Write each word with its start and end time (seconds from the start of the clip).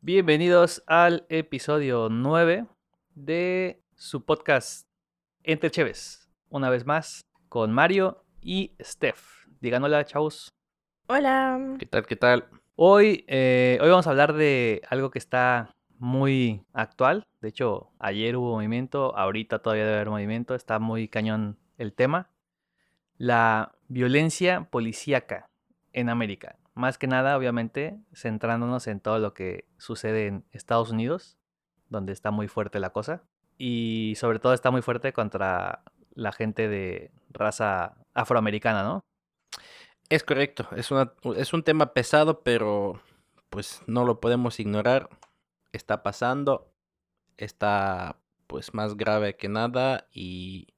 Bienvenidos 0.00 0.82
al 0.86 1.26
episodio 1.28 2.08
9 2.10 2.66
de 3.14 3.82
su 3.94 4.24
podcast 4.24 4.88
Entre 5.42 5.70
Cheves. 5.70 6.30
Una 6.48 6.70
vez 6.70 6.86
más 6.86 7.20
con 7.48 7.72
Mario 7.72 8.24
y 8.40 8.74
Steph. 8.80 9.46
Digan 9.60 9.84
hola, 9.84 10.04
chavos. 10.04 10.48
Hola. 11.08 11.76
¿Qué 11.78 11.86
tal? 11.86 12.06
¿Qué 12.06 12.16
tal? 12.16 12.46
Hoy, 12.74 13.24
eh, 13.28 13.78
hoy 13.82 13.90
vamos 13.90 14.06
a 14.06 14.10
hablar 14.10 14.32
de 14.32 14.80
algo 14.88 15.10
que 15.10 15.18
está 15.18 15.74
muy 15.98 16.64
actual. 16.72 17.24
De 17.40 17.48
hecho, 17.48 17.90
ayer 17.98 18.36
hubo 18.36 18.54
movimiento, 18.54 19.16
ahorita 19.16 19.58
todavía 19.58 19.84
debe 19.84 19.96
haber 19.96 20.10
movimiento. 20.10 20.54
Está 20.54 20.78
muy 20.78 21.08
cañón 21.08 21.58
el 21.76 21.92
tema. 21.92 22.30
La 23.18 23.72
violencia 23.88 24.68
policíaca 24.70 25.50
en 25.92 26.08
América. 26.08 26.56
Más 26.74 26.98
que 26.98 27.08
nada, 27.08 27.36
obviamente, 27.36 27.98
centrándonos 28.14 28.86
en 28.86 29.00
todo 29.00 29.18
lo 29.18 29.34
que 29.34 29.66
sucede 29.78 30.28
en 30.28 30.44
Estados 30.52 30.90
Unidos, 30.90 31.36
donde 31.88 32.12
está 32.12 32.30
muy 32.30 32.48
fuerte 32.48 32.78
la 32.78 32.90
cosa. 32.90 33.24
Y 33.56 34.14
sobre 34.16 34.38
todo 34.38 34.54
está 34.54 34.70
muy 34.70 34.82
fuerte 34.82 35.12
contra 35.12 35.82
la 36.14 36.32
gente 36.32 36.68
de 36.68 37.10
raza 37.30 37.96
afroamericana, 38.14 38.84
¿no? 38.84 39.04
Es 40.08 40.22
correcto, 40.22 40.68
es, 40.76 40.90
una, 40.90 41.12
es 41.36 41.52
un 41.52 41.62
tema 41.62 41.92
pesado, 41.92 42.42
pero 42.42 43.02
pues 43.50 43.82
no 43.86 44.04
lo 44.04 44.20
podemos 44.20 44.58
ignorar. 44.58 45.10
Está 45.72 46.02
pasando, 46.02 46.72
está 47.36 48.16
pues 48.46 48.72
más 48.72 48.96
grave 48.96 49.36
que 49.36 49.48
nada 49.48 50.08
y 50.12 50.68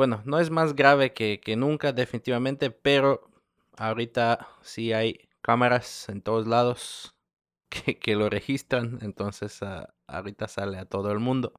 bueno, 0.00 0.22
no 0.24 0.40
es 0.40 0.48
más 0.48 0.74
grave 0.74 1.12
que, 1.12 1.42
que 1.44 1.56
nunca 1.56 1.92
definitivamente, 1.92 2.70
pero 2.70 3.30
ahorita 3.76 4.48
sí 4.62 4.94
hay 4.94 5.28
cámaras 5.42 6.08
en 6.08 6.22
todos 6.22 6.46
lados 6.46 7.14
que, 7.68 7.98
que 7.98 8.16
lo 8.16 8.30
registran, 8.30 8.98
entonces 9.02 9.60
uh, 9.60 9.84
ahorita 10.06 10.48
sale 10.48 10.78
a 10.78 10.86
todo 10.86 11.12
el 11.12 11.18
mundo. 11.18 11.52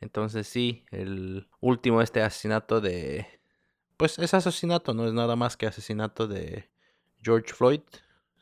Entonces 0.00 0.48
sí, 0.48 0.84
el 0.90 1.48
último 1.60 2.02
este 2.02 2.20
asesinato 2.20 2.82
de... 2.82 3.26
Pues 3.96 4.18
es 4.18 4.34
asesinato, 4.34 4.92
no 4.92 5.06
es 5.06 5.14
nada 5.14 5.34
más 5.34 5.56
que 5.56 5.66
asesinato 5.66 6.28
de 6.28 6.70
George 7.22 7.54
Floyd. 7.54 7.80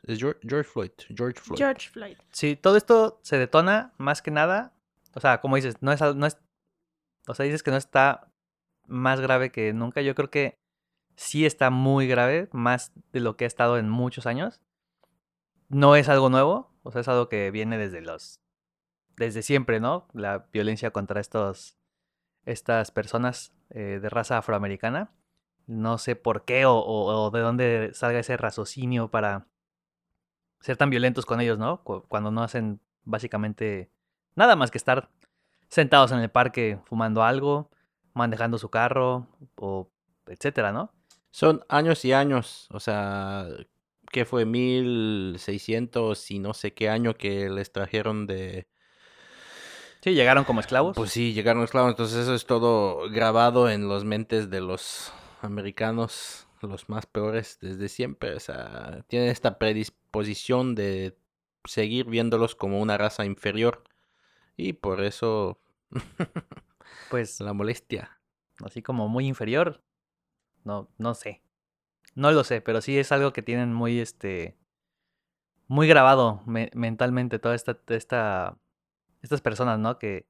Es 0.03 0.19
George, 0.19 0.41
George 0.45 0.69
Floyd, 0.69 0.91
George 1.15 1.39
Floyd. 1.39 1.57
George 1.57 1.89
Floyd. 1.89 2.17
Sí, 2.33 2.57
todo 2.57 2.75
esto 2.75 3.21
se 3.23 3.37
detona 3.37 3.93
más 3.97 4.21
que 4.21 4.31
nada. 4.31 4.73
O 5.15 5.21
sea, 5.21 5.39
como 5.39 5.55
dices, 5.55 5.75
no 5.79 5.93
es, 5.93 6.01
no 6.01 6.25
es. 6.25 6.37
O 7.29 7.33
sea, 7.33 7.45
dices 7.45 7.63
que 7.63 7.71
no 7.71 7.77
está 7.77 8.28
más 8.89 9.21
grave 9.21 9.51
que 9.51 9.73
nunca. 9.73 10.01
Yo 10.01 10.15
creo 10.15 10.29
que 10.29 10.59
sí 11.15 11.45
está 11.45 11.69
muy 11.69 12.07
grave, 12.07 12.49
más 12.51 12.93
de 13.13 13.19
lo 13.19 13.37
que 13.37 13.45
ha 13.45 13.47
estado 13.47 13.77
en 13.77 13.89
muchos 13.89 14.25
años. 14.25 14.61
No 15.69 15.95
es 15.95 16.09
algo 16.09 16.29
nuevo, 16.29 16.73
o 16.83 16.91
sea, 16.91 17.01
es 17.01 17.07
algo 17.07 17.29
que 17.29 17.51
viene 17.51 17.77
desde 17.77 18.01
los. 18.01 18.41
desde 19.17 19.41
siempre, 19.43 19.79
¿no? 19.79 20.07
La 20.13 20.47
violencia 20.51 20.91
contra 20.91 21.21
estos. 21.21 21.77
estas 22.45 22.91
personas 22.91 23.53
eh, 23.69 23.99
de 24.01 24.09
raza 24.09 24.37
afroamericana. 24.37 25.11
No 25.67 25.97
sé 25.99 26.15
por 26.15 26.45
qué 26.45 26.65
o, 26.65 26.73
o, 26.77 27.25
o 27.27 27.31
de 27.31 27.41
dónde 27.41 27.91
salga 27.93 28.19
ese 28.19 28.37
raciocinio 28.37 29.11
para 29.11 29.47
ser 30.61 30.77
tan 30.77 30.89
violentos 30.89 31.25
con 31.25 31.41
ellos, 31.41 31.59
¿no? 31.59 31.83
Cuando 31.83 32.31
no 32.31 32.43
hacen 32.43 32.81
básicamente 33.03 33.91
nada 34.35 34.55
más 34.55 34.71
que 34.71 34.77
estar 34.77 35.09
sentados 35.67 36.11
en 36.11 36.19
el 36.19 36.29
parque 36.29 36.79
fumando 36.85 37.23
algo, 37.23 37.69
manejando 38.19 38.57
su 38.57 38.69
carro 38.69 39.27
o 39.55 39.89
etcétera, 40.27 40.71
¿no? 40.71 40.93
Son 41.31 41.63
años 41.69 42.05
y 42.05 42.13
años, 42.13 42.67
o 42.71 42.79
sea, 42.79 43.47
que 44.11 44.25
fue 44.25 44.45
1600 44.45 46.31
y 46.31 46.39
no 46.39 46.53
sé 46.53 46.73
qué 46.73 46.89
año 46.89 47.15
que 47.15 47.49
les 47.49 47.71
trajeron 47.71 48.27
de 48.27 48.67
Sí, 50.01 50.13
llegaron 50.13 50.45
como 50.45 50.61
esclavos. 50.61 50.95
Pues 50.95 51.11
sí, 51.11 51.33
llegaron 51.33 51.63
esclavos, 51.63 51.91
entonces 51.91 52.19
eso 52.19 52.33
es 52.33 52.45
todo 52.45 53.09
grabado 53.09 53.69
en 53.69 53.89
los 53.89 54.05
mentes 54.05 54.49
de 54.49 54.61
los 54.61 55.11
americanos, 55.41 56.47
los 56.61 56.87
más 56.87 57.05
peores 57.05 57.57
desde 57.61 57.89
siempre, 57.89 58.33
o 58.33 58.39
sea, 58.39 59.03
tienen 59.07 59.29
esta 59.29 59.57
predisposición 59.57 60.73
de 60.73 61.17
seguir 61.65 62.05
viéndolos 62.05 62.55
como 62.55 62.79
una 62.79 62.97
raza 62.97 63.25
inferior 63.25 63.83
y 64.55 64.73
por 64.73 65.03
eso 65.03 65.59
pues 67.09 67.39
la 67.39 67.53
molestia. 67.53 68.19
Así 68.63 68.81
como 68.81 69.07
muy 69.07 69.27
inferior. 69.27 69.83
No, 70.63 70.89
no 70.97 71.13
sé. 71.13 71.41
No 72.15 72.31
lo 72.31 72.43
sé, 72.43 72.61
pero 72.61 72.81
sí 72.81 72.97
es 72.97 73.11
algo 73.11 73.33
que 73.33 73.41
tienen 73.41 73.73
muy 73.73 73.99
este 73.99 74.57
muy 75.67 75.87
grabado 75.87 76.41
me 76.47 76.71
mentalmente 76.73 77.39
toda 77.39 77.55
esta, 77.55 77.77
esta 77.87 78.57
estas 79.21 79.41
personas, 79.41 79.79
¿no? 79.79 79.99
Que 79.99 80.27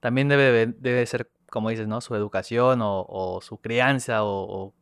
también 0.00 0.28
debe, 0.28 0.66
debe 0.66 1.06
ser, 1.06 1.30
como 1.50 1.70
dices, 1.70 1.88
¿no? 1.88 2.00
Su 2.00 2.14
educación 2.16 2.80
o, 2.82 3.40
su 3.42 3.60
crianza 3.60 4.24
o, 4.24 4.74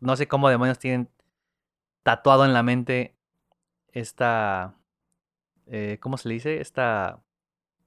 no 0.00 0.16
sé 0.16 0.28
cómo 0.28 0.48
demonios 0.48 0.78
tienen 0.78 1.10
tatuado 2.02 2.44
en 2.44 2.52
la 2.52 2.62
mente 2.62 3.16
esta, 3.92 4.76
eh, 5.66 5.98
¿cómo 6.00 6.18
se 6.18 6.28
le 6.28 6.34
dice? 6.34 6.60
Esta 6.60 7.22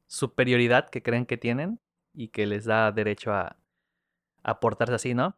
superioridad 0.08 0.90
que 0.90 1.04
creen 1.04 1.26
que 1.26 1.38
tienen 1.38 1.80
y 2.20 2.28
que 2.28 2.46
les 2.46 2.66
da 2.66 2.92
derecho 2.92 3.32
a, 3.32 3.56
a 4.44 4.60
portarse 4.60 4.94
así, 4.94 5.14
¿no? 5.14 5.38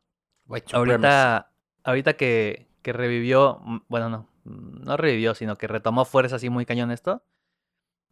Ahorita, 0.74 1.52
ahorita 1.84 2.14
que, 2.14 2.68
que 2.81 2.92
revivió, 2.92 3.62
bueno, 3.88 4.09
no, 4.09 4.28
no 4.44 4.97
revivió, 4.97 5.36
sino 5.36 5.58
que 5.58 5.68
retomó 5.68 6.06
fuerza 6.06 6.38
así 6.38 6.50
muy 6.50 6.66
cañón 6.66 6.90
esto. 6.90 7.24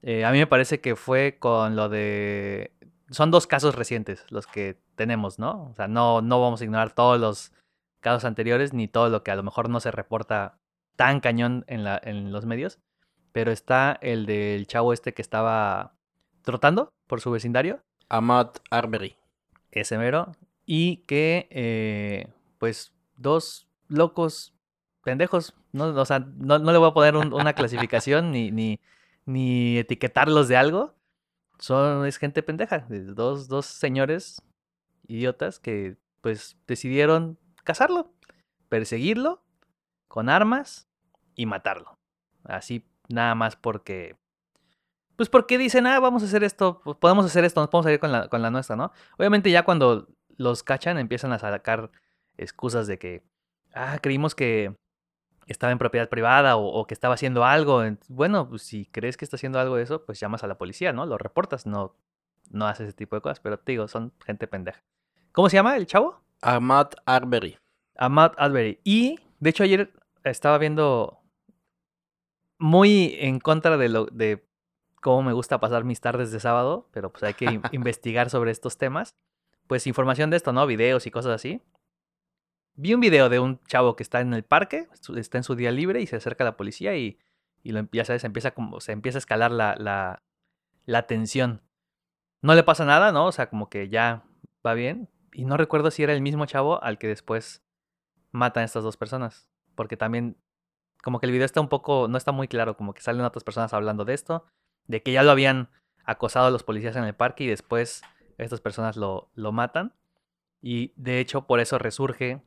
Eh, 0.04 0.24
a 0.24 0.32
mí 0.32 0.38
me 0.38 0.46
parece 0.46 0.82
que 0.82 0.96
fue 0.96 1.40
con 1.40 1.76
lo 1.76 1.90
de... 1.90 2.72
Son 3.10 3.32
dos 3.32 3.48
casos 3.48 3.74
recientes 3.74 4.24
los 4.30 4.46
que 4.46 4.80
tenemos, 4.94 5.40
¿no? 5.40 5.70
O 5.72 5.74
sea, 5.74 5.88
no, 5.88 6.22
no 6.22 6.40
vamos 6.40 6.62
a 6.62 6.64
ignorar 6.64 6.94
todos 6.94 7.20
los 7.20 7.52
casos 8.02 8.24
anteriores 8.24 8.72
ni 8.72 8.88
todo 8.88 9.10
lo 9.10 9.24
que 9.24 9.32
a 9.32 9.36
lo 9.36 9.42
mejor 9.42 9.68
no 9.68 9.80
se 9.80 9.90
reporta 9.90 10.60
tan 10.96 11.22
cañón 11.22 11.66
en, 11.68 11.84
la, 11.84 12.00
en 12.04 12.32
los 12.32 12.46
medios. 12.46 12.78
Pero 13.32 13.52
está 13.52 13.98
el 14.02 14.28
del 14.28 14.68
chavo 14.68 14.94
este 14.94 15.16
que 15.16 15.24
estaba 15.24 15.96
trotando 16.44 16.94
por 17.08 17.20
su 17.20 17.32
vecindario. 17.32 17.82
Ahmad 18.10 18.50
Arbery. 18.70 19.16
Ese 19.72 19.98
mero. 19.98 20.36
Y 20.66 20.98
que, 21.08 21.48
eh, 21.52 22.28
pues, 22.58 22.94
dos 23.16 23.68
locos 23.88 24.54
pendejos. 25.04 25.56
No, 25.72 25.86
o 25.86 26.06
no, 26.38 26.60
no 26.60 26.72
le 26.72 26.78
voy 26.78 26.90
a 26.90 26.94
poner 26.94 27.16
un, 27.16 27.34
una 27.34 27.54
clasificación 27.54 28.32
ni, 28.32 28.52
ni, 28.52 28.80
ni 29.26 29.78
etiquetarlos 29.78 30.48
de 30.48 30.58
algo. 30.58 30.96
Son, 31.60 32.06
es 32.06 32.18
gente 32.18 32.44
pendeja. 32.44 32.88
Dos, 32.90 33.48
dos 33.48 33.66
señores 33.66 34.42
idiotas 35.08 35.60
que, 35.60 35.98
pues, 36.22 36.58
decidieron 36.68 37.38
cazarlo, 37.64 38.12
perseguirlo 38.70 39.44
con 40.08 40.30
armas 40.30 40.88
y 41.36 41.46
matarlo. 41.46 41.98
Así, 42.44 42.86
nada 43.08 43.36
más 43.36 43.56
porque 43.56 44.18
pues 45.20 45.28
porque 45.28 45.58
dicen, 45.58 45.86
ah, 45.86 46.00
vamos 46.00 46.24
a 46.24 46.28
hacer 46.28 46.46
esto, 46.46 46.80
pues 46.82 46.96
podemos 46.96 47.26
hacer 47.26 47.44
esto, 47.44 47.60
nos 47.60 47.70
podemos 47.70 47.92
ir 47.92 48.00
con 48.00 48.14
la, 48.14 48.30
con 48.30 48.42
la 48.42 48.50
nuestra, 48.50 48.78
¿no? 48.78 48.94
Obviamente 49.18 49.52
ya 49.52 49.64
cuando 49.64 50.08
los 50.38 50.64
cachan 50.64 50.98
empiezan 50.98 51.34
a 51.34 51.40
sacar 51.40 51.92
excusas 52.38 52.88
de 52.88 52.98
que, 53.00 53.22
ah, 53.74 53.98
creímos 54.02 54.34
que 54.34 54.78
estaba 55.46 55.74
en 55.74 55.78
propiedad 55.78 56.08
privada 56.08 56.56
o, 56.56 56.68
o, 56.68 56.88
que 56.88 56.94
estaba 56.94 57.16
haciendo 57.16 57.44
algo. 57.44 57.84
Bueno, 58.08 58.48
pues 58.48 58.62
si 58.62 58.86
crees 58.86 59.18
que 59.18 59.26
está 59.26 59.36
haciendo 59.36 59.60
algo 59.60 59.76
de 59.76 59.84
eso, 59.84 60.06
pues 60.06 60.22
llamas 60.22 60.46
a 60.46 60.48
la 60.48 60.58
policía, 60.58 60.94
¿no? 60.94 61.06
Lo 61.06 61.18
reportas, 61.18 61.66
no, 61.66 61.98
no 62.50 62.66
haces 62.66 62.88
ese 62.88 62.96
tipo 62.96 63.18
de 63.18 63.22
cosas, 63.22 63.42
pero 63.42 63.60
te 63.60 63.74
digo, 63.74 63.90
son 63.90 64.14
gente 64.26 64.48
pendeja. 64.48 64.82
¿Cómo 65.34 65.50
se 65.50 65.58
llama 65.58 65.76
el 65.76 65.86
chavo? 65.86 66.22
Ahmad 66.42 66.92
Arbery. 67.06 67.58
Ahmad 67.98 68.32
Arbery. 68.38 68.80
Y, 68.86 69.20
de 69.42 69.50
hecho, 69.50 69.64
ayer 69.64 69.92
estaba 70.24 70.58
viendo 70.60 71.20
muy 72.58 73.18
en 73.20 73.42
contra 73.42 73.76
de 73.76 73.90
lo 73.90 74.06
de 74.06 74.49
cómo 75.02 75.24
me 75.24 75.34
gusta 75.34 75.60
pasar 75.60 75.84
mis 75.84 76.02
tardes 76.02 76.32
de 76.32 76.40
sábado, 76.40 76.88
pero 76.92 77.12
pues 77.12 77.24
hay 77.24 77.34
que 77.34 77.46
investigar 77.72 78.30
sobre 78.30 78.52
estos 78.52 78.78
temas. 78.78 79.16
Pues 79.68 79.88
información 79.88 80.30
de 80.30 80.38
esto, 80.38 80.52
¿no? 80.52 80.66
Videos 80.66 81.06
y 81.06 81.12
cosas 81.12 81.34
así. 81.34 81.62
Vi 82.76 82.94
un 82.94 83.02
video 83.02 83.30
de 83.30 83.40
un 83.40 83.60
chavo 83.66 83.96
que 83.96 84.04
está 84.04 84.22
en 84.22 84.34
el 84.34 84.44
parque, 84.44 84.88
está 85.16 85.38
en 85.38 85.44
su 85.44 85.56
día 85.56 85.72
libre 85.72 86.02
y 86.02 86.08
se 86.08 86.16
acerca 86.16 86.44
a 86.44 86.46
la 86.46 86.58
policía 86.58 86.96
y, 86.96 87.20
y 87.62 87.72
lo, 87.72 87.88
ya 87.92 88.06
sabes, 88.06 88.24
empieza 88.24 88.52
como, 88.52 88.80
se 88.80 88.94
empieza 88.94 89.18
a 89.18 89.20
escalar 89.20 89.52
la, 89.52 89.76
la, 89.76 90.24
la 90.86 91.06
tensión. 91.06 91.62
No 92.42 92.56
le 92.56 92.64
pasa 92.64 92.86
nada, 92.86 93.12
¿no? 93.12 93.26
O 93.26 93.32
sea, 93.32 93.50
como 93.50 93.70
que 93.70 93.90
ya 93.90 94.24
va 94.66 94.74
bien. 94.74 95.10
Y 95.34 95.46
no 95.46 95.58
recuerdo 95.58 95.92
si 95.92 96.04
era 96.04 96.14
el 96.14 96.22
mismo 96.22 96.46
chavo 96.46 96.82
al 96.82 96.98
que 96.98 97.08
después 97.08 97.64
matan 98.32 98.62
a 98.62 98.66
estas 98.66 98.84
dos 98.84 98.98
personas. 98.98 99.50
Porque 99.76 99.98
también, 99.98 100.38
como 101.04 101.20
que 101.20 101.26
el 101.26 101.32
video 101.34 101.46
está 101.46 101.62
un 101.62 101.70
poco, 101.70 102.08
no 102.08 102.18
está 102.18 102.32
muy 102.32 102.48
claro, 102.48 102.78
como 102.78 102.94
que 102.94 103.02
salen 103.02 103.26
otras 103.26 103.44
personas 103.44 103.74
hablando 103.74 104.06
de 104.06 104.14
esto 104.14 104.46
de 104.90 105.02
que 105.04 105.14
ya 105.14 105.24
lo 105.24 105.32
habían 105.32 105.70
acosado 106.04 106.48
a 106.48 106.52
los 106.52 106.64
policías 106.64 106.96
en 106.96 107.04
el 107.06 107.14
parque 107.14 107.46
y 107.46 107.48
después 107.48 108.02
estas 108.38 108.60
personas 108.60 108.98
lo, 108.98 109.30
lo 109.36 109.52
matan. 109.52 109.94
Y 110.62 110.94
de 110.98 111.20
hecho 111.20 111.46
por 111.46 111.60
eso 111.60 111.78
resurge 111.78 112.42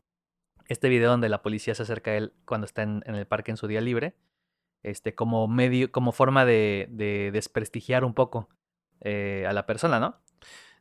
este 0.66 0.88
video 0.88 1.10
donde 1.10 1.28
la 1.28 1.40
policía 1.40 1.74
se 1.74 1.84
acerca 1.84 2.10
a 2.10 2.16
él 2.16 2.32
cuando 2.44 2.66
está 2.66 2.82
en, 2.82 3.02
en 3.06 3.14
el 3.14 3.26
parque 3.26 3.52
en 3.52 3.56
su 3.56 3.68
día 3.68 3.80
libre, 3.80 4.16
este, 4.82 5.14
como 5.14 5.46
medio, 5.46 5.92
como 5.92 6.10
forma 6.10 6.44
de, 6.44 6.88
de 6.90 7.30
desprestigiar 7.32 8.04
un 8.04 8.12
poco 8.12 8.48
eh, 9.00 9.46
a 9.48 9.52
la 9.52 9.64
persona, 9.64 10.00
¿no? 10.00 10.16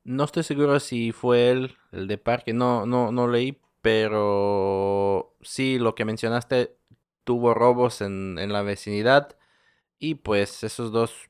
No 0.04 0.24
estoy 0.24 0.42
seguro 0.42 0.80
si 0.80 1.12
fue 1.12 1.52
él, 1.52 1.78
el 1.92 2.08
de 2.08 2.18
parque, 2.18 2.54
no, 2.54 2.88
no, 2.88 3.12
no 3.12 3.28
leí, 3.28 3.62
pero 3.84 5.36
sí, 5.42 5.78
lo 5.78 5.94
que 5.94 6.06
mencionaste, 6.06 6.76
tuvo 7.24 7.54
robos 7.54 8.02
en, 8.02 8.40
en 8.40 8.52
la 8.52 8.64
vecinidad 8.64 9.38
y 10.00 10.16
pues 10.16 10.64
esos 10.64 10.92
dos, 10.92 11.30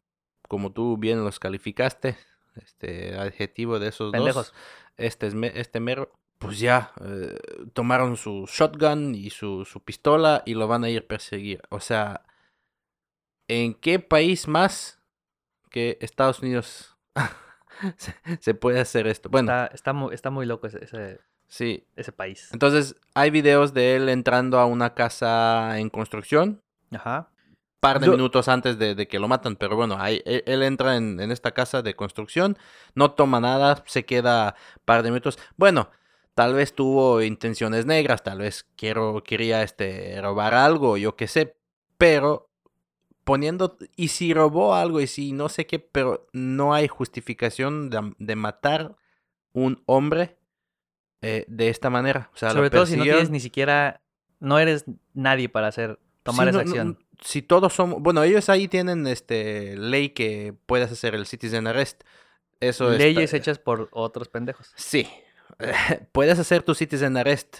como 0.51 0.73
tú 0.73 0.97
bien 0.97 1.23
los 1.23 1.39
calificaste, 1.39 2.17
este 2.55 3.15
adjetivo 3.15 3.79
de 3.79 3.87
esos 3.87 4.11
Pendejos. 4.11 4.47
dos, 4.47 4.53
este, 4.97 5.27
es 5.27 5.33
me- 5.33 5.57
este 5.57 5.79
mero, 5.79 6.11
pues 6.39 6.59
ya, 6.59 6.91
eh, 7.05 7.37
tomaron 7.71 8.17
su 8.17 8.45
shotgun 8.51 9.15
y 9.15 9.29
su, 9.29 9.63
su 9.63 9.81
pistola 9.81 10.43
y 10.45 10.55
lo 10.55 10.67
van 10.67 10.83
a 10.83 10.89
ir 10.89 11.03
a 11.03 11.07
perseguir. 11.07 11.61
O 11.69 11.79
sea, 11.79 12.25
¿en 13.47 13.73
qué 13.75 13.99
país 13.99 14.49
más 14.49 14.99
que 15.69 15.97
Estados 16.01 16.41
Unidos 16.41 16.97
se, 17.95 18.13
se 18.41 18.53
puede 18.53 18.81
hacer 18.81 19.07
esto? 19.07 19.29
Bueno, 19.29 19.49
Está, 19.53 19.73
está, 19.73 19.93
muy, 19.93 20.13
está 20.13 20.29
muy 20.31 20.45
loco 20.45 20.67
ese, 20.67 20.83
ese, 20.83 21.19
sí. 21.47 21.87
ese 21.95 22.11
país. 22.11 22.49
Entonces, 22.51 22.95
hay 23.13 23.29
videos 23.29 23.73
de 23.73 23.95
él 23.95 24.09
entrando 24.09 24.59
a 24.59 24.65
una 24.65 24.93
casa 24.95 25.79
en 25.79 25.89
construcción, 25.89 26.61
Ajá. 26.91 27.29
Par 27.81 27.99
de 27.99 28.05
Yo- 28.05 28.11
minutos 28.13 28.47
antes 28.47 28.77
de, 28.79 28.95
de 28.95 29.07
que 29.09 29.19
lo 29.19 29.27
matan, 29.27 29.57
pero 29.57 29.75
bueno, 29.75 29.97
ahí, 29.99 30.21
él, 30.25 30.43
él 30.45 30.63
entra 30.63 30.95
en, 30.95 31.19
en 31.19 31.31
esta 31.31 31.51
casa 31.51 31.81
de 31.81 31.95
construcción, 31.95 32.57
no 32.95 33.11
toma 33.11 33.41
nada, 33.41 33.83
se 33.87 34.05
queda 34.05 34.55
par 34.85 35.03
de 35.03 35.09
minutos. 35.09 35.37
Bueno, 35.57 35.89
tal 36.35 36.53
vez 36.53 36.73
tuvo 36.73 37.21
intenciones 37.21 37.85
negras, 37.85 38.23
tal 38.23 38.37
vez 38.39 38.65
quiero, 38.77 39.23
quería 39.23 39.63
este, 39.63 40.21
robar 40.21 40.53
algo, 40.53 40.95
yo 40.95 41.15
qué 41.17 41.27
sé, 41.27 41.57
pero 41.97 42.49
poniendo, 43.23 43.77
y 43.95 44.09
si 44.09 44.33
robó 44.33 44.73
algo 44.75 45.01
y 45.01 45.07
si 45.07 45.31
no 45.31 45.49
sé 45.49 45.65
qué, 45.67 45.79
pero 45.79 46.27
no 46.33 46.73
hay 46.73 46.87
justificación 46.87 47.89
de, 47.89 48.13
de 48.19 48.35
matar 48.35 48.95
un 49.53 49.83
hombre 49.85 50.37
eh, 51.21 51.45
de 51.47 51.69
esta 51.69 51.89
manera. 51.89 52.29
O 52.33 52.37
sea, 52.37 52.49
lo 52.49 52.55
Sobre 52.55 52.69
todo 52.69 52.85
si 52.85 52.95
no 52.95 53.03
tienes 53.03 53.29
ni 53.29 53.39
siquiera, 53.39 54.01
no 54.39 54.59
eres 54.59 54.85
nadie 55.13 55.49
para 55.49 55.67
hacer, 55.67 55.99
tomar 56.23 56.45
Sí, 56.45 56.49
esa 56.49 56.57
no- 56.59 56.63
no- 56.63 56.69
acción. 56.69 56.99
Si 57.21 57.41
todos 57.41 57.73
somos, 57.73 58.01
bueno, 58.01 58.23
ellos 58.23 58.49
ahí 58.49 58.67
tienen 58.67 59.05
este 59.07 59.77
ley 59.77 60.09
que 60.09 60.53
puedes 60.65 60.91
hacer 60.91 61.15
el 61.15 61.25
citizen 61.25 61.67
arrest. 61.67 62.03
Eso 62.59 62.91
está- 62.91 63.03
Leyes 63.03 63.33
hechas 63.33 63.59
por 63.59 63.89
otros 63.91 64.27
pendejos. 64.29 64.71
Sí, 64.75 65.07
puedes 66.11 66.39
hacer 66.39 66.63
tu 66.63 66.75
citizen 66.75 67.17
arrest. 67.17 67.57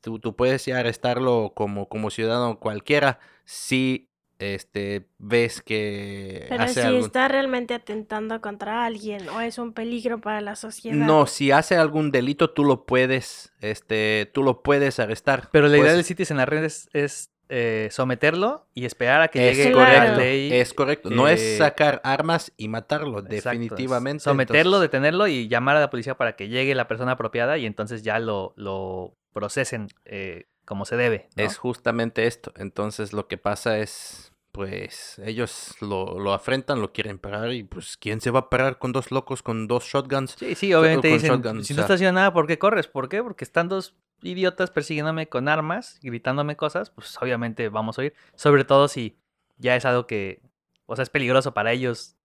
Tú, 0.00 0.18
tú 0.18 0.34
puedes 0.34 0.64
ya 0.64 0.78
arrestarlo 0.78 1.52
como, 1.54 1.88
como 1.88 2.10
ciudadano 2.10 2.58
cualquiera 2.58 3.20
si 3.44 4.08
este 4.40 5.06
ves 5.18 5.62
que 5.62 6.46
Pero 6.48 6.64
hace 6.64 6.74
si 6.74 6.80
algún... 6.80 7.02
está 7.02 7.28
realmente 7.28 7.74
atentando 7.74 8.40
contra 8.40 8.84
alguien 8.84 9.28
o 9.28 9.40
es 9.40 9.58
un 9.58 9.72
peligro 9.72 10.20
para 10.20 10.40
la 10.40 10.56
sociedad. 10.56 10.96
No, 10.96 11.28
si 11.28 11.52
hace 11.52 11.76
algún 11.76 12.10
delito 12.10 12.50
tú 12.50 12.64
lo 12.64 12.84
puedes, 12.84 13.52
este, 13.60 14.28
tú 14.34 14.42
lo 14.42 14.64
puedes 14.64 14.98
arrestar. 14.98 15.48
Pero 15.52 15.68
la 15.68 15.76
idea 15.76 15.82
Puedes- 15.84 15.96
del 15.98 16.04
Citizen 16.04 16.40
Arrest 16.40 16.64
es, 16.64 16.88
es, 16.92 17.30
eh, 17.54 17.88
someterlo 17.90 18.66
y 18.72 18.86
esperar 18.86 19.20
a 19.20 19.28
que 19.28 19.50
Es 19.50 19.58
llegue 19.58 19.72
correcto, 19.72 20.02
la 20.04 20.16
ley. 20.16 20.52
Es 20.54 20.72
correcto. 20.72 21.10
No 21.10 21.28
es 21.28 21.40
eh, 21.42 21.58
sacar 21.58 22.00
armas 22.02 22.50
y 22.56 22.68
matarlo, 22.68 23.18
Exacto, 23.18 23.50
definitivamente. 23.50 24.24
Someterlo, 24.24 24.76
entonces- 24.76 24.80
detenerlo 24.90 25.26
y 25.26 25.48
llamar 25.48 25.76
a 25.76 25.80
la 25.80 25.90
policía 25.90 26.16
para 26.16 26.34
que 26.34 26.48
llegue 26.48 26.74
la 26.74 26.88
persona 26.88 27.12
apropiada 27.12 27.58
y 27.58 27.66
entonces 27.66 28.02
ya 28.02 28.18
lo, 28.18 28.54
lo 28.56 29.14
procesen 29.34 29.88
eh, 30.06 30.46
como 30.64 30.86
se 30.86 30.96
debe. 30.96 31.28
¿no? 31.36 31.44
Es 31.44 31.58
justamente 31.58 32.26
esto. 32.26 32.54
Entonces 32.56 33.12
lo 33.12 33.28
que 33.28 33.36
pasa 33.36 33.78
es, 33.78 34.31
pues, 34.52 35.18
ellos 35.24 35.74
lo, 35.80 36.18
lo 36.18 36.32
afrentan, 36.34 36.80
lo 36.80 36.92
quieren 36.92 37.18
parar 37.18 37.52
y 37.52 37.64
pues, 37.64 37.96
¿quién 37.96 38.20
se 38.20 38.30
va 38.30 38.40
a 38.40 38.50
parar 38.50 38.78
con 38.78 38.92
dos 38.92 39.10
locos 39.10 39.42
con 39.42 39.66
dos 39.66 39.84
shotguns? 39.84 40.36
Sí, 40.38 40.54
sí, 40.54 40.72
obviamente 40.74 41.08
dicen, 41.08 41.30
shotgun, 41.30 41.64
si 41.64 41.74
no 41.74 41.80
estás 41.80 41.94
haciendo 41.96 42.20
nada, 42.20 42.32
¿por 42.32 42.46
qué 42.46 42.58
corres? 42.58 42.86
¿Por 42.86 43.08
qué? 43.08 43.22
Porque 43.22 43.44
están 43.44 43.68
dos 43.68 43.96
idiotas 44.22 44.70
persiguiéndome 44.70 45.28
con 45.28 45.48
armas, 45.48 45.98
gritándome 46.02 46.54
cosas, 46.56 46.90
pues 46.90 47.16
obviamente 47.20 47.68
vamos 47.70 47.98
a 47.98 48.02
oír. 48.02 48.14
Sobre 48.36 48.64
todo 48.64 48.86
si 48.88 49.18
ya 49.56 49.74
es 49.74 49.84
algo 49.84 50.06
que, 50.06 50.42
o 50.86 50.94
sea, 50.96 51.02
es 51.02 51.10
peligroso 51.10 51.54
para 51.54 51.72
ellos. 51.72 52.16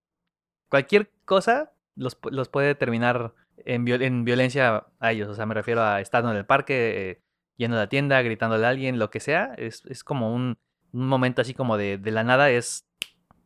Cualquier 0.69 1.09
cosa 1.25 1.71
los, 1.95 2.17
los 2.29 2.49
puede 2.49 2.75
terminar 2.75 3.33
en, 3.65 3.85
viol- 3.85 4.03
en 4.03 4.25
violencia 4.25 4.85
a 4.99 5.11
ellos. 5.11 5.29
O 5.29 5.33
sea, 5.33 5.45
me 5.45 5.53
refiero 5.53 5.81
a 5.81 6.01
estando 6.01 6.29
en 6.29 6.37
el 6.37 6.45
parque, 6.45 7.09
eh, 7.11 7.21
yendo 7.55 7.77
a 7.77 7.81
la 7.81 7.89
tienda, 7.89 8.21
gritándole 8.21 8.65
a 8.65 8.69
alguien, 8.69 8.99
lo 8.99 9.09
que 9.09 9.19
sea. 9.19 9.53
Es, 9.57 9.85
es 9.85 10.03
como 10.03 10.33
un, 10.35 10.57
un 10.93 11.07
momento 11.07 11.41
así 11.41 11.53
como 11.53 11.77
de, 11.77 11.97
de 11.97 12.11
la 12.11 12.23
nada, 12.23 12.49
es 12.49 12.87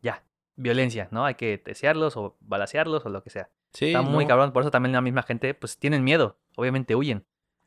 ya, 0.02 0.24
violencia, 0.56 1.08
¿no? 1.10 1.24
Hay 1.24 1.34
que 1.34 1.60
desearlos 1.64 2.16
o 2.16 2.36
balasearlos 2.40 3.04
o 3.06 3.08
lo 3.08 3.22
que 3.22 3.30
sea. 3.30 3.50
Sí, 3.72 3.86
Está 3.86 4.02
muy 4.02 4.24
¿no? 4.24 4.28
cabrón, 4.28 4.52
por 4.52 4.62
eso 4.62 4.70
también 4.70 4.92
la 4.92 5.00
misma 5.00 5.22
gente, 5.22 5.54
pues 5.54 5.78
tienen 5.78 6.04
miedo, 6.04 6.38
obviamente 6.56 6.94
huyen. 6.94 7.24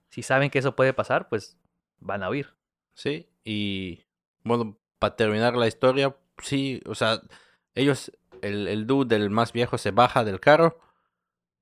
Si 0.10 0.22
saben 0.22 0.50
que 0.50 0.60
eso 0.60 0.76
puede 0.76 0.94
pasar, 0.94 1.30
pues 1.30 1.58
van 2.00 2.24
a 2.24 2.30
huir. 2.30 2.54
Sí, 2.94 3.28
y 3.44 4.04
bueno, 4.44 4.78
para 5.00 5.16
terminar 5.16 5.56
la 5.56 5.68
historia, 5.68 6.16
sí, 6.42 6.82
o 6.86 6.96
sea, 6.96 7.22
ellos, 7.74 8.12
el, 8.42 8.68
el 8.68 8.88
dude 8.88 9.18
del 9.18 9.30
más 9.30 9.52
viejo 9.52 9.78
se 9.78 9.92
baja 9.92 10.24
del 10.24 10.40
carro 10.40 10.80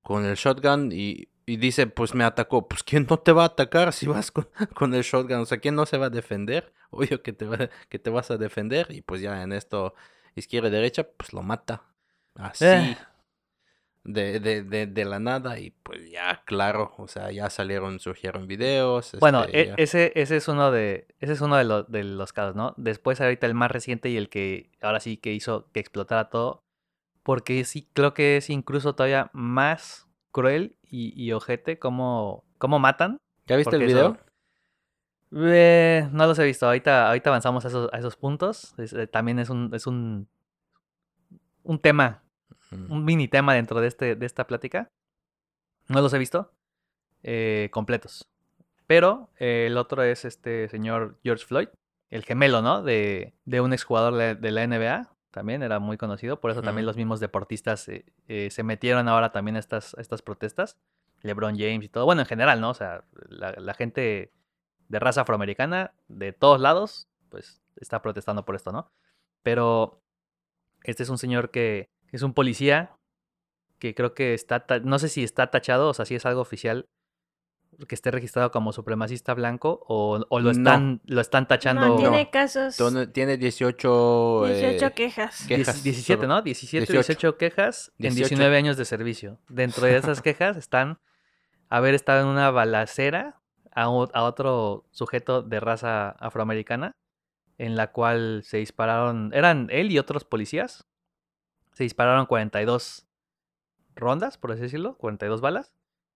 con 0.02 0.24
el 0.26 0.36
shotgun 0.36 0.90
y, 0.92 1.28
y 1.46 1.56
dice, 1.56 1.86
pues 1.86 2.14
me 2.14 2.24
atacó. 2.24 2.68
Pues 2.68 2.82
¿quién 2.82 3.06
no 3.08 3.18
te 3.18 3.32
va 3.32 3.42
a 3.42 3.46
atacar 3.46 3.92
si 3.92 4.06
vas 4.06 4.30
con, 4.30 4.48
con 4.74 4.94
el 4.94 5.02
shotgun? 5.02 5.40
O 5.40 5.46
sea, 5.46 5.58
¿quién 5.58 5.74
no 5.74 5.86
se 5.86 5.98
va 5.98 6.06
a 6.06 6.10
defender? 6.10 6.72
Obvio 6.90 7.22
que 7.22 7.32
te, 7.32 7.44
va- 7.44 7.68
que 7.88 7.98
te 7.98 8.10
vas 8.10 8.30
a 8.30 8.36
defender 8.38 8.86
y 8.90 9.02
pues 9.02 9.20
ya 9.20 9.42
en 9.42 9.52
esto, 9.52 9.94
izquierda 10.36 10.68
y 10.68 10.72
derecha, 10.72 11.04
pues 11.16 11.32
lo 11.32 11.42
mata. 11.42 11.82
Así. 12.36 12.64
Eh. 12.64 12.96
De, 14.06 14.38
de, 14.38 14.62
de, 14.62 14.86
de 14.86 15.04
la 15.06 15.18
nada 15.18 15.58
y 15.58 15.70
pues 15.70 16.10
ya, 16.10 16.42
claro, 16.44 16.92
o 16.98 17.08
sea, 17.08 17.30
ya 17.32 17.48
salieron, 17.48 17.98
surgieron 18.00 18.46
videos. 18.46 19.16
Bueno, 19.18 19.44
este, 19.44 19.60
e- 19.70 19.74
ese, 19.78 20.12
ese 20.14 20.36
es 20.36 20.46
uno 20.46 20.70
de, 20.70 21.06
ese 21.20 21.32
es 21.32 21.40
uno 21.40 21.56
de, 21.56 21.64
los 21.64 21.90
de 21.90 22.04
los 22.04 22.34
casos, 22.34 22.54
¿no? 22.54 22.74
Después 22.76 23.22
ahorita 23.22 23.46
el 23.46 23.54
más 23.54 23.70
reciente 23.70 24.10
y 24.10 24.18
el 24.18 24.28
que 24.28 24.70
ahora 24.82 25.00
sí 25.00 25.16
que 25.16 25.32
hizo 25.32 25.70
que 25.72 25.80
explotara 25.80 26.28
todo, 26.28 26.64
porque 27.22 27.64
sí 27.64 27.88
creo 27.94 28.12
que 28.12 28.36
es 28.36 28.50
incluso 28.50 28.94
todavía 28.94 29.30
más 29.32 30.06
cruel 30.34 30.76
y, 30.82 31.14
y 31.22 31.32
ojete 31.32 31.78
cómo, 31.78 32.44
cómo 32.58 32.78
matan. 32.80 33.18
¿Ya 33.46 33.56
viste 33.56 33.76
el 33.76 33.82
video? 33.86 34.14
eso- 34.14 34.24
Eh, 35.36 36.08
no 36.12 36.26
los 36.26 36.38
he 36.38 36.44
visto. 36.44 36.66
Ahorita, 36.66 37.08
ahorita 37.08 37.30
avanzamos 37.30 37.64
a 37.64 37.68
esos, 37.68 37.88
a 37.92 37.98
esos 37.98 38.16
puntos. 38.16 38.74
Es, 38.78 38.92
eh, 38.92 39.06
también 39.06 39.38
es 39.38 39.48
un, 39.50 39.70
es 39.72 39.86
un, 39.86 40.28
un 41.62 41.78
tema, 41.78 42.20
Mm. 42.70 42.90
un 42.92 43.04
mini 43.04 43.28
tema 43.28 43.54
dentro 43.54 43.80
de, 43.80 43.88
este, 43.88 44.16
de 44.16 44.26
esta 44.26 44.46
plática. 44.46 44.90
No 45.88 46.00
los 46.00 46.12
he 46.14 46.18
visto 46.18 46.52
eh, 47.22 47.68
completos. 47.72 48.28
Pero 48.86 49.30
el 49.36 49.76
otro 49.76 50.02
es 50.02 50.24
este 50.24 50.68
señor 50.68 51.18
George 51.22 51.44
Floyd, 51.46 51.68
el 52.10 52.24
gemelo, 52.24 52.62
¿no? 52.62 52.82
De, 52.82 53.34
de 53.44 53.60
un 53.60 53.72
exjugador 53.72 54.14
de, 54.14 54.34
de 54.34 54.50
la 54.50 54.66
NBA. 54.66 55.13
También 55.34 55.64
era 55.64 55.80
muy 55.80 55.96
conocido. 55.96 56.38
Por 56.38 56.52
eso 56.52 56.62
también 56.62 56.86
los 56.86 56.96
mismos 56.96 57.18
deportistas 57.18 57.88
eh, 57.88 58.04
eh, 58.28 58.50
se 58.52 58.62
metieron 58.62 59.08
ahora 59.08 59.32
también 59.32 59.56
a 59.56 59.58
estas, 59.58 59.92
a 59.98 60.00
estas 60.00 60.22
protestas. 60.22 60.78
LeBron 61.22 61.58
James 61.58 61.84
y 61.84 61.88
todo. 61.88 62.04
Bueno, 62.04 62.20
en 62.22 62.28
general, 62.28 62.60
¿no? 62.60 62.70
O 62.70 62.74
sea, 62.74 63.02
la, 63.28 63.50
la 63.50 63.74
gente 63.74 64.32
de 64.86 64.98
raza 65.00 65.22
afroamericana 65.22 65.92
de 66.06 66.32
todos 66.32 66.60
lados, 66.60 67.08
pues 67.30 67.60
está 67.74 68.00
protestando 68.00 68.44
por 68.44 68.54
esto, 68.54 68.70
¿no? 68.70 68.92
Pero 69.42 70.04
este 70.84 71.02
es 71.02 71.08
un 71.08 71.18
señor 71.18 71.50
que 71.50 71.88
es 72.12 72.22
un 72.22 72.32
policía 72.32 72.96
que 73.80 73.96
creo 73.96 74.14
que 74.14 74.34
está, 74.34 74.64
no 74.84 75.00
sé 75.00 75.08
si 75.08 75.24
está 75.24 75.50
tachado, 75.50 75.88
o 75.88 75.94
sea, 75.94 76.04
si 76.04 76.14
es 76.14 76.24
algo 76.26 76.42
oficial 76.42 76.86
que 77.88 77.94
esté 77.94 78.10
registrado 78.10 78.50
como 78.50 78.72
supremacista 78.72 79.34
blanco 79.34 79.84
o, 79.88 80.24
o 80.28 80.38
lo 80.40 80.44
No. 80.44 80.50
están 80.52 81.00
lo 81.06 81.20
están 81.20 81.46
tachando 81.48 81.86
No, 81.88 81.96
tiene 81.96 82.24
No. 82.24 82.30
casos, 82.30 82.76
Tiene- 82.76 83.06
Tiene 83.08 83.36
18... 83.36 84.44
18 84.46 84.86
eh, 84.86 84.92
quejas. 84.92 85.44
quejas 85.46 85.82
17, 85.82 86.14
sobre- 86.22 86.28
¿no? 86.28 86.42
17, 86.42 86.80
18. 86.92 86.92
18 87.14 87.36
quejas 87.38 87.92
en 87.98 88.14
18. 88.14 88.28
19 88.28 88.56
años 88.56 88.76
de 88.76 88.84
servicio. 88.84 89.38
Dentro 89.48 89.86
de 89.86 89.96
esas 89.96 90.20
quejas 90.22 90.56
están 90.56 90.98
haber 91.68 91.94
estado 91.94 92.20
en 92.22 92.26
una 92.28 92.50
balacera 92.50 93.40
a 93.72 93.88
otro 93.88 94.84
sujeto 94.92 95.42
de 95.42 95.58
raza 95.58 96.10
afroamericana 96.10 96.96
en 97.58 97.74
la 97.76 97.90
cual 97.92 98.42
se 98.44 98.58
dispararon, 98.58 99.32
eran 99.34 99.68
él 99.70 99.90
y 99.90 99.98
otros 99.98 100.24
policías, 100.24 100.86
se 101.72 101.82
dispararon 101.84 102.26
42 102.26 103.06
rondas, 103.96 104.38
por 104.38 104.52
así 104.52 104.62
decirlo, 104.62 104.96
42 104.96 105.40
balas, 105.40 105.72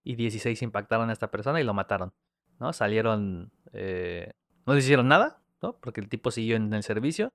y 0.09 0.17
16 0.17 0.63
impactaron 0.63 1.11
a 1.11 1.13
esta 1.13 1.31
persona 1.31 1.61
y 1.61 1.65
lo 1.65 1.75
mataron, 1.75 2.15
¿no? 2.59 2.73
Salieron, 2.73 3.53
eh, 3.75 4.33
no 4.65 4.75
hicieron 4.75 5.07
nada, 5.07 5.43
¿no? 5.61 5.79
Porque 5.81 6.01
el 6.01 6.09
tipo 6.09 6.31
siguió 6.31 6.57
en 6.57 6.73
el 6.73 6.83
servicio, 6.83 7.35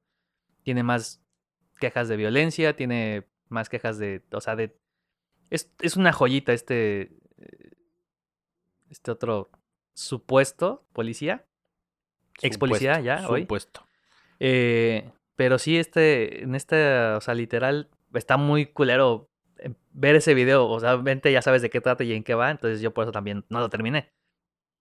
tiene 0.64 0.82
más 0.82 1.24
quejas 1.80 2.08
de 2.08 2.18
violencia, 2.18 2.76
tiene 2.76 3.28
más 3.48 3.70
quejas 3.70 4.00
de, 4.00 4.24
o 4.32 4.42
sea, 4.42 4.56
de... 4.56 4.76
Es, 5.52 5.72
es 5.82 5.98
una 5.98 6.14
joyita 6.14 6.52
este, 6.52 7.16
este 8.90 9.12
otro 9.12 9.52
supuesto 9.94 10.88
policía, 10.94 11.46
ex 12.42 12.58
policía 12.58 12.96
Supuesto, 12.96 13.24
ya 13.24 13.30
hoy. 13.30 13.42
Supuesto. 13.42 13.88
Eh, 14.40 15.12
pero 15.36 15.60
sí, 15.60 15.78
este, 15.78 16.42
en 16.42 16.56
este, 16.56 16.98
o 17.12 17.22
sea, 17.22 17.36
literal, 17.36 17.92
está 18.16 18.38
muy 18.38 18.66
culero 18.66 19.30
ver 19.92 20.16
ese 20.16 20.34
video. 20.34 20.68
O 20.68 20.80
sea, 20.80 20.94
obviamente 20.96 21.32
ya 21.32 21.42
sabes 21.42 21.62
de 21.62 21.70
qué 21.70 21.82
trata 21.82 22.04
y 22.04 22.14
en 22.14 22.24
qué 22.24 22.36
va, 22.36 22.52
entonces 22.52 22.82
yo 22.82 22.94
por 22.94 23.04
eso 23.04 23.12
también 23.12 23.46
no 23.50 23.60
lo 23.60 23.70
terminé. 23.70 24.10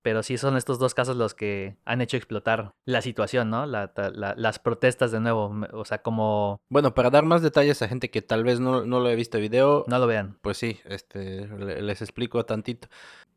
Pero 0.05 0.25
sí 0.25 0.37
son 0.37 0.57
estos 0.57 0.81
dos 0.81 0.95
casos 0.95 1.17
los 1.17 1.33
que 1.33 1.77
han 1.85 2.01
hecho 2.01 2.17
explotar 2.17 2.73
la 2.85 3.03
situación, 3.03 3.51
¿no? 3.51 3.67
La- 3.67 3.93
las 4.37 4.59
protestas 4.59 5.13
de 5.13 5.21
nuevo. 5.21 5.55
O 5.73 5.85
sea, 5.85 6.03
como 6.03 6.61
Bueno, 6.69 6.93
para 6.93 7.09
dar 7.11 7.25
más 7.25 7.41
detalles 7.41 7.83
a 7.83 7.89
gente 7.89 8.11
que 8.11 8.21
tal 8.21 8.43
vez 8.43 8.59
no, 8.59 8.85
no 8.85 8.99
lo 8.99 9.07
haya 9.07 9.15
visto 9.15 9.37
el 9.37 9.43
video, 9.43 9.85
no 9.87 9.99
lo 10.01 10.09
vean. 10.09 10.39
Pues 10.43 10.57
sí, 10.59 10.81
este, 10.87 11.47
le- 11.47 11.83
les 11.83 12.03
explico 12.03 12.45
tantito. 12.45 12.89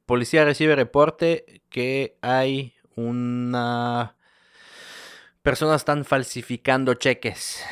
Policía 0.08 0.44
recibe 0.44 0.75
reporte 0.75 1.62
que 1.70 2.18
hay 2.22 2.74
una... 2.96 4.15
Personas 5.44 5.82
están 5.82 6.04
falsificando 6.06 6.96
cheques. 6.96 7.63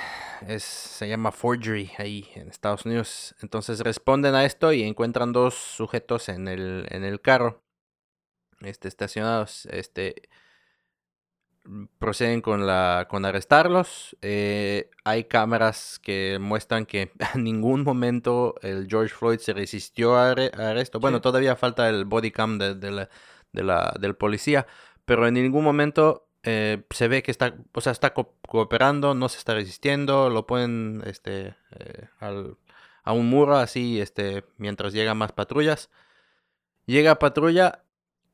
Es, 0.48 0.64
se 0.64 1.08
llama 1.08 1.32
forgery 1.32 1.92
ahí 1.98 2.30
en 2.36 2.50
Estados 2.50 2.86
Unidos. 2.86 3.36
Entonces 3.42 3.80
responden 3.80 4.36
a 4.36 4.46
esto 4.46 4.74
y 4.74 4.84
encuentran 4.84 5.32
dos 5.32 5.54
sujetos 5.56 6.30
en 6.30 6.48
el, 6.48 6.86
en 6.90 7.04
el 7.04 7.22
carro. 7.22 7.64
Este, 8.62 8.88
estacionados. 8.88 9.66
Este, 9.68 10.30
proceden 11.98 12.42
con 12.42 12.66
la 12.68 13.08
con 13.10 13.26
arrestarlos. 13.26 14.18
Eh, 14.22 14.90
hay 15.06 15.26
cámaras 15.26 16.00
que 16.00 16.38
muestran 16.40 16.86
que 16.86 17.12
en 17.36 17.44
ningún 17.44 17.84
momento 17.84 18.56
el 18.62 18.88
George 18.90 19.14
Floyd 19.16 19.40
se 19.40 19.54
resistió 19.54 20.16
a, 20.16 20.32
a 20.32 20.70
arresto. 20.70 21.00
Bueno, 21.00 21.18
Sí. 21.18 21.22
todavía 21.24 21.56
falta 21.56 21.88
el 21.90 22.06
body 22.06 22.32
cam 22.32 22.58
de, 22.58 22.76
de 22.76 22.92
la, 22.92 23.10
de 23.54 23.64
la- 23.64 23.94
del 24.00 24.16
policía, 24.16 24.68
pero 25.06 25.28
en 25.28 25.36
ningún 25.36 25.64
momento 25.64 26.23
eh, 26.44 26.84
se 26.90 27.08
ve 27.08 27.24
que 27.24 27.32
está, 27.32 27.56
o 27.74 27.82
sea, 27.82 27.92
está 27.92 28.14
co- 28.14 28.36
cooperando, 28.48 29.14
no 29.16 29.30
se 29.30 29.38
está 29.38 29.54
resistiendo, 29.54 30.30
lo 30.30 30.46
ponen 30.46 31.02
este, 31.06 31.56
eh, 31.80 32.08
al- 32.20 32.58
a 33.04 33.12
un 33.14 33.28
muro 33.30 33.56
así, 33.58 34.00
este, 34.00 34.46
mientras 34.58 34.94
llegan 34.94 35.18
más 35.18 35.32
patrullas. 35.32 35.90
Llega 36.86 37.20
patrulla 37.20 37.84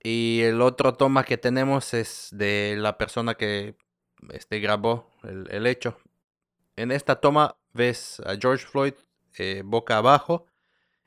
y 0.02 0.42
el 0.42 0.62
otro 0.62 0.94
toma 0.96 1.24
que 1.24 1.38
tenemos 1.38 1.94
es 1.94 2.30
de 2.32 2.76
la 2.78 2.98
persona 2.98 3.36
que 3.36 3.76
este, 4.32 4.60
grabó 4.60 5.12
el, 5.24 5.48
el 5.52 5.68
hecho. 5.68 5.98
En 6.76 6.92
esta 6.92 7.20
toma 7.20 7.58
ves 7.74 8.22
a 8.26 8.36
George 8.40 8.66
Floyd 8.66 8.94
eh, 9.38 9.62
boca 9.66 9.98
abajo 9.98 10.46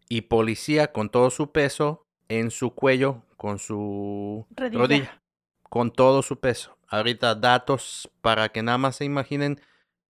y 0.09 0.23
policía 0.23 0.93
con 0.93 1.09
todo 1.11 1.31
su 1.31 1.51
peso 1.53 2.07
en 2.29 2.51
su 2.51 2.75
cuello 2.75 3.23
con 3.37 3.59
su 3.59 4.47
Rodilla. 4.57 4.79
rodilla. 4.79 5.23
Con 5.69 5.91
todo 5.91 6.23
su 6.23 6.39
peso. 6.39 6.77
Ahorita 6.93 7.35
datos 7.35 8.11
para 8.21 8.51
que 8.51 8.63
nada 8.63 8.79
más 8.79 8.97
se 8.97 9.05
imaginen 9.05 9.61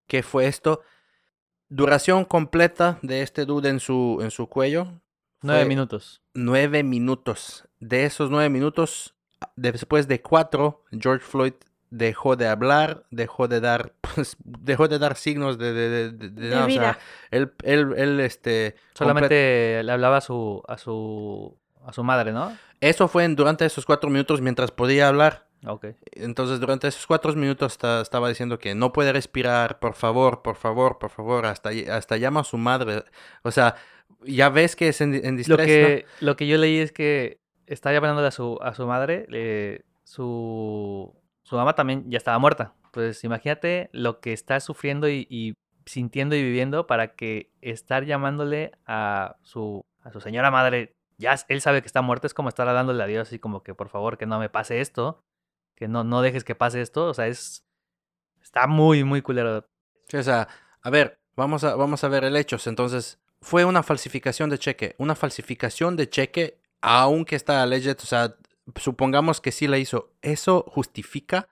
qué 0.07 0.23
fue 0.23 0.47
esto. 0.47 0.81
Duración 1.67 2.25
completa 2.25 2.97
de 3.01 3.21
este 3.21 3.45
dude 3.45 3.69
en 3.69 3.79
su, 3.79 4.19
en 4.21 4.31
su 4.31 4.47
cuello. 4.47 5.01
Nueve 5.41 5.65
minutos. 5.65 6.21
nueve 6.33 6.83
minutos. 6.83 7.65
De 7.79 8.05
esos 8.05 8.29
nueve 8.29 8.49
minutos, 8.49 9.15
después 9.55 10.07
de 10.07 10.21
cuatro, 10.21 10.83
George 10.91 11.23
Floyd 11.25 11.53
dejó 11.91 12.35
de 12.35 12.47
hablar, 12.47 13.05
dejó 13.11 13.47
de 13.47 13.59
dar, 13.61 13.93
pues, 14.15 14.35
dejó 14.43 14.87
de 14.87 14.99
dar 14.99 15.15
signos 15.15 15.57
de, 15.57 15.73
de, 15.73 15.89
de- 15.89 16.11
de- 16.11 16.29
de 16.29 16.41
De 16.41 16.49
nada, 16.49 16.65
o 16.65 16.69
sea, 16.69 16.79
vida. 16.81 16.99
él, 17.31 17.53
él, 17.63 17.93
él, 17.97 18.19
este, 18.19 18.75
complet- 18.75 18.97
Solamente 18.97 19.83
le 19.83 19.91
hablaba 19.91 20.17
a 20.17 20.21
su, 20.21 20.63
a 20.67 20.77
su, 20.77 21.57
a 21.85 21.93
su 21.93 22.03
madre, 22.03 22.31
¿no? 22.31 22.55
eso 22.81 23.07
fue 23.09 23.25
en- 23.25 23.35
durante 23.35 23.65
esos 23.65 23.85
cuatro 23.85 24.09
minutos 24.09 24.39
mientras 24.41 24.71
podía 24.71 25.07
hablar. 25.07 25.48
Ok. 25.65 25.87
Entonces, 26.13 26.59
durante 26.59 26.87
esos 26.87 27.05
cuatro 27.05 27.33
minutos 27.33 27.73
esta- 27.73 28.01
estaba 28.01 28.29
diciendo 28.29 28.59
que 28.59 28.75
no 28.75 28.93
puede 28.93 29.11
respirar, 29.11 29.79
por 29.79 29.93
favor, 29.93 30.41
por 30.41 30.55
favor, 30.55 30.97
por 30.99 31.09
favor, 31.09 31.45
hasta, 31.45 31.69
hasta 31.91 32.17
llama 32.17 32.41
a 32.41 32.43
su 32.45 32.57
madre. 32.57 33.03
O 33.43 33.51
sea, 33.51 33.75
ya 34.23 34.49
ves 34.49 34.75
que 34.75 34.87
es 34.87 35.01
en, 35.01 35.13
en 35.13 35.31
Lo 35.31 35.37
distrés, 35.37 35.59
¿no? 35.59 35.65
que, 35.65 36.05
lo 36.21 36.35
que 36.37 36.47
yo 36.47 36.57
leí 36.57 36.77
es 36.77 36.91
que 36.91 37.39
estaba 37.67 37.93
llamándole 37.93 38.27
a 38.27 38.31
su, 38.31 38.57
a 38.61 38.73
su 38.73 38.87
madre, 38.87 39.27
eh, 39.31 39.83
su, 40.03 41.13
su 41.43 41.55
mamá 41.55 41.73
también 41.75 42.09
ya 42.09 42.17
estaba 42.17 42.39
muerta. 42.39 42.73
Pues 42.91 43.23
imagínate 43.23 43.89
lo 43.91 44.19
que 44.19 44.33
está 44.33 44.59
sufriendo 44.59 45.07
y, 45.09 45.27
y 45.29 45.53
sintiendo 45.85 46.35
y 46.35 46.43
viviendo 46.43 46.87
para 46.87 47.15
que 47.15 47.51
estar 47.61 48.05
llamándole 48.05 48.71
a 48.85 49.35
su, 49.43 49.85
a 50.03 50.11
su 50.11 50.21
señora 50.21 50.51
madre, 50.51 50.93
ya 51.17 51.35
él 51.49 51.61
sabe 51.61 51.81
que 51.81 51.87
está 51.87 52.01
muerta, 52.01 52.27
es 52.27 52.33
como 52.33 52.49
estar 52.49 52.67
hablándole 52.67 53.03
a 53.03 53.07
Dios 53.07 53.27
así 53.27 53.39
como 53.39 53.61
que 53.61 53.73
por 53.75 53.89
favor 53.89 54.17
que 54.17 54.25
no 54.25 54.39
me 54.39 54.49
pase 54.49 54.81
esto, 54.81 55.21
que 55.79 55.87
no, 55.87 56.03
no 56.03 56.21
dejes 56.21 56.43
que 56.43 56.55
pase 56.55 56.81
esto, 56.81 57.07
o 57.07 57.13
sea, 57.13 57.27
es, 57.27 57.65
está 58.41 58.67
muy, 58.67 59.03
muy 59.03 59.21
culero. 59.21 59.65
Sí, 60.07 60.17
o 60.17 60.23
sea, 60.23 60.47
a 60.81 60.89
ver, 60.89 61.19
vamos 61.35 61.63
a, 61.63 61.75
vamos 61.75 62.03
a 62.03 62.09
ver 62.09 62.25
el 62.25 62.35
hechos. 62.35 62.67
Entonces, 62.67 63.19
fue 63.41 63.65
una 63.65 63.81
falsificación 63.81 64.49
de 64.49 64.59
cheque. 64.59 64.95
Una 64.97 65.15
falsificación 65.15 65.95
de 65.95 66.09
cheque, 66.09 66.59
aunque 66.81 67.35
está 67.35 67.63
alleged, 67.63 67.97
o 68.01 68.05
sea, 68.05 68.35
supongamos 68.75 69.39
que 69.41 69.51
sí 69.51 69.67
la 69.67 69.77
hizo. 69.77 70.11
¿Eso 70.21 70.65
justifica 70.67 71.47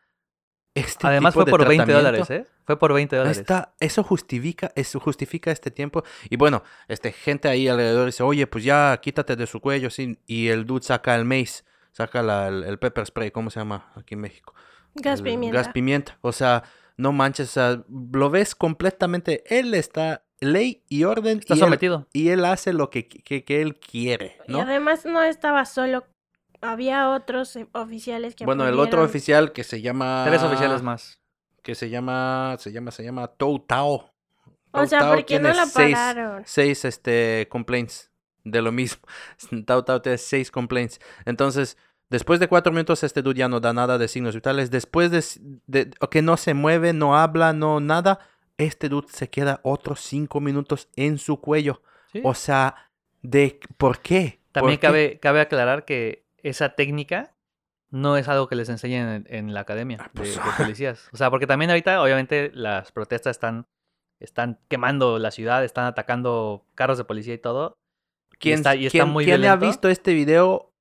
este 0.78 1.08
Además 1.08 1.34
fue 1.34 1.46
por 1.46 1.68
20 1.68 1.86
tratamiento? 1.86 1.94
dólares, 1.94 2.30
¿eh? 2.30 2.48
Fue 2.66 2.78
por 2.78 2.94
20 2.94 3.16
dólares. 3.16 3.38
Está, 3.40 3.74
eso 3.80 4.04
justifica, 4.04 4.72
eso 4.76 5.00
justifica 5.00 5.52
este 5.52 5.72
tiempo. 5.72 6.04
Y 6.30 6.36
bueno, 6.36 6.64
este, 6.88 7.12
gente 7.14 7.48
ahí 7.48 7.68
alrededor 7.68 8.06
dice, 8.06 8.24
oye, 8.24 8.46
pues 8.46 8.64
ya 8.64 9.00
quítate 9.02 9.36
de 9.36 9.48
su 9.48 9.60
cuello, 9.60 9.90
sí. 9.90 10.20
Y 10.28 10.50
el 10.50 10.66
dude 10.66 10.84
saca 10.84 11.16
el 11.16 11.26
mace, 11.26 11.64
saca 11.98 12.22
la- 12.22 12.48
el, 12.48 12.64
el 12.64 12.78
pepper 12.78 13.06
spray, 13.08 13.32
¿cómo 13.32 13.50
se 13.50 13.60
llama 13.60 13.92
aquí 13.96 14.14
en 14.14 14.22
México? 14.22 14.54
Gas 14.94 15.20
el 15.20 15.26
pimienta. 15.26 15.58
Gas 15.58 15.70
pimienta. 15.70 16.18
O 16.22 16.32
sea, 16.32 16.64
no 16.96 17.12
manches, 17.12 17.50
o 17.50 17.52
sea, 17.52 17.84
lo 18.14 18.30
ves 18.30 18.54
completamente. 18.56 19.44
Él 19.48 19.74
está 19.74 20.24
ley 20.40 20.84
y 20.88 21.04
orden. 21.04 21.40
Está 21.40 21.56
y 21.56 21.58
él- 21.58 21.64
sometido. 21.64 22.08
y 22.14 22.30
él 22.30 22.46
hace 22.46 22.72
lo 22.74 22.90
que, 22.90 23.08
que, 23.08 23.44
que 23.44 23.62
él 23.62 23.76
quiere, 23.80 24.38
Y 24.48 24.60
además 24.60 25.06
no 25.06 25.22
estaba 25.24 25.66
solo. 25.66 26.06
Había 26.62 27.10
otros 27.12 27.56
eh, 27.56 27.68
oficiales 27.74 28.36
que 28.36 28.46
Bueno, 28.46 28.68
el 28.68 28.80
otro 28.80 29.04
oficial 29.04 29.52
que 29.52 29.64
se 29.64 29.82
llama... 29.82 30.24
Tres 30.28 30.42
oficiales 30.42 30.82
más. 30.82 31.20
Que 31.62 31.76
se 31.76 31.90
llama, 31.92 32.56
se 32.60 32.72
llama, 32.72 32.90
se 32.92 33.04
llama 33.04 33.28
Tou 33.28 33.60
Tao. 33.60 34.12
O 34.72 34.86
sea, 34.88 35.00
Tao 35.00 35.10
¿por 35.10 35.18
qué 35.20 35.24
tiene 35.26 35.50
no 35.50 35.56
la 35.56 35.66
seis- 35.68 35.94
pararon? 35.96 36.44
seis 36.48 36.84
este, 36.86 37.48
complaints 37.50 38.12
de 38.44 38.62
lo 38.64 38.72
mismo. 38.72 39.04
Tao 39.68 39.84
Tao 39.84 40.02
tiene 40.02 40.18
seis 40.18 40.50
complaints. 40.50 41.00
Entonces, 41.26 41.78
después 42.10 42.40
de 42.40 42.48
cuatro 42.48 42.72
minutos, 42.72 43.04
este 43.04 43.22
dude 43.22 43.40
ya 43.40 43.48
no 43.50 43.60
da 43.60 43.74
nada 43.74 43.98
de 43.98 44.08
signos 44.08 44.36
vitales. 44.36 44.72
Después 44.72 45.12
de, 45.12 45.92
que 46.12 46.22
no 46.22 46.38
se 46.38 46.54
mueve, 46.54 46.94
no 46.94 47.18
habla, 47.18 47.54
no 47.54 47.80
nada, 47.80 48.20
este 48.58 48.90
dude 48.90 49.08
se 49.10 49.30
queda 49.30 49.60
otros 49.64 50.00
cinco 50.02 50.40
minutos 50.42 50.90
en 50.96 51.18
su 51.18 51.40
cuello. 51.42 51.82
Sí. 52.12 52.22
O 52.24 52.34
sea, 52.34 52.90
de 53.22 53.60
¿por 53.78 54.00
qué? 54.00 54.40
¿Por 54.52 54.62
También 54.62 54.80
qué? 54.80 54.88
cabe, 54.88 55.20
cabe 55.20 55.42
aclarar 55.42 55.86
que 55.86 56.26
esa 56.44 56.70
técnica 56.76 57.34
no 57.90 58.18
es 58.18 58.28
algo 58.28 58.48
que 58.48 58.56
les 58.56 58.70
enseñen 58.70 59.08
en, 59.08 59.26
en 59.28 59.54
la 59.54 59.62
academia 59.62 59.98
Ah, 60.02 60.06
de, 60.06 60.10
pues. 60.14 60.36
de 60.36 60.42
policías. 60.58 61.08
O 61.14 61.18
sea, 61.18 61.30
porque 61.30 61.48
también 61.48 61.70
ahorita, 61.72 62.02
obviamente, 62.02 62.52
las 62.54 62.92
protestas 62.92 63.32
están, 63.38 63.66
están 64.20 64.60
quemando 64.68 65.20
la 65.20 65.32
ciudad, 65.32 65.64
están 65.64 65.86
atacando 65.86 66.66
carros 66.76 66.98
de 66.98 67.04
policía 67.06 67.34
y 67.34 67.38
todo. 67.38 67.78
¿Quién, 68.40 68.56
está- 68.56 68.76
y 68.76 68.88
está 68.88 69.00
quién- 69.00 69.10
muy 69.10 69.26
quién 69.26 69.46
ha 69.46 69.56
visto 69.56 69.90
este 69.90 70.14
video 70.14 70.72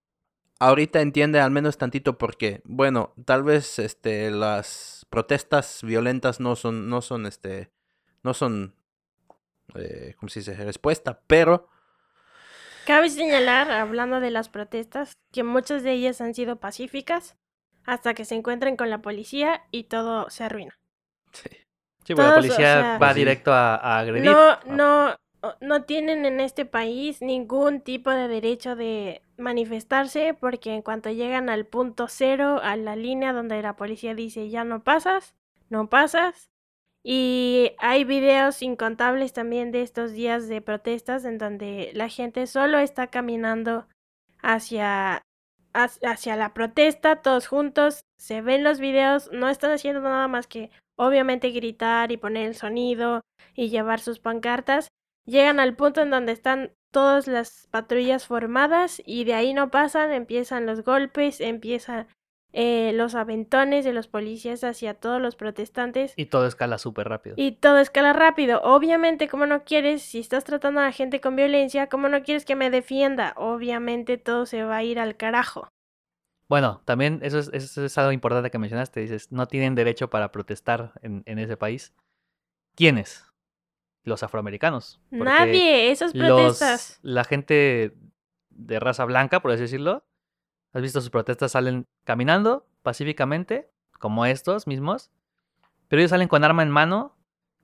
ahorita 0.59 1.01
entiende 1.01 1.41
al 1.41 1.51
menos 1.51 1.79
tantito 1.79 2.19
por 2.19 2.37
qué. 2.37 2.61
Bueno, 2.65 3.13
tal 3.25 3.43
vez 3.43 3.79
este 3.79 4.31
las 4.31 5.07
protestas 5.11 5.81
violentas 5.83 6.41
no 6.41 6.57
son 6.57 6.89
no 6.89 7.03
son 7.03 7.27
este 7.27 7.71
no 8.23 8.35
son 8.35 8.75
eh, 9.75 10.15
¿cómo 10.19 10.29
se 10.31 10.41
dice? 10.41 10.55
respuesta, 10.57 11.21
pero 11.27 11.69
Cabe 12.87 13.09
señalar, 13.11 13.71
hablando 13.73 14.21
de 14.21 14.31
las 14.31 14.49
protestas, 14.49 15.13
que 15.33 15.43
muchas 15.43 15.83
de 15.83 15.93
ellas 15.93 16.21
han 16.21 16.35
sido 16.35 16.61
pacíficas 16.61 17.35
hasta 17.85 18.15
que 18.15 18.25
se 18.25 18.37
encuentren 18.37 18.77
con 18.77 18.91
la 18.91 19.03
policía 19.03 19.65
y 19.73 19.85
todo 19.85 20.31
se 20.31 20.45
arruina. 20.45 20.73
sí, 21.33 21.49
Sí, 22.05 22.15
porque 22.15 22.23
la 22.23 22.31
o 22.31 22.35
policía 22.35 22.57
sea- 22.57 22.93
va 22.93 22.99
Pues 22.99 23.15
sí. 23.15 23.19
directo 23.21 23.53
a, 23.53 23.75
a 23.75 23.99
agredir. 23.99 24.31
No, 24.31 24.59
no, 24.67 25.11
o- 25.11 25.17
no 25.61 25.85
tienen 25.85 26.25
en 26.25 26.40
este 26.40 26.64
país 26.64 27.23
ningún 27.23 27.81
tipo 27.81 28.11
de 28.11 28.28
derecho 28.28 28.76
de 28.76 29.23
manifestarse 29.37 30.35
porque 30.35 30.75
en 30.75 30.83
cuanto 30.83 31.11
llegan 31.11 31.49
al 31.50 31.66
punto 31.66 32.07
cero, 32.09 32.61
a 32.62 32.76
la 32.76 32.97
línea 32.97 33.33
donde 33.33 33.62
la 33.62 33.76
policía 33.76 34.14
dice 34.14 34.49
ya 34.49 34.64
no 34.64 34.83
pasas, 34.83 35.35
no 35.69 35.88
pasas. 35.88 36.50
Y 37.05 37.73
hay 37.78 38.05
videos 38.05 38.62
incontables 38.62 39.33
también 39.33 39.73
de 39.73 39.83
estos 39.83 40.12
días 40.12 40.49
de 40.49 40.61
protestas 40.61 41.25
en 41.25 41.38
donde 41.38 41.93
la 41.95 42.09
gente 42.09 42.47
solo 42.47 42.78
está 42.78 43.09
caminando 43.09 43.87
hacia, 44.43 45.23
hac- 45.75 46.00
hacia 46.07 46.37
la 46.37 46.52
protesta, 46.55 47.23
todos 47.23 47.47
juntos, 47.47 48.00
se 48.19 48.43
ven 48.43 48.64
los 48.64 48.81
videos, 48.81 49.31
no 49.33 49.49
están 49.49 49.71
haciendo 49.73 50.00
nada 50.00 50.28
más 50.28 50.47
que 50.47 50.71
obviamente 50.97 51.50
gritar 51.50 52.11
y 52.12 52.16
poner 52.16 52.47
el 52.49 52.55
sonido 52.55 53.21
y 53.55 53.69
llevar 53.69 54.00
sus 54.00 54.19
pancartas. 54.19 54.88
Llegan 55.26 55.61
al 55.61 55.75
punto 55.75 56.00
en 56.00 56.11
donde 56.11 56.33
están 56.33 56.73
todas 56.92 57.26
las 57.26 57.66
patrullas 57.71 58.26
formadas 58.26 59.02
y 59.04 59.25
de 59.25 59.35
ahí 59.35 59.52
no 59.52 59.71
pasan, 59.71 60.12
empiezan 60.12 60.66
los 60.66 60.83
golpes, 60.83 61.40
empieza 61.40 62.06
eh, 62.52 62.92
los 62.95 63.14
aventones 63.14 63.85
de 63.85 63.92
los 63.92 64.09
policías 64.09 64.64
hacia 64.64 64.95
todos 64.95 65.21
los 65.21 65.37
protestantes. 65.37 66.14
Y 66.16 66.26
todo 66.26 66.47
escala 66.47 66.78
súper 66.78 67.09
rápido. 67.09 67.35
Y 67.37 67.52
todo 67.52 67.78
escala 67.80 68.14
rápido. 68.14 68.62
Obviamente, 68.62 69.28
como 69.28 69.45
no 69.45 69.64
quieres, 69.64 70.00
si 70.00 70.21
estás 70.21 70.45
tratando 70.45 70.80
a 70.80 70.85
la 70.85 70.92
gente 70.92 71.21
con 71.21 71.37
violencia, 71.37 71.88
como 71.88 72.09
no 72.09 72.23
quieres 72.23 72.47
que 72.47 72.56
me 72.56 72.71
defienda, 72.71 73.35
obviamente 73.37 74.16
todo 74.16 74.47
se 74.47 74.64
va 74.64 74.76
a 74.76 74.85
ir 74.85 74.99
al 74.99 75.16
carajo. 75.16 75.68
Bueno, 76.49 76.80
también 76.87 77.18
eso 77.23 77.40
es, 77.40 77.50
eso 77.52 77.85
es 77.85 77.99
algo 77.99 78.12
importante 78.12 78.50
que 78.50 78.59
mencionaste. 78.59 79.00
Dices, 79.00 79.33
no 79.33 79.47
tienen 79.49 79.75
derecho 79.75 80.09
para 80.09 80.33
protestar 80.33 80.92
en, 81.02 81.25
en 81.26 81.38
ese 81.38 81.59
país. 81.59 81.92
¿Quiénes? 82.75 83.26
Los 84.07 84.23
afroamericanos. 84.23 85.01
Nadie, 85.11 85.91
esas 85.91 86.15
los- 86.15 86.29
protestas. 86.29 86.99
la 87.03 87.25
gente 87.25 87.93
de 88.51 88.81
raza 88.81 89.05
blanca, 89.05 89.41
por 89.41 89.51
así 89.51 89.63
decirlo, 89.63 90.05
has 90.73 90.81
visto 90.81 91.01
sus 91.01 91.11
protestas, 91.11 91.53
salen 91.53 91.87
caminando 92.05 92.67
pacíficamente, 92.83 93.69
como 93.99 94.25
estos 94.25 94.67
mismos, 94.67 95.11
pero 95.89 96.01
ellos 96.01 96.11
salen 96.11 96.29
con 96.29 96.45
arma 96.45 96.63
en 96.63 96.71
mano 96.71 97.17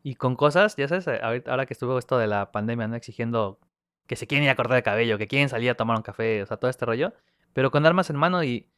y 0.03 0.17
con 0.17 0.35
cosas, 0.35 0.75
ya 0.77 0.89
sabes, 0.89 1.07
ahora 1.09 1.65
que 1.65 1.73
estuvo 1.75 1.97
esto 1.99 2.19
de 2.19 2.27
la 2.27 2.51
pandemia, 2.51 2.89
¿no? 2.89 2.97
Exigiendo 2.97 3.61
que 4.09 4.17
se 4.17 4.27
quieren 4.27 4.45
ir 4.45 4.51
a 4.51 4.57
cortar 4.57 4.79
el 4.79 4.83
cabello, 4.83 5.17
que 5.19 5.29
quieren 5.29 5.49
salir 5.49 5.71
a 5.71 5.77
tomar 5.77 5.97
un 5.97 6.03
café, 6.03 6.43
o 6.43 6.47
sea, 6.47 6.57
todo 6.57 6.71
este 6.71 6.85
rollo, 6.85 7.13
pero 7.53 7.71
con 7.71 7.87
armas 7.87 8.11
en 8.11 8.17
mano 8.17 8.43
y, 8.43 8.69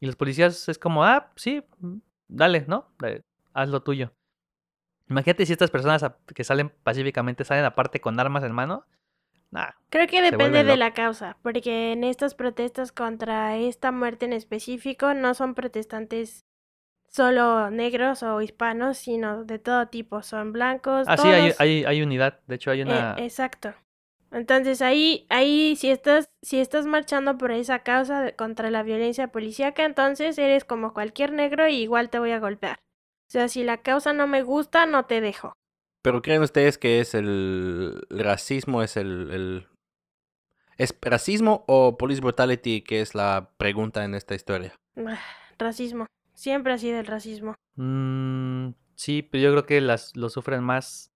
y 0.00 0.06
los 0.06 0.16
policías 0.16 0.68
es 0.68 0.76
como, 0.78 1.04
ah, 1.04 1.30
sí, 1.36 1.62
mm, 1.78 1.98
dale, 2.26 2.64
¿no? 2.66 2.88
Eh, 3.04 3.22
haz 3.54 3.68
lo 3.68 3.80
tuyo. 3.82 4.12
Imagínate 5.08 5.46
si 5.46 5.52
estas 5.52 5.70
personas 5.70 6.04
que 6.34 6.44
salen 6.44 6.70
pacíficamente 6.82 7.44
salen 7.44 7.64
aparte 7.64 8.00
con 8.00 8.18
armas 8.18 8.44
en 8.44 8.52
mano. 8.52 8.86
Nah, 9.50 9.70
Creo 9.90 10.06
que 10.06 10.22
depende 10.22 10.64
de 10.64 10.76
la 10.78 10.94
causa, 10.94 11.36
porque 11.42 11.92
en 11.92 12.04
estas 12.04 12.34
protestas 12.34 12.92
contra 12.92 13.58
esta 13.58 13.92
muerte 13.92 14.24
en 14.24 14.32
específico 14.32 15.12
no 15.12 15.34
son 15.34 15.54
protestantes 15.54 16.46
solo 17.10 17.70
negros 17.70 18.22
o 18.22 18.40
hispanos, 18.40 18.96
sino 18.96 19.44
de 19.44 19.58
todo 19.58 19.88
tipo, 19.88 20.22
son 20.22 20.52
blancos, 20.52 21.06
Ah, 21.08 21.18
sí, 21.18 21.28
hay, 21.28 21.52
hay, 21.58 21.84
hay 21.84 22.02
unidad. 22.02 22.40
De 22.46 22.54
hecho, 22.54 22.70
hay 22.70 22.80
Eh, 22.80 22.84
una. 22.84 23.16
exacto. 23.18 23.74
Entonces 24.30 24.80
ahí, 24.80 25.26
ahí 25.28 25.76
si 25.76 25.90
estás, 25.90 26.30
si 26.40 26.58
estás 26.58 26.86
marchando 26.86 27.36
por 27.36 27.52
esa 27.52 27.80
causa 27.80 28.32
contra 28.32 28.70
la 28.70 28.82
violencia 28.82 29.28
policíaca, 29.28 29.84
entonces 29.84 30.38
eres 30.38 30.64
como 30.64 30.94
cualquier 30.94 31.32
negro 31.32 31.68
y 31.68 31.74
igual 31.82 32.08
te 32.08 32.18
voy 32.18 32.30
a 32.30 32.40
golpear. 32.40 32.78
O 33.32 33.38
sea, 33.40 33.48
si 33.48 33.64
la 33.64 33.78
causa 33.78 34.12
no 34.12 34.26
me 34.26 34.42
gusta, 34.42 34.84
no 34.84 35.06
te 35.06 35.22
dejo. 35.22 35.54
Pero 36.02 36.20
creen 36.20 36.42
ustedes 36.42 36.76
que 36.76 37.00
es 37.00 37.14
el 37.14 38.06
racismo, 38.10 38.82
es 38.82 38.98
el, 38.98 39.30
el- 39.30 39.68
¿Es 40.76 40.94
racismo 41.00 41.64
o 41.66 41.96
police 41.96 42.20
brutality 42.20 42.82
que 42.82 43.00
es 43.00 43.14
la 43.14 43.54
pregunta 43.56 44.04
en 44.04 44.14
esta 44.14 44.34
historia? 44.34 44.74
Ah, 44.98 45.18
Racismo. 45.58 46.04
Siempre 46.34 46.74
ha 46.74 46.78
sido 46.78 47.00
el 47.00 47.06
racismo. 47.06 47.54
Mm, 47.76 48.74
sí, 48.96 49.22
pero 49.22 49.44
yo 49.44 49.50
creo 49.52 49.64
que 49.64 49.80
las, 49.80 50.14
lo 50.14 50.28
sufren 50.28 50.62
más 50.62 51.10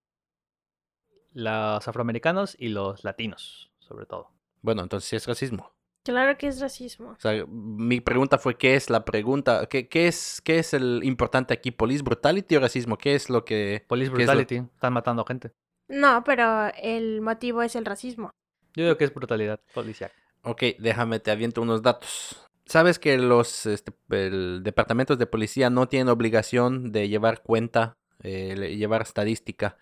los 1.35 1.87
afroamericanos 1.87 2.57
y 2.59 2.69
los 2.71 3.05
latinos, 3.05 3.71
sobre 3.79 4.07
todo. 4.07 4.31
Bueno, 4.63 4.83
entonces 4.83 5.07
sí 5.11 5.17
es 5.17 5.27
racismo. 5.27 5.76
Claro 6.07 6.39
que 6.39 6.47
es 6.47 6.61
racismo. 6.61 7.11
O 7.11 7.21
sea, 7.21 7.45
mi 7.49 8.01
pregunta 8.01 8.39
fue 8.39 8.57
¿qué 8.57 8.77
es 8.77 8.89
la 8.91 9.05
pregunta? 9.05 9.67
¿Qué, 9.67 9.89
qué 9.89 10.07
es, 10.07 10.41
qué 10.43 10.59
es 10.61 10.73
el 10.73 11.01
importante 11.03 11.53
aquí? 11.53 11.71
¿Police 11.73 12.03
brutality 12.03 12.57
o 12.57 12.61
racismo? 12.61 12.97
¿Qué 12.97 13.15
es 13.17 13.29
lo 13.29 13.45
que... 13.45 13.85
Police 13.89 14.11
¿Qué 14.13 14.23
es 14.23 14.27
lo- 14.29 14.33
brutality, 14.35 14.69
están 14.75 14.93
matando 14.93 15.25
gente. 15.25 15.51
No, 15.89 16.23
pero 16.25 16.69
el 16.83 17.21
motivo 17.21 17.63
es 17.63 17.77
el 17.77 17.85
racismo. 17.85 18.31
Yo 18.75 18.85
digo 18.85 18.97
que 18.97 19.05
es 19.05 19.13
brutalidad 19.15 19.61
policial. 19.75 20.11
Ok, 20.43 20.63
déjame, 20.79 21.19
te 21.19 21.31
aviento 21.31 21.61
unos 21.63 21.83
datos. 21.83 22.41
¿Sabes 22.67 22.99
que 22.99 23.19
los 23.19 23.67
este, 23.67 23.93
el 24.11 24.63
departamentos 24.63 25.19
de 25.19 25.27
policía 25.27 25.71
no 25.71 25.89
tienen 25.89 26.09
obligación 26.09 26.93
de 26.93 27.09
llevar 27.09 27.43
cuenta, 27.43 27.97
eh, 28.23 28.55
le- 28.57 28.77
llevar 28.77 29.03
estadística 29.03 29.77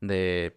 de 0.00 0.56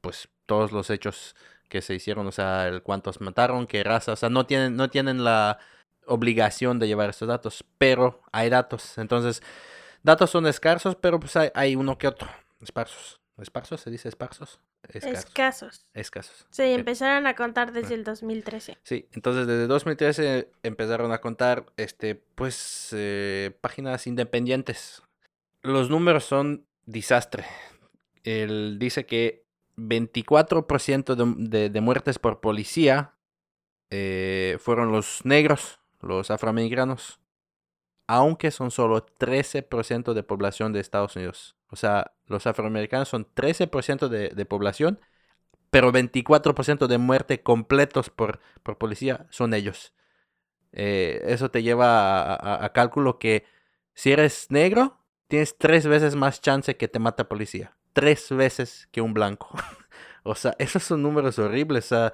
pues 0.00 0.28
todos 0.46 0.70
los 0.72 0.90
hechos 0.90 1.34
que 1.68 1.82
se 1.82 1.94
hicieron, 1.94 2.26
o 2.26 2.32
sea, 2.32 2.68
el 2.68 2.82
cuántos 2.82 3.20
mataron, 3.20 3.66
qué 3.66 3.82
raza, 3.84 4.12
o 4.12 4.16
sea, 4.16 4.28
no 4.28 4.46
tienen, 4.46 4.76
no 4.76 4.88
tienen 4.90 5.24
la 5.24 5.58
obligación 6.06 6.78
de 6.78 6.86
llevar 6.86 7.10
estos 7.10 7.28
datos, 7.28 7.64
pero 7.78 8.20
hay 8.32 8.48
datos. 8.48 8.96
Entonces, 8.98 9.42
datos 10.02 10.30
son 10.30 10.46
escasos, 10.46 10.96
pero 10.96 11.18
pues 11.18 11.36
hay, 11.36 11.50
hay 11.54 11.76
uno 11.76 11.98
que 11.98 12.06
otro. 12.08 12.28
Esparsos. 12.60 13.20
¿Esparsos? 13.38 13.80
¿Se 13.82 13.90
dice 13.90 14.08
esparsos? 14.08 14.60
Escasos. 14.88 15.24
Escasos. 15.26 15.86
Escasos. 15.92 16.46
Se 16.50 16.72
Ok. 16.72 16.78
empezaron 16.78 17.26
a 17.26 17.34
contar 17.34 17.72
desde 17.72 17.94
el 17.94 18.04
2013. 18.04 18.78
Sí, 18.82 19.08
entonces 19.12 19.46
desde 19.46 19.66
2013 19.66 20.50
empezaron 20.62 21.12
a 21.12 21.20
contar, 21.20 21.66
este, 21.76 22.14
pues, 22.14 22.90
eh, 22.92 23.56
páginas 23.60 24.06
independientes. 24.06 25.02
Los 25.62 25.90
números 25.90 26.24
son 26.24 26.64
desastre. 26.86 27.44
Él 28.22 28.78
dice 28.78 29.04
que 29.06 29.44
24% 29.76 31.16
de, 31.16 31.34
de- 31.36 31.70
de 31.70 31.80
muertes 31.80 32.18
por 32.18 32.40
policía 32.40 33.14
eh, 33.90 34.58
fueron 34.60 34.92
los 34.92 35.24
negros, 35.24 35.80
los 36.02 36.30
afroamericanos, 36.30 37.20
aunque 38.06 38.50
son 38.50 38.70
solo 38.70 39.02
13% 39.04 40.14
de 40.14 40.22
población 40.22 40.72
de 40.72 40.80
Estados 40.80 41.16
Unidos. 41.16 41.56
O 41.70 41.76
sea, 41.76 42.12
los 42.26 42.46
afroamericanos 42.46 43.08
son 43.08 43.26
13% 43.34 44.08
de, 44.08 44.30
de 44.30 44.44
población, 44.46 45.00
pero 45.70 45.92
24% 45.92 46.88
de 46.88 46.98
muerte 46.98 47.42
completos 47.42 48.10
por, 48.10 48.40
por 48.62 48.78
policía 48.78 49.26
son 49.30 49.54
ellos. 49.54 49.94
Eh, 50.72 51.22
eso 51.26 51.50
te 51.50 51.62
lleva 51.62 52.34
a, 52.64 52.72
cálculo 52.72 53.18
que 53.18 53.44
si 53.94 54.12
eres 54.12 54.50
negro, 54.50 54.98
tienes 55.28 55.56
tres 55.58 55.86
veces 55.86 56.16
más 56.16 56.40
chance 56.40 56.76
que 56.76 56.88
te 56.88 56.98
mata 56.98 57.28
policía. 57.28 57.76
Tres 57.96 58.28
veces 58.30 58.88
que 58.92 59.00
un 59.00 59.14
blanco. 59.14 59.48
o 60.22 60.34
sea, 60.34 60.54
esos 60.58 60.82
son 60.82 61.02
números 61.02 61.38
horribles. 61.38 61.86
O 61.86 61.88
sea, 61.88 62.12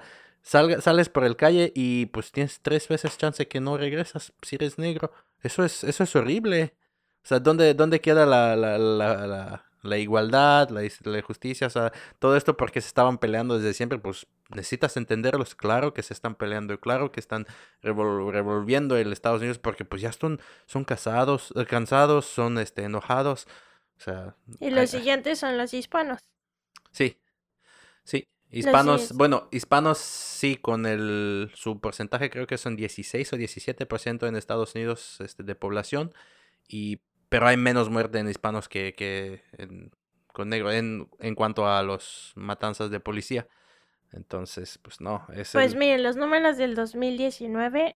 sales 0.81 1.09
por 1.09 1.25
el 1.25 1.35
calle 1.35 1.73
y 1.75 2.05
pues 2.07 2.31
tienes 2.31 2.61
tres 2.61 2.87
veces 2.87 3.17
chance 3.17 3.47
que 3.49 3.59
no 3.59 3.77
regresas 3.77 4.31
si 4.41 4.55
eres 4.55 4.77
negro. 4.77 5.11
Eso 5.41 5.65
es, 5.65 5.83
eso 5.83 6.03
es 6.05 6.15
horrible. 6.15 6.73
O 7.23 7.27
sea, 7.27 7.39
¿dónde, 7.39 7.73
dónde 7.73 7.99
queda 8.01 8.25
la, 8.25 8.55
la, 8.55 8.77
la, 8.77 9.27
la- 9.27 9.65
la 9.83 9.97
igualdad, 9.97 10.69
la, 10.69 10.81
justicia? 11.21 11.67
O 11.67 11.69
sea, 11.69 11.91
todo 12.19 12.37
esto 12.37 12.55
porque 12.55 12.79
se 12.79 12.87
estaban 12.87 13.17
peleando 13.17 13.57
desde 13.59 13.73
siempre, 13.73 13.99
pues 13.99 14.27
necesitas 14.55 14.95
entenderlos. 14.95 15.55
Claro 15.55 15.93
que 15.93 16.03
se 16.03 16.13
están 16.13 16.35
peleando, 16.35 16.79
claro 16.79 17.11
que 17.11 17.19
están 17.19 17.45
revol- 17.81 18.31
revolviendo 18.31 18.95
el 18.95 19.11
Estados 19.11 19.41
Unidos 19.41 19.59
porque 19.59 19.83
pues 19.83 20.01
ya 20.01 20.13
son, 20.13 20.39
son 20.67 20.85
casados, 20.85 21.51
eh, 21.57 21.65
cansados, 21.65 22.25
son 22.25 22.57
este, 22.59 22.83
enojados. 22.85 23.45
O 24.03 24.11
sea, 24.11 24.35
Y 24.59 24.69
los 24.71 24.89
siguientes 24.89 25.39
son 25.39 25.57
los 25.57 25.73
hispanos. 25.73 26.19
sí, 26.91 27.17
sí. 28.03 28.27
Hispanos, 28.51 29.13
bueno, 29.13 29.47
hispanos 29.51 29.97
sí, 29.97 30.57
con 30.57 30.85
el, 30.85 31.51
su 31.55 31.79
porcentaje 31.79 32.29
creo 32.29 32.45
que 32.45 32.57
son 32.59 32.75
16 32.75 33.33
o 33.33 33.37
17% 33.37 34.27
en 34.27 34.35
Estados 34.35 34.75
Unidos 34.75 35.19
este, 35.21 35.41
de 35.43 35.55
población, 35.55 36.13
y, 36.67 37.01
pero 37.29 37.47
hay 37.47 37.57
menos 37.57 37.89
muerte 37.89 38.19
en 38.19 38.29
hispanos 38.29 38.69
que, 38.69 38.93
que 38.95 39.41
en, 39.57 39.91
con 40.27 40.49
negro 40.49 40.71
en, 40.71 41.09
en 41.19 41.35
cuanto 41.35 41.67
a 41.67 41.81
los 41.81 42.33
matanzas 42.35 42.91
de 42.91 42.99
policía. 42.99 43.47
Entonces, 44.11 44.77
pues 44.83 45.01
no, 45.01 45.25
es 45.33 45.55
Pues 45.55 45.73
el- 45.73 45.77
miren, 45.79 46.03
los 46.03 46.15
números 46.15 46.57
del 46.57 46.75
2019, 46.75 47.95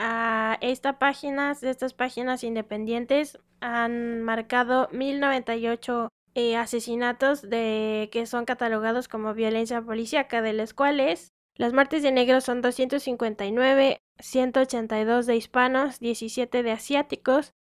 a 0.00 0.56
esta 0.62 0.98
página, 0.98 1.54
de 1.54 1.70
estas 1.70 1.92
páginas 1.92 2.42
independientes, 2.42 3.38
han 3.60 4.22
marcado 4.22 4.88
1098 4.92 6.08
eh, 6.34 6.56
asesinatos 6.56 7.42
de 7.42 8.08
que 8.10 8.24
son 8.26 8.46
catalogados 8.46 9.08
como 9.08 9.34
violencia 9.34 9.82
policíaca, 9.82 10.40
de 10.40 10.54
los 10.54 10.72
cuales 10.72 11.32
las 11.54 11.74
muertes 11.74 12.02
de 12.02 12.12
negros 12.12 12.44
son 12.44 12.62
259, 12.62 14.00
182 14.18 15.26
de 15.26 15.36
hispanos, 15.36 16.00
17 16.00 16.62
de 16.62 16.72
asiáticos, 16.72 17.52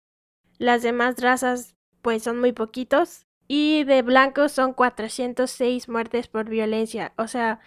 las 0.59 0.83
demás 0.83 1.21
razas 1.21 1.75
pues 2.03 2.23
son 2.23 2.39
muy 2.39 2.53
poquitos, 2.53 3.27
y 3.49 3.83
de 3.85 4.03
blancos 4.03 4.53
son 4.53 4.75
406 4.75 5.89
muertes 5.89 6.29
por 6.29 6.49
violencia, 6.49 7.13
o 7.17 7.27
sea, 7.27 7.61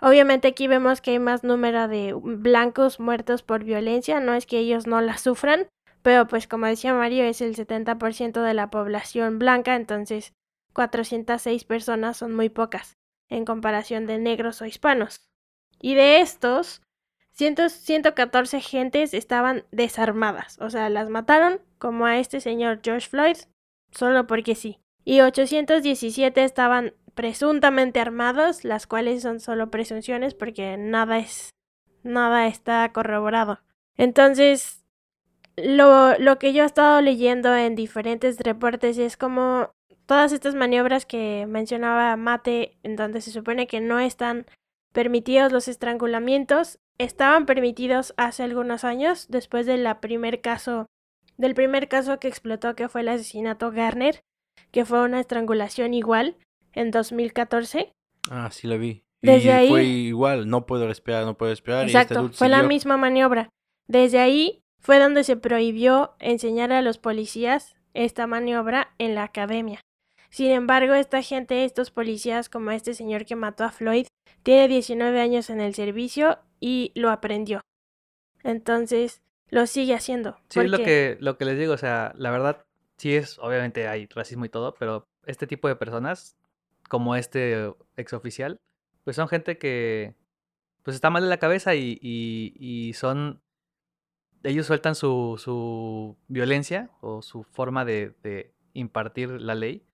Obviamente 0.00 0.48
aquí 0.48 0.68
vemos 0.68 1.00
que 1.00 1.12
hay 1.12 1.18
más 1.18 1.42
número 1.42 1.88
de 1.88 2.12
blancos 2.12 3.00
muertos 3.00 3.42
por 3.42 3.64
violencia, 3.64 4.20
no 4.20 4.34
es 4.34 4.46
que 4.46 4.58
ellos 4.58 4.86
no 4.86 5.00
la 5.00 5.16
sufran, 5.16 5.68
pero 6.02 6.26
pues 6.26 6.46
como 6.46 6.66
decía 6.66 6.94
Mario 6.94 7.24
es 7.24 7.40
el 7.40 7.56
70% 7.56 8.42
de 8.42 8.54
la 8.54 8.70
población 8.70 9.38
blanca, 9.38 9.74
entonces 9.74 10.34
406 10.74 11.64
personas 11.64 12.18
son 12.18 12.34
muy 12.34 12.48
pocas 12.50 12.96
en 13.28 13.44
comparación 13.44 14.06
de 14.06 14.18
negros 14.18 14.60
o 14.60 14.66
hispanos. 14.66 15.26
Y 15.80 15.94
de 15.94 16.20
estos, 16.20 16.82
100 17.32 17.70
114 17.70 18.60
gentes 18.60 19.14
estaban 19.14 19.64
desarmadas, 19.72 20.58
o 20.60 20.70
sea, 20.70 20.88
las 20.90 21.08
mataron 21.08 21.60
como 21.78 22.06
a 22.06 22.18
este 22.18 22.40
señor 22.40 22.80
George 22.82 23.08
Floyd, 23.08 23.36
solo 23.90 24.26
porque 24.26 24.54
sí. 24.54 24.78
Y 25.04 25.20
817 25.20 26.44
estaban 26.44 26.92
presuntamente 27.16 27.98
armados, 27.98 28.62
las 28.64 28.86
cuales 28.86 29.22
son 29.22 29.40
solo 29.40 29.70
presunciones 29.70 30.34
porque 30.34 30.76
nada 30.76 31.18
es 31.18 31.50
nada 32.04 32.46
está 32.46 32.92
corroborado. 32.92 33.60
Entonces, 33.96 34.84
lo, 35.56 36.16
lo 36.18 36.38
que 36.38 36.52
yo 36.52 36.62
he 36.62 36.66
estado 36.66 37.00
leyendo 37.00 37.56
en 37.56 37.74
diferentes 37.74 38.38
reportes 38.38 38.98
es 38.98 39.16
como 39.16 39.70
todas 40.04 40.30
estas 40.32 40.54
maniobras 40.54 41.06
que 41.06 41.46
mencionaba 41.48 42.14
Mate, 42.16 42.76
en 42.82 42.94
donde 42.96 43.22
se 43.22 43.32
supone 43.32 43.66
que 43.66 43.80
no 43.80 43.98
están 43.98 44.46
permitidos 44.92 45.52
los 45.52 45.68
estrangulamientos, 45.68 46.78
estaban 46.98 47.46
permitidos 47.46 48.12
hace 48.18 48.42
algunos 48.42 48.84
años, 48.84 49.26
después 49.30 49.64
del 49.64 49.88
primer 50.00 50.42
caso, 50.42 50.86
del 51.38 51.54
primer 51.54 51.88
caso 51.88 52.20
que 52.20 52.28
explotó, 52.28 52.76
que 52.76 52.88
fue 52.90 53.00
el 53.00 53.08
asesinato 53.08 53.72
Garner, 53.72 54.20
que 54.70 54.84
fue 54.84 55.02
una 55.02 55.18
estrangulación 55.18 55.94
igual 55.94 56.36
en 56.76 56.92
2014. 56.92 57.92
Ah, 58.30 58.50
sí 58.52 58.68
lo 58.68 58.78
vi. 58.78 59.02
Desde 59.22 59.48
y 59.48 59.50
ahí- 59.50 59.68
fue 59.68 59.84
igual, 59.84 60.48
no 60.48 60.66
puedo 60.66 60.86
respirar, 60.86 61.24
no 61.24 61.36
puedo 61.36 61.50
respirar. 61.50 61.82
y 61.82 61.86
este 61.86 61.98
Exacto, 61.98 62.30
fue 62.32 62.48
la 62.48 62.62
misma 62.62 62.96
maniobra. 62.96 63.48
Desde 63.88 64.20
ahí 64.20 64.60
fue 64.80 65.00
donde 65.00 65.24
se 65.24 65.36
prohibió 65.36 66.14
enseñar 66.20 66.70
a 66.72 66.82
los 66.82 66.98
policías 66.98 67.74
esta 67.94 68.26
maniobra 68.26 68.94
en 68.98 69.14
la 69.14 69.24
academia. 69.24 69.80
Sin 70.30 70.50
embargo, 70.50 70.94
esta 70.94 71.22
gente, 71.22 71.64
estos 71.64 71.90
policías, 71.90 72.48
como 72.48 72.70
este 72.70 72.94
señor 72.94 73.24
que 73.24 73.36
mató 73.36 73.64
a 73.64 73.70
Floyd, 73.72 74.06
tiene 74.42 74.68
19 74.68 75.20
años 75.20 75.50
en 75.50 75.60
el 75.60 75.74
servicio 75.74 76.38
y 76.60 76.92
lo 76.94 77.10
aprendió. 77.10 77.60
Entonces, 78.42 79.22
lo 79.48 79.66
sigue 79.66 79.94
haciendo. 79.94 80.36
Sí, 80.50 80.60
es 80.60 80.70
lo 80.70 80.78
que, 80.78 81.16
lo 81.20 81.38
que 81.38 81.44
les 81.44 81.58
digo, 81.58 81.72
o 81.72 81.78
sea, 81.78 82.12
la 82.16 82.30
verdad, 82.30 82.64
sí 82.96 83.14
es, 83.14 83.38
obviamente 83.38 83.88
hay 83.88 84.06
racismo 84.06 84.44
y 84.44 84.48
todo, 84.48 84.74
pero 84.74 85.06
este 85.24 85.46
tipo 85.46 85.68
de 85.68 85.76
personas, 85.76 86.36
como 86.88 87.16
este 87.16 87.72
exoficial, 87.96 88.60
pues 89.04 89.16
son 89.16 89.28
gente 89.28 89.58
que, 89.58 90.14
pues 90.82 90.94
está 90.94 91.10
mal 91.10 91.22
de 91.22 91.28
la 91.28 91.38
cabeza 91.38 91.74
y, 91.74 91.98
y, 92.00 92.92
son, 92.94 93.42
ellos 94.42 94.66
sueltan 94.66 94.94
su, 94.94 95.40
su 95.42 96.16
violencia 96.28 96.90
o 97.00 97.22
su 97.22 97.42
forma 97.44 97.84
de, 97.84 98.14
de 98.22 98.54
impartir 98.72 99.30
la 99.30 99.54
ley 99.54 99.84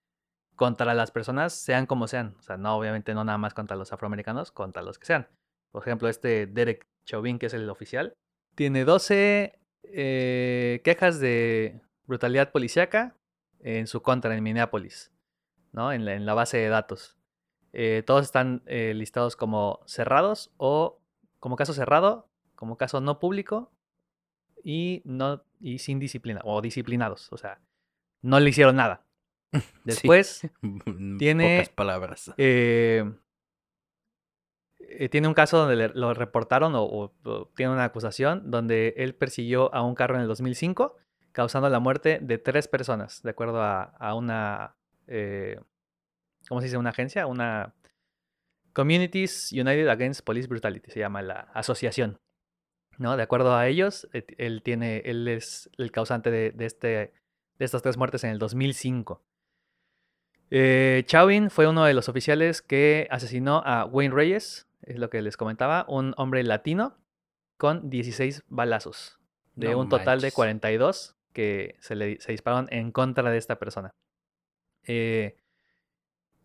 contra 0.57 0.95
las 0.95 1.11
personas, 1.11 1.55
sean 1.55 1.87
como 1.87 2.09
sean. 2.09 2.37
O 2.39 2.43
sea, 2.43 2.57
no, 2.57 2.77
obviamente 2.77 3.15
no 3.15 3.25
nada 3.25 3.39
más 3.39 3.55
contra 3.55 3.77
los 3.77 3.93
afroamericanos, 3.93 4.53
contra 4.53 4.83
los 4.83 4.99
que 4.99 5.07
sean. 5.07 5.29
Por 5.71 5.83
ejemplo, 5.83 6.09
este 6.09 6.47
Derek 6.47 6.87
Chauvin, 7.05 7.39
que 7.39 7.47
es 7.47 7.55
el 7.55 7.69
oficial, 7.71 8.15
tiene 8.55 8.85
12 8.85 9.59
eh, 9.85 10.81
quejas 10.85 11.19
de 11.21 11.81
brutalidad 12.07 12.53
policíaca 12.53 13.17
en 13.61 13.87
su 13.87 14.03
contra 14.03 14.37
en 14.37 14.43
Minneapolis, 14.43 15.13
¿no? 15.73 15.93
En 15.93 16.05
la, 16.05 16.15
en 16.15 16.27
la 16.27 16.35
base 16.35 16.59
de 16.59 16.69
datos. 16.69 17.17
Eh, 17.73 18.03
todos 18.07 18.25
están 18.25 18.63
eh, 18.67 18.93
listados 18.95 19.35
como 19.37 19.81
cerrados 19.87 20.53
o 20.59 21.01
como 21.41 21.57
caso 21.57 21.73
cerrado, 21.73 22.29
como 22.55 22.77
caso 22.77 23.01
no 23.01 23.19
público 23.19 23.73
y 24.63 25.03
no 25.05 25.43
y 25.59 25.79
sin 25.79 25.99
disciplina 25.99 26.41
o 26.45 26.61
disciplinados, 26.61 27.33
o 27.33 27.37
sea, 27.37 27.61
no 28.21 28.39
le 28.41 28.51
hicieron 28.51 28.77
nada. 28.77 29.05
Después 29.85 30.45
En 30.63 31.17
tiene- 31.19 31.57
Pocas 31.59 31.69
palabras. 31.75 32.33
eh, 32.37 33.11
eh, 34.79 35.09
tiene 35.09 35.29
un 35.29 35.35
caso 35.35 35.59
donde 35.59 35.77
le- 35.77 35.89
lo 35.95 36.13
reportaron 36.15 36.75
o, 36.75 36.83
o- 36.85 37.13
o 37.25 37.47
tiene 37.57 37.73
una 37.73 37.85
acusación 37.85 38.51
donde 38.51 38.95
él 38.99 39.15
persiguió 39.15 39.75
a 39.75 39.83
un 39.83 39.95
carro 39.95 40.17
en 40.17 40.23
el 40.23 40.29
2005 40.29 40.97
causando 41.33 41.69
la 41.71 41.79
muerte 41.81 42.19
de 42.21 42.37
tres 42.39 42.69
personas, 42.69 43.23
de 43.23 43.31
acuerdo 43.31 43.63
a, 43.63 43.83
a 43.85 44.15
una, 44.15 44.77
eh, 45.07 45.59
¿cómo 46.49 46.61
se 46.61 46.67
dice? 46.67 46.77
Una 46.77 46.91
agencia, 46.91 47.27
una 47.27 47.75
Communities 48.73 49.53
United 49.53 49.89
Against 49.89 50.25
Police 50.25 50.49
Brutality, 50.49 50.91
se 50.91 51.01
llama 51.01 51.23
la 51.23 51.41
asociación. 51.55 52.19
¿no? 52.99 53.17
De 53.17 53.23
acuerdo 53.23 53.55
a 53.57 53.67
ellos, 53.69 54.09
él, 54.13 54.63
tiene, 54.63 55.03
él 55.05 55.29
es 55.29 55.71
el 55.79 55.91
causante 55.91 56.31
de, 56.31 56.51
de 56.53 56.67
este, 56.67 56.89
de 57.59 57.65
estas 57.65 57.83
tres 57.83 57.97
muertes 57.97 58.25
en 58.25 58.31
el 58.31 58.39
2005. 58.39 59.23
Eh, 60.51 61.05
Chauvin 61.07 61.51
fue 61.51 61.67
uno 61.67 61.85
de 61.85 61.95
los 61.95 62.09
oficiales 62.09 62.61
que 62.61 63.09
asesinó 63.11 63.63
a 63.65 63.87
Wayne 63.87 64.15
Reyes, 64.15 64.69
es 64.83 64.99
lo 64.99 65.09
que 65.09 65.23
les 65.23 65.37
comentaba, 65.37 65.87
un 65.89 66.15
hombre 66.17 66.43
latino 66.43 66.99
con 67.57 67.89
16 67.89 68.43
balazos, 68.49 69.19
de 69.55 69.71
No 69.71 69.79
un 69.79 69.89
total 69.89 70.19
de 70.19 70.27
manches. 70.27 70.35
42 70.35 71.17
que 71.33 71.77
se, 71.81 71.95
le, 71.95 72.21
se 72.21 72.33
dispararon 72.33 72.67
en 72.71 72.93
contra 72.93 73.31
de 73.31 73.39
esta 73.39 73.59
persona. 73.59 73.95
Eh, 74.85 75.37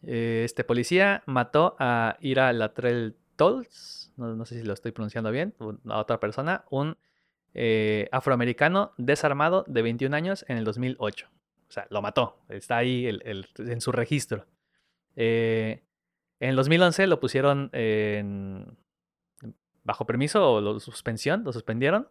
eh, 0.03 0.41
este 0.45 0.63
policía 0.63 1.23
mató 1.25 1.75
a 1.79 2.17
Ira 2.21 2.53
Latrell 2.53 3.15
Tolls, 3.35 4.13
no, 4.17 4.45
sé 4.45 4.59
si 4.59 4.65
lo 4.65 4.73
estoy 4.73 4.91
pronunciando 4.91 5.31
bien, 5.31 5.53
a 5.87 5.99
otra 5.99 6.19
persona, 6.19 6.65
un 6.69 6.97
eh, 7.53 8.09
afroamericano 8.11 8.93
desarmado 8.97 9.63
de 9.67 9.81
21 9.81 10.15
años 10.15 10.45
en 10.47 10.57
el 10.57 10.63
2008. 10.63 11.27
O 11.69 11.71
sea, 11.71 11.85
lo 11.89 12.01
mató. 12.01 12.39
Está 12.49 12.77
ahí 12.77 13.07
en 13.07 13.81
su 13.81 13.91
registro. 13.91 14.45
En 15.15 15.81
el 16.39 16.55
2011 16.55 17.07
lo 17.07 17.19
pusieron 17.19 17.71
bajo 19.83 20.05
permiso 20.05 20.53
o 20.53 20.79
suspensión, 20.79 21.43
lo 21.43 21.51
suspendieron 21.51 22.07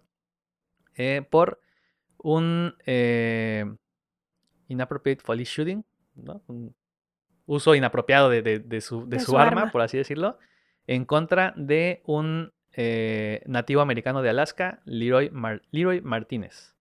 por 1.31 1.61
un 2.19 2.75
inappropriate 4.69 5.23
police 5.25 5.53
shooting, 5.53 5.85
¿no? 6.17 6.43
Un 6.49 6.75
uso 7.47 7.75
inapropiado 7.75 8.29
de, 8.31 8.43
de- 8.43 8.59
de 8.59 8.81
su, 8.81 9.09
de 9.09 9.17
De 9.19 9.21
su 9.21 9.33
su 9.33 9.39
arma, 9.39 9.63
arma. 9.63 9.73
por 9.73 9.83
así 9.83 9.97
decirlo, 9.97 10.39
en 10.87 11.05
contra 11.05 11.53
de 11.57 12.03
un 12.05 12.53
eh, 12.73 13.43
nativo 13.47 13.81
americano 13.81 14.23
de 14.23 14.31
Alaska, 14.31 14.81
Leroy, 14.85 15.31
Mar- 15.31 15.63
Leroy 15.71 16.01
Martínez. 16.01 16.75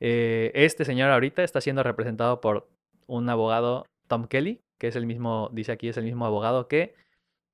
Eh, 0.00 0.50
este 0.54 0.84
señor 0.84 1.10
ahorita 1.10 1.42
está 1.44 1.60
siendo 1.60 1.82
representado 1.82 2.40
por 2.40 2.68
un 3.06 3.28
abogado, 3.28 3.86
Tom 4.08 4.26
Kelly, 4.26 4.60
que 4.78 4.88
es 4.88 4.96
el 4.96 5.06
mismo, 5.06 5.48
dice 5.52 5.72
aquí, 5.72 5.88
es 5.88 5.96
el 5.96 6.04
mismo 6.04 6.26
abogado 6.26 6.66
que 6.68 6.94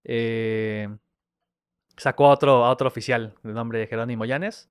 eh, 0.05 0.89
sacó 1.97 2.27
a 2.27 2.31
otro, 2.33 2.65
a 2.65 2.71
otro 2.71 2.89
oficial 2.89 3.35
de 3.43 3.53
nombre 3.53 3.79
de 3.79 3.87
Jerónimo 3.87 4.25
Llanes, 4.25 4.71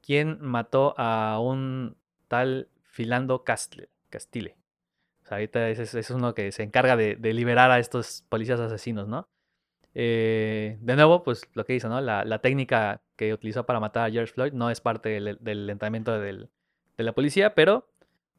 quien 0.00 0.38
mató 0.40 0.94
a 0.96 1.38
un 1.40 1.96
tal 2.28 2.68
Filando 2.84 3.42
Castile. 3.44 4.56
Ahorita 5.32 5.68
es, 5.70 5.94
es 5.94 6.10
uno 6.10 6.34
que 6.34 6.52
se 6.52 6.62
encarga 6.62 6.96
de, 6.96 7.16
liberar 7.32 7.70
a 7.70 7.78
estos 7.78 8.24
policías 8.28 8.60
asesinos, 8.60 9.08
¿no? 9.08 9.28
Eh, 9.94 10.78
de 10.80 10.96
nuevo, 10.96 11.22
pues 11.22 11.42
lo 11.54 11.64
que 11.64 11.74
hizo, 11.74 11.88
¿no? 11.88 12.00
La, 12.00 12.38
técnica 12.40 13.02
que 13.16 13.32
utilizó 13.32 13.66
para 13.66 13.80
matar 13.80 14.08
a 14.08 14.12
George 14.12 14.32
Floyd 14.32 14.52
no 14.52 14.70
es 14.70 14.80
parte 14.80 15.08
del, 15.08 15.38
del 15.40 15.68
entrenamiento 15.70 16.18
de 16.18 16.48
la 16.96 17.12
policía, 17.12 17.54
pero 17.54 17.88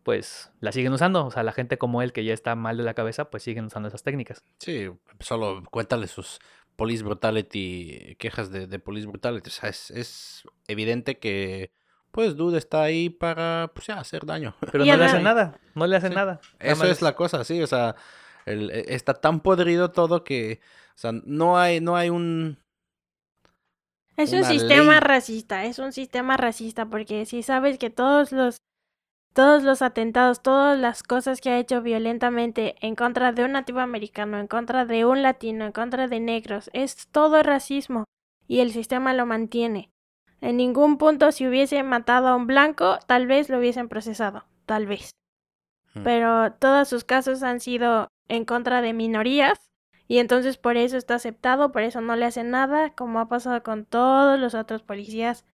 pues 0.03 0.51
la 0.59 0.71
siguen 0.71 0.93
usando. 0.93 1.25
O 1.25 1.31
sea, 1.31 1.43
la 1.43 1.51
gente 1.51 1.77
como 1.77 2.01
él 2.01 2.13
que 2.13 2.23
ya 2.25 2.33
está 2.33 2.55
mal 2.55 2.77
de 2.77 2.83
la 2.83 2.93
cabeza, 2.93 3.29
pues 3.29 3.43
siguen 3.43 3.65
usando 3.65 3.87
esas 3.87 4.03
técnicas. 4.03 4.43
Sí, 4.59 4.89
solo 5.19 5.63
cuéntale 5.71 6.07
sus 6.07 6.39
police 6.75 7.03
brutality, 7.03 8.15
quejas 8.19 8.51
de, 8.51 8.67
de 8.67 8.79
police 8.79 9.07
brutality. 9.07 9.49
O 9.49 9.51
sea, 9.51 9.69
es 9.69 10.43
evidente 10.67 11.19
que, 11.19 11.71
pues, 12.13 12.37
Dude 12.37 12.59
está 12.59 12.83
ahí 12.83 13.09
para, 13.09 13.71
pues, 13.73 13.87
ya, 13.87 13.95
hacer 13.99 14.25
daño. 14.25 14.53
Pero 14.71 14.85
no 14.85 14.95
le 14.95 15.05
hacen 15.05 15.23
nada, 15.23 15.59
no 15.73 15.87
le 15.87 15.95
hacen 15.97 16.11
Sí, 16.11 16.15
nada. 16.15 16.39
Eso 16.59 16.85
es 16.85 17.01
la 17.01 17.15
cosa, 17.15 17.43
sí, 17.43 17.61
o 17.61 17.67
sea, 17.67 17.95
el- 18.45 18.69
e- 18.69 18.93
está 18.93 19.15
tan 19.15 19.39
podrido 19.41 19.91
todo 19.91 20.23
que, 20.23 20.61
o 20.89 20.97
sea, 20.97 21.11
no 21.11 21.57
hay, 21.57 21.81
no 21.81 21.95
hay 21.95 22.09
un... 22.09 22.59
Es 24.15 24.31
un 24.31 24.43
sistema 24.45 24.93
ley. 24.93 24.99
racista, 24.99 25.65
es 25.65 25.79
un 25.79 25.91
sistema 25.91 26.37
racista 26.37 26.85
porque 26.85 27.25
si 27.25 27.41
sabes 27.41 27.79
que 27.79 27.89
todos 27.89 28.31
los 28.31 28.57
todos 29.33 29.63
los 29.63 29.81
atentados, 29.81 30.43
todas 30.43 30.77
las 30.77 31.01
cosas 31.01 31.41
que 31.41 31.49
ha 31.49 31.57
hecho 31.57 31.81
violentamente 31.81 32.75
en 32.81 32.93
contra 32.95 33.31
de 33.31 33.43
un 33.43 33.53
nativo 33.53 33.79
americano, 33.79 34.39
en 34.39 34.45
contra 34.45 34.85
de 34.85 35.05
un 35.05 35.23
latino, 35.23 35.65
en 35.65 35.71
contra 35.71 36.07
de 36.07 36.19
negros, 36.19 36.69
es 36.73 37.07
todo 37.07 37.41
racismo 37.41 38.03
y 38.47 38.59
el 38.59 38.71
sistema 38.71 39.15
lo 39.15 39.25
mantiene. 39.25 39.89
En 40.43 40.57
ningún 40.57 40.97
punto 40.97 41.31
si 41.31 41.47
hubiese 41.47 41.81
matado 41.83 42.27
a 42.27 42.35
un 42.35 42.47
blanco, 42.47 42.99
tal 43.07 43.27
vez 43.27 43.47
lo 43.47 43.59
hubiesen 43.59 43.87
procesado, 43.87 44.43
tal 44.65 44.87
vez. 44.87 45.11
Hmm. 45.93 46.03
Pero 46.03 46.51
todos 46.51 46.89
sus 46.89 47.05
casos 47.05 47.43
han 47.43 47.61
sido 47.61 48.09
en 48.27 48.43
contra 48.43 48.81
de 48.81 48.91
minorías 48.91 49.71
y 50.05 50.17
entonces 50.17 50.57
por 50.57 50.75
eso 50.75 50.97
está 50.97 51.15
aceptado, 51.15 51.71
por 51.71 51.83
eso 51.83 52.01
no 52.01 52.17
le 52.17 52.25
hacen 52.25 52.49
nada, 52.49 52.89
como 52.93 53.21
ha 53.21 53.29
pasado 53.29 53.63
con 53.63 53.85
todos 53.85 54.37
los 54.37 54.53
otros 54.53 54.83
policías 54.83 55.45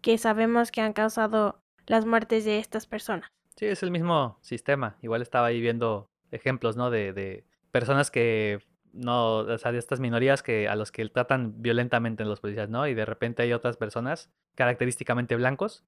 que 0.00 0.16
sabemos 0.16 0.72
que 0.72 0.80
han 0.80 0.94
causado 0.94 1.60
las 1.86 2.06
muertes 2.06 2.46
de 2.46 2.58
estas 2.58 2.86
personas. 2.86 3.28
Sí, 3.54 3.66
es 3.66 3.82
el 3.82 3.90
mismo 3.90 4.38
sistema. 4.40 4.96
Igual 5.02 5.20
estaba 5.20 5.48
ahí 5.48 5.60
viendo 5.60 6.08
ejemplos, 6.30 6.74
¿no? 6.74 6.88
De, 6.88 7.12
de 7.12 7.44
personas 7.70 8.10
que 8.10 8.60
no, 8.92 9.38
o 9.38 9.58
sea, 9.58 9.72
de 9.72 9.78
estas 9.78 10.00
minorías 10.00 10.42
que 10.42 10.68
a 10.68 10.76
los 10.76 10.90
que 10.92 11.08
tratan 11.08 11.60
violentamente 11.62 12.24
los 12.24 12.40
policías, 12.40 12.68
¿no? 12.68 12.86
Y 12.86 12.94
de 12.94 13.04
repente 13.04 13.42
hay 13.42 13.52
otras 13.52 13.76
personas 13.76 14.30
característicamente 14.54 15.36
blancos, 15.36 15.84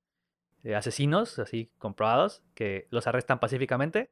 eh, 0.64 0.74
asesinos, 0.74 1.38
así 1.38 1.70
comprobados, 1.78 2.42
que 2.54 2.86
los 2.90 3.06
arrestan 3.06 3.40
pacíficamente, 3.40 4.10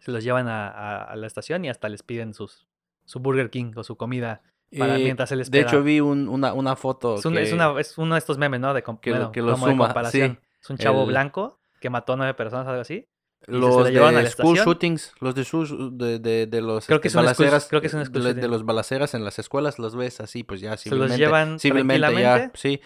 se 0.00 0.10
los 0.12 0.22
llevan 0.24 0.48
a, 0.48 0.68
a- 0.68 1.02
a 1.04 1.16
la 1.16 1.26
estación 1.26 1.64
y 1.64 1.68
hasta 1.68 1.88
les 1.88 2.02
piden 2.02 2.34
sus, 2.34 2.66
su 3.04 3.20
Burger 3.20 3.50
King 3.50 3.72
o 3.76 3.82
su 3.84 3.96
comida 3.96 4.42
para 4.78 4.96
Eh, 4.96 5.04
mientras 5.04 5.28
se 5.28 5.36
les 5.36 5.50
de 5.50 5.60
hecho, 5.60 5.82
vi 5.82 6.00
un- 6.00 6.28
una, 6.28 6.52
una 6.52 6.76
foto 6.76 7.16
es, 7.18 7.24
un- 7.24 7.34
que, 7.34 7.42
es 7.42 7.52
una- 7.52 7.78
es 7.80 7.96
uno 7.98 8.14
de 8.14 8.18
estos 8.18 8.36
memes, 8.38 8.60
¿no? 8.60 8.74
De 8.74 8.82
que 8.82 9.10
lo- 9.10 9.16
bueno, 9.16 9.32
que 9.32 9.42
lo 9.42 9.52
como 9.52 9.66
de 9.66 9.72
suma, 9.72 9.84
comparación. 9.86 10.38
sí. 10.42 10.48
Es 10.60 10.70
un 10.70 10.76
chavo 10.78 11.02
El- 11.02 11.08
blanco 11.08 11.60
que 11.80 11.90
mató 11.90 12.14
a 12.14 12.16
nueve 12.16 12.34
personas, 12.34 12.66
algo 12.66 12.80
así. 12.80 13.06
Y 13.48 13.52
Los 13.52 13.84
de 13.86 14.30
school 14.30 14.56
shootings, 14.58 15.12
los 15.20 15.34
de, 15.34 15.44
sus- 15.44 15.96
de, 15.98 16.18
de, 16.18 16.46
de 16.46 16.60
los 16.60 16.86
Creo 16.86 17.00
que 17.00 17.08
este, 17.08 17.18
es 17.18 17.24
un 17.24 17.28
school- 17.32 17.44
balaceras, 17.46 17.68
creo 17.68 17.80
que 17.80 17.86
es 17.86 17.94
un 17.94 18.02
de, 18.12 18.34
de 18.34 18.48
los 18.48 18.64
balaceras 18.64 19.14
en 19.14 19.24
las 19.24 19.38
escuelas, 19.38 19.78
los 19.78 19.94
ves 19.94 20.20
así, 20.20 20.42
pues 20.42 20.60
ya 20.60 20.76
Se 20.76 20.90
los 20.90 20.98
civilmente, 21.10 21.16
llevan 21.18 21.60
civilmente 21.60 22.20
ya, 22.20 22.50
sí, 22.54 22.80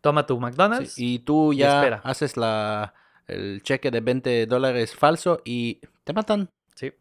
Toma 0.00 0.26
tu 0.26 0.34
sí, 0.34 0.40
McDonald's. 0.40 0.98
y 0.98 1.18
tú 1.20 1.52
y 1.52 1.58
ya 1.58 1.78
espera. 1.80 2.00
haces 2.04 2.36
la 2.36 2.94
el 3.28 3.62
cheque 3.62 3.90
de 3.90 4.00
20 4.00 4.46
dólares 4.46 4.94
falso 4.94 5.40
y 5.44 5.80
te 6.04 6.12
matan. 6.12 6.50
Sí. 6.74 6.92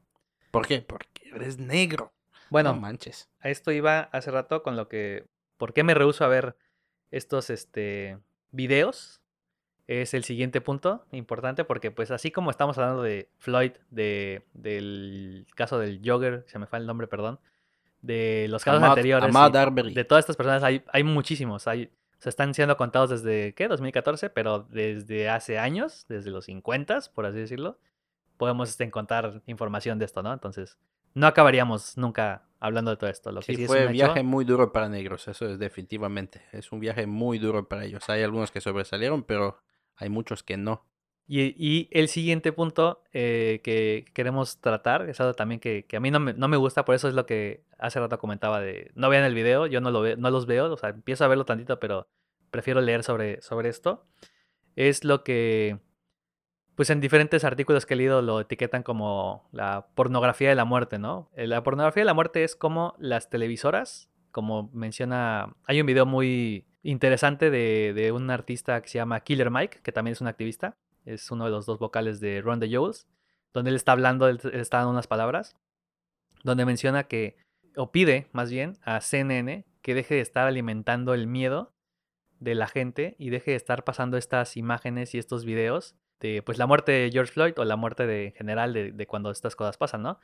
¿Por 0.52 0.68
qué? 0.68 0.82
Porque 0.82 1.10
eres 1.34 1.58
negro. 1.58 2.14
Bueno, 2.50 2.74
no 2.74 2.80
manches. 2.80 3.30
a 3.40 3.50
esto 3.50 3.72
iba 3.72 4.02
hace 4.12 4.30
rato 4.32 4.62
con 4.64 4.76
lo 4.76 4.88
que. 4.88 5.26
¿Por 5.58 5.74
qué 5.74 5.84
me 5.84 5.94
rehuso 5.94 6.24
a 6.26 6.28
ver 6.28 6.56
estos 7.12 7.50
este, 7.50 8.18
videos? 8.52 9.21
Es 9.88 10.14
el 10.14 10.24
siguiente 10.24 10.62
punto 10.62 11.06
importante 11.12 11.66
porque, 11.66 11.92
pues, 11.92 12.12
así 12.12 12.32
como 12.32 12.50
estamos 12.52 12.78
hablando 12.78 13.04
de 13.04 13.30
Floyd, 13.40 13.72
de, 13.90 14.44
del 14.54 15.46
caso 15.56 15.80
del 15.80 16.02
Jogger, 16.04 16.44
se 16.48 16.60
me 16.60 16.66
fue 16.68 16.80
el 16.80 16.86
nombre, 16.86 17.08
perdón, 17.08 17.40
de 18.02 18.48
los 18.50 18.64
casos 18.64 18.82
anteriores, 18.84 19.36
Arbery. 19.36 19.94
de 19.94 20.04
todas 20.06 20.24
estas 20.24 20.38
personas, 20.38 20.64
hay, 20.64 20.84
hay 20.94 21.04
muchísimos. 21.04 21.68
Hay, 21.68 21.86
o 21.86 22.22
sea, 22.22 22.30
están 22.30 22.54
siendo 22.54 22.78
contados 22.78 23.10
desde, 23.10 23.54
¿qué? 23.54 23.68
2014, 23.68 24.30
pero 24.30 24.60
desde 24.70 25.30
hace 25.30 25.58
años, 25.60 26.06
desde 26.08 26.32
los 26.32 26.46
50, 26.46 27.00
por 27.14 27.26
así 27.26 27.38
decirlo, 27.40 27.78
podemos 28.38 28.70
este, 28.70 28.84
encontrar 28.86 29.42
información 29.46 30.00
de 30.00 30.06
esto, 30.06 30.24
¿no? 30.24 30.32
Entonces, 30.32 30.78
no 31.14 31.28
acabaríamos 31.28 31.98
nunca 31.98 32.44
hablando 32.60 32.92
de 32.92 32.98
todo 32.98 33.10
esto. 33.10 33.32
Lo 33.32 33.42
que 33.42 33.56
Sí, 33.56 33.64
es 33.64 33.68
fue 33.68 33.80
un 33.80 33.84
hecho- 33.86 33.92
viaje 33.94 34.24
muy 34.24 34.46
duro 34.46 34.72
para 34.72 34.88
negros, 34.88 35.28
eso 35.28 35.48
es 35.50 35.60
definitivamente. 35.60 36.44
Es 36.52 36.72
un 36.72 36.80
viaje 36.80 37.06
muy 37.08 37.40
duro 37.40 37.68
para 37.68 37.84
ellos. 37.86 38.08
Hay 38.10 38.24
algunos 38.24 38.52
que 38.52 38.62
sobresalieron, 38.62 39.24
pero 39.24 39.58
hay 40.02 40.10
muchos 40.10 40.44
que 40.44 40.58
no. 40.58 40.86
Y, 41.28 41.88
el 41.92 42.10
siguiente 42.10 42.52
punto 42.52 43.04
eh, 43.14 43.62
que 43.64 44.06
queremos 44.14 44.60
tratar 44.60 45.10
es 45.10 45.22
algo 45.22 45.34
también 45.34 45.62
que, 45.62 45.86
a 45.96 46.00
mí 46.02 46.12
no 46.12 46.20
me, 46.20 46.34
no 46.34 46.50
me 46.50 46.58
gusta, 46.58 46.84
por 46.84 46.94
eso 46.94 47.08
es 47.08 47.14
lo 47.14 47.26
que 47.26 47.64
hace 47.80 48.02
rato 48.02 48.20
comentaba 48.20 48.60
de 48.60 48.92
no 48.96 49.08
vean 49.08 49.24
el 49.24 49.34
video, 49.34 49.66
yo 49.66 49.80
no, 49.80 49.92
lo 49.92 50.02
ve, 50.02 50.18
no 50.18 50.30
los 50.30 50.46
veo, 50.46 50.74
o 50.74 50.76
sea, 50.76 50.90
empiezo 50.90 51.24
a 51.24 51.30
verlo 51.30 51.46
tantito, 51.46 51.80
pero 51.80 52.08
prefiero 52.50 52.82
leer 52.82 53.04
sobre, 53.04 53.42
sobre 53.42 53.70
esto. 53.70 54.06
Es 54.76 55.06
lo 55.06 55.24
que, 55.24 55.80
pues 56.76 56.90
en 56.90 57.00
diferentes 57.00 57.46
artículos 57.46 57.86
que 57.86 57.94
he 57.94 57.98
leído 57.98 58.22
lo 58.22 58.42
etiquetan 58.42 58.84
como 58.84 59.48
la 59.54 59.88
pornografía 59.96 60.50
de 60.50 60.56
la 60.56 60.66
muerte, 60.66 61.00
¿no? 61.00 61.32
Eh, 61.36 61.48
La 61.48 61.64
pornografía 61.64 62.02
de 62.02 62.08
la 62.08 62.14
muerte 62.14 62.44
es 62.44 62.58
como 62.58 62.96
las 63.00 63.30
televisoras, 63.30 64.10
como 64.32 64.70
menciona, 64.74 65.56
hay 65.64 65.80
un 65.80 65.88
video 65.88 66.06
muy 66.06 66.66
interesante 66.84 67.50
de, 67.50 67.94
de 67.94 68.12
un 68.12 68.30
artista 68.30 68.82
que 68.82 68.90
se 68.90 68.98
llama 68.98 69.22
Killer 69.22 69.52
Mike, 69.52 69.80
que 69.84 69.92
también 69.92 70.14
es 70.14 70.22
un 70.22 70.28
activista, 70.28 70.78
es 71.06 71.32
uno 71.32 71.46
de 71.46 71.52
los 71.52 71.66
dos 71.66 71.80
vocales 71.80 72.20
de 72.20 72.42
Run 72.42 72.60
the 72.60 72.70
Jewels, 72.70 73.08
donde 73.54 73.70
él 73.70 73.76
está 73.76 73.92
hablando, 73.92 74.28
él 74.28 74.40
está 74.54 74.78
dando 74.78 74.92
unas 74.92 75.08
palabras, 75.08 75.56
donde 76.44 76.66
menciona 76.66 77.04
que, 77.04 77.36
o 77.76 77.92
pide 77.92 78.28
más 78.32 78.50
bien 78.50 78.78
a 78.84 79.02
CNN 79.02 79.66
que 79.82 79.94
deje 79.94 80.16
de 80.16 80.22
estar 80.22 80.48
alimentando 80.48 81.14
el 81.14 81.28
miedo 81.28 81.74
de 82.40 82.56
la 82.56 82.68
gente 82.68 83.16
y 83.20 83.30
deje 83.30 83.52
de 83.52 83.58
estar 83.58 83.84
pasando 83.84 84.18
estas 84.18 84.58
imágenes 84.58 85.14
y 85.14 85.20
estos 85.20 85.46
videos 85.46 85.96
de 86.20 86.42
pues 86.44 86.58
la 86.58 86.68
muerte 86.68 86.92
de 86.92 87.12
George 87.12 87.32
Floyd 87.32 87.54
o 87.58 87.66
la 87.66 87.76
muerte 87.76 88.06
de 88.06 88.28
en 88.28 88.34
general 88.34 88.74
de, 88.74 88.92
de 88.92 89.08
cuando 89.08 89.32
estas 89.32 89.56
cosas 89.56 89.78
pasan, 89.78 90.04
¿no? 90.04 90.20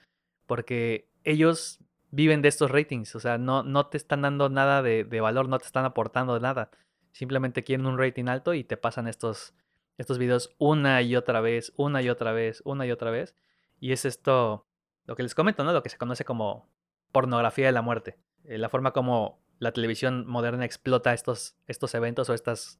Porque 0.46 1.10
ellos 1.24 1.80
viven 2.12 2.42
de 2.42 2.48
estos 2.50 2.72
ratings, 2.72 3.16
o 3.16 3.20
sea, 3.20 3.38
no, 3.38 3.64
no 3.64 3.88
te 3.88 3.98
están 3.98 4.22
dando 4.22 4.50
nada 4.50 4.82
de, 4.82 5.04
de 5.04 5.22
valor, 5.22 5.50
no 5.50 5.60
te 5.60 5.66
están 5.66 5.86
aportando 5.86 6.40
nada. 6.40 6.70
Simplemente 7.12 7.64
quieren 7.64 7.86
un 7.86 7.98
rating 7.98 8.26
alto 8.28 8.54
y 8.54 8.64
te 8.64 8.78
pasan 8.78 9.08
estos, 9.08 9.54
estos 9.98 10.18
videos 10.18 10.56
una 10.58 11.02
y 11.02 11.16
otra 11.16 11.42
vez, 11.42 11.74
una 11.76 12.02
y 12.02 12.10
otra 12.10 12.32
vez, 12.32 12.62
una 12.66 12.86
y 12.86 12.92
otra 12.92 13.12
vez. 13.12 13.36
Y 13.80 13.92
es 13.92 14.06
esto, 14.06 14.66
lo 15.06 15.16
que 15.16 15.24
les 15.24 15.36
comento, 15.36 15.64
¿no? 15.64 15.74
Lo 15.74 15.84
que 15.84 15.90
se 15.90 15.98
conoce 15.98 16.26
como 16.26 16.70
pornografía 17.12 17.66
de 17.68 17.72
la 17.72 17.82
muerte. 17.82 18.18
Eh, 18.46 18.58
la 18.58 18.70
forma 18.70 18.92
como 18.94 19.40
la 19.60 19.72
televisión 19.72 20.28
moderna 20.28 20.66
explota 20.66 21.14
estos, 21.14 21.56
estos 21.68 21.94
eventos 21.96 22.30
o 22.30 22.34
estas 22.34 22.80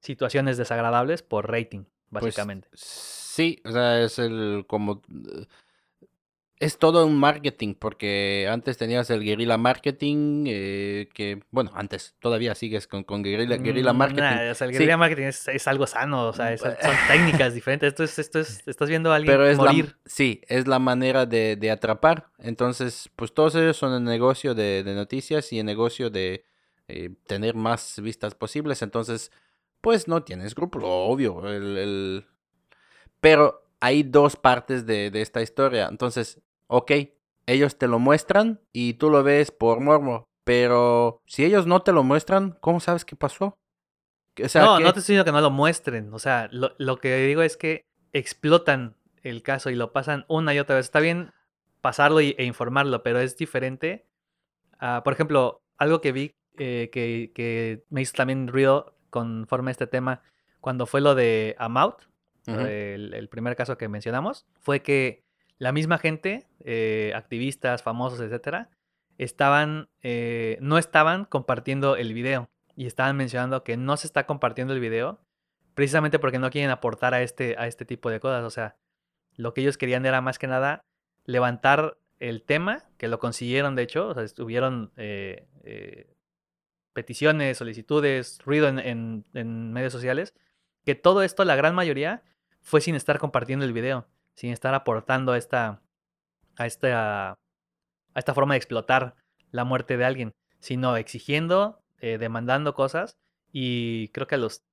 situaciones 0.00 0.56
desagradables 0.56 1.22
por 1.22 1.50
rating, 1.50 1.84
Pues, 2.10 2.24
básicamente. 2.24 2.68
sí, 2.72 3.62
o 3.64 3.70
sea, 3.70 4.00
es 4.02 4.18
el 4.18 4.64
como 4.66 5.02
eh, 5.08 5.46
es 6.58 6.78
todo 6.78 7.04
un 7.06 7.18
marketing, 7.18 7.74
porque 7.74 8.48
antes 8.50 8.78
tenías 8.78 9.10
el 9.10 9.22
guerrilla 9.22 9.58
marketing, 9.58 10.44
eh, 10.48 11.08
que, 11.12 11.42
bueno, 11.50 11.70
antes 11.74 12.14
todavía 12.18 12.54
sigues 12.54 12.86
con, 12.86 13.04
con 13.04 13.22
guerrilla, 13.22 13.56
guerrilla 13.58 13.92
Mm, 13.92 13.96
marketing. 13.98 14.22
nah, 14.22 14.50
o 14.50 14.54
sea, 14.54 14.66
el 14.66 14.72
Sí. 14.72 14.78
guerrilla 14.78 14.96
marketing 14.96 15.24
es, 15.24 15.48
es 15.48 15.68
algo 15.68 15.86
sano, 15.86 16.28
o 16.28 16.32
sea, 16.32 16.52
es- 16.54 16.60
son 16.82 16.96
técnicas 17.08 17.52
diferentes. 17.52 17.88
Esto 17.88 18.04
es, 18.04 18.18
esto 18.18 18.40
es, 18.40 18.66
estás 18.66 18.88
viendo 18.88 19.12
a 19.12 19.16
alguien 19.16 19.34
Pero 19.34 19.46
es 19.46 19.58
la, 19.58 19.64
morir. 19.64 19.96
sí, 20.06 20.40
es 20.48 20.66
la 20.66 20.78
manera 20.78 21.26
de, 21.26 21.56
de 21.56 21.70
atrapar. 21.70 22.28
Entonces, 22.38 23.10
pues 23.16 23.34
todos 23.34 23.54
ellos 23.54 23.76
son 23.76 23.92
el 23.92 24.04
negocio 24.04 24.54
de, 24.54 24.82
de 24.82 24.94
noticias 24.94 25.52
y 25.52 25.58
el 25.58 25.66
negocio 25.66 26.08
de 26.08 26.44
eh, 26.88 27.10
tener 27.26 27.54
más 27.54 28.00
vistas 28.00 28.34
posibles. 28.34 28.80
Entonces, 28.80 29.30
pues 29.82 30.08
no 30.08 30.22
tienes 30.22 30.46
escrúpulo, 30.46 30.88
obvio. 30.88 31.46
el- 31.48 31.76
el- 31.76 32.26
Pero 33.20 33.65
hay 33.86 34.02
dos 34.02 34.36
partes 34.36 34.86
de, 34.86 35.10
de 35.10 35.22
esta 35.22 35.42
historia. 35.42 35.88
Entonces, 35.90 36.40
ok, 36.68 36.92
ellos 37.46 37.78
te 37.78 37.86
lo 37.88 37.98
muestran 37.98 38.60
y 38.72 38.94
tú 38.94 39.10
lo 39.10 39.22
ves 39.22 39.50
por 39.50 39.80
mormo. 39.80 40.24
Pero 40.44 41.20
si 41.26 41.44
ellos 41.44 41.66
no 41.66 41.80
te 41.82 41.92
lo 41.92 42.02
muestran, 42.04 42.56
¿cómo 42.60 42.80
sabes 42.80 43.04
qué 43.04 43.16
pasó? 43.16 43.58
O 44.44 44.48
sea, 44.48 44.62
no, 44.62 44.74
no 44.80 44.92
te 44.92 45.00
estoy 45.00 45.14
diciendo 45.14 45.24
que 45.24 45.32
no 45.32 45.40
lo 45.40 45.50
muestren. 45.50 46.12
O 46.12 46.18
sea, 46.18 46.48
lo, 46.52 46.72
lo 46.78 46.98
que 46.98 47.16
digo 47.26 47.42
es 47.42 47.56
que 47.56 47.84
explotan 48.12 48.96
el 49.22 49.42
caso 49.42 49.70
y 49.70 49.74
lo 49.74 49.92
pasan 49.92 50.24
una 50.28 50.54
y 50.54 50.58
otra 50.58 50.76
vez. 50.76 50.86
Está 50.86 51.00
bien 51.00 51.30
pasarlo 51.80 52.20
y- 52.20 52.34
e 52.38 52.44
informarlo, 52.44 53.02
pero 53.02 53.20
es 53.20 53.36
diferente. 53.36 54.06
por 55.04 55.12
ejemplo, 55.12 55.62
algo 55.78 56.00
que 56.00 56.12
vi 56.12 56.32
eh, 56.58 56.90
que, 56.92 57.32
que 57.34 57.84
me 57.90 58.02
hizo 58.02 58.12
también 58.14 58.48
ruido 58.48 58.94
conforme 59.10 59.70
a 59.70 59.72
este 59.72 59.86
tema, 59.86 60.22
cuando 60.60 60.86
fue 60.86 61.00
lo 61.00 61.14
de 61.14 61.54
Amout, 61.58 62.02
Ujú. 62.46 62.60
el, 62.60 63.28
primer 63.28 63.56
caso 63.56 63.76
que 63.76 63.88
mencionamos, 63.88 64.46
fue 64.60 64.80
que 64.80 65.24
la 65.58 65.72
misma 65.72 65.98
gente, 65.98 66.46
eh, 66.60 67.12
activistas, 67.14 67.82
famosos, 67.82 68.20
etcétera, 68.20 68.70
estaban, 69.18 69.88
eh, 70.02 70.58
no 70.60 70.78
estaban 70.78 71.24
compartiendo 71.24 71.96
el 71.96 72.12
video 72.12 72.50
y 72.76 72.86
estaban 72.86 73.16
mencionando 73.16 73.64
que 73.64 73.76
no 73.76 73.96
se 73.96 74.06
está 74.06 74.26
compartiendo 74.26 74.74
el 74.74 74.80
video 74.80 75.20
precisamente 75.74 76.18
porque 76.18 76.38
no 76.38 76.50
quieren 76.50 76.70
aportar 76.70 77.14
a 77.14 77.22
este, 77.22 77.56
a 77.58 77.66
este 77.66 77.84
tipo 77.84 78.10
de 78.10 78.20
cosas. 78.20 78.44
O 78.44 78.50
sea, 78.50 78.76
lo 79.34 79.54
que 79.54 79.62
ellos 79.62 79.78
querían 79.78 80.06
era 80.06 80.20
más 80.20 80.38
que 80.38 80.46
nada 80.46 80.80
levantar 81.24 81.98
el 82.18 82.42
tema, 82.42 82.84
que 82.96 83.08
lo 83.08 83.18
consiguieron 83.18 83.74
de 83.74 83.82
hecho, 83.82 84.18
estuvieron 84.20 84.92
eh, 84.96 85.46
eh, 85.64 86.14
peticiones, 86.94 87.58
solicitudes, 87.58 88.38
ruido 88.44 88.68
en 88.68 89.72
medios 89.72 89.92
sociales, 89.92 90.34
que 90.84 90.94
todo 90.94 91.22
esto, 91.22 91.44
la 91.44 91.56
gran 91.56 91.74
mayoría, 91.74 92.22
fue 92.66 92.80
sin 92.80 92.96
estar 92.96 93.20
compartiendo 93.20 93.64
el 93.64 93.72
video, 93.72 94.08
sin 94.34 94.50
estar 94.50 94.74
aportando 94.74 95.30
a 95.30 95.38
esta, 95.38 95.82
a 96.56 96.66
esta, 96.66 97.30
a 97.30 97.38
esta 98.16 98.34
forma 98.34 98.54
de 98.54 98.58
explotar 98.58 99.14
la 99.52 99.62
muerte 99.62 99.96
de 99.96 100.04
alguien, 100.04 100.34
sino 100.58 100.96
exigiendo, 100.96 101.80
eh, 102.00 102.18
demandando 102.18 102.74
cosas 102.74 103.16
y 103.52 104.08
creo 104.08 104.26
que 104.26 104.34
a 104.34 104.38
los, 104.38 104.64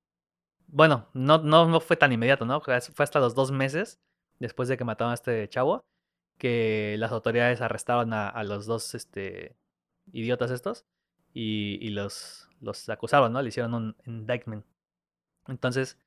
bueno, 0.66 1.08
no, 1.14 1.38
no, 1.38 1.68
no 1.68 1.80
fue 1.82 1.96
tan 1.96 2.12
inmediato, 2.12 2.46
¿no? 2.46 2.62
Fue 2.62 2.76
hasta 2.76 3.20
los 3.20 3.36
dos 3.36 3.52
meses 3.52 4.00
después 4.40 4.68
de 4.70 4.76
que 4.76 4.86
mataron 4.86 5.12
a 5.12 5.14
este 5.14 5.48
chavo 5.48 5.86
que 6.40 6.96
las 6.98 7.12
autoridades 7.12 7.62
arrestaron 7.62 8.12
a, 8.12 8.28
a 8.28 8.44
los 8.44 8.66
dos 8.66 8.96
este, 8.96 9.56
idiotas 10.12 10.50
estos 10.50 10.84
y, 11.32 11.78
y 11.80 11.92
los, 11.92 12.50
los 12.60 12.90
acusaron, 12.90 13.34
¿no? 13.34 13.42
Le 13.44 13.50
hicieron 13.50 13.76
un 13.76 13.96
indictment. 14.08 14.66
Entonces, 15.48 16.00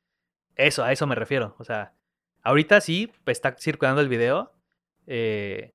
eso, 0.56 0.82
a 0.84 0.92
eso 0.92 1.06
me 1.06 1.14
refiero. 1.14 1.54
O 1.58 1.64
sea, 1.64 1.92
ahorita 2.42 2.80
sí 2.80 3.12
está 3.26 3.56
circulando 3.58 4.00
el 4.00 4.08
video, 4.08 4.52
eh, 5.06 5.74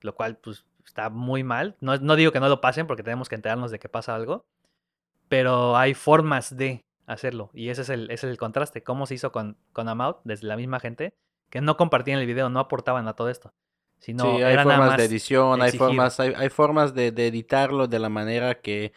lo 0.00 0.14
cual 0.14 0.36
pues 0.36 0.64
está 0.84 1.10
muy 1.10 1.44
mal. 1.44 1.76
No, 1.80 1.96
no 1.98 2.16
digo 2.16 2.32
que 2.32 2.40
no 2.40 2.48
lo 2.48 2.60
pasen 2.60 2.86
porque 2.86 3.02
tenemos 3.02 3.28
que 3.28 3.36
enterarnos 3.36 3.70
de 3.70 3.78
que 3.78 3.88
pasa 3.88 4.14
algo, 4.14 4.46
pero 5.28 5.76
hay 5.76 5.94
formas 5.94 6.56
de 6.56 6.84
hacerlo 7.06 7.50
y 7.52 7.68
ese 7.68 7.82
es 7.82 7.90
el, 7.90 8.04
ese 8.10 8.26
es 8.26 8.30
el 8.30 8.38
contraste. 8.38 8.82
¿Cómo 8.82 9.06
se 9.06 9.14
hizo 9.14 9.32
con, 9.32 9.56
con 9.72 9.88
Amout 9.88 10.18
desde 10.24 10.46
la 10.46 10.56
misma 10.56 10.80
gente 10.80 11.14
que 11.50 11.60
no 11.60 11.76
compartían 11.76 12.18
el 12.18 12.26
video, 12.26 12.48
no 12.48 12.60
aportaban 12.60 13.08
a 13.08 13.14
todo 13.14 13.28
esto? 13.28 13.52
Sino 13.98 14.36
sí, 14.36 14.42
hay 14.42 14.58
formas 14.58 14.96
de 14.96 15.04
edición, 15.04 15.62
hay 15.62 15.72
formas, 15.72 16.20
hay, 16.20 16.34
hay 16.36 16.48
formas 16.50 16.94
de, 16.94 17.10
de 17.10 17.28
editarlo 17.28 17.86
de 17.86 17.98
la 17.98 18.10
manera 18.10 18.60
que, 18.60 18.92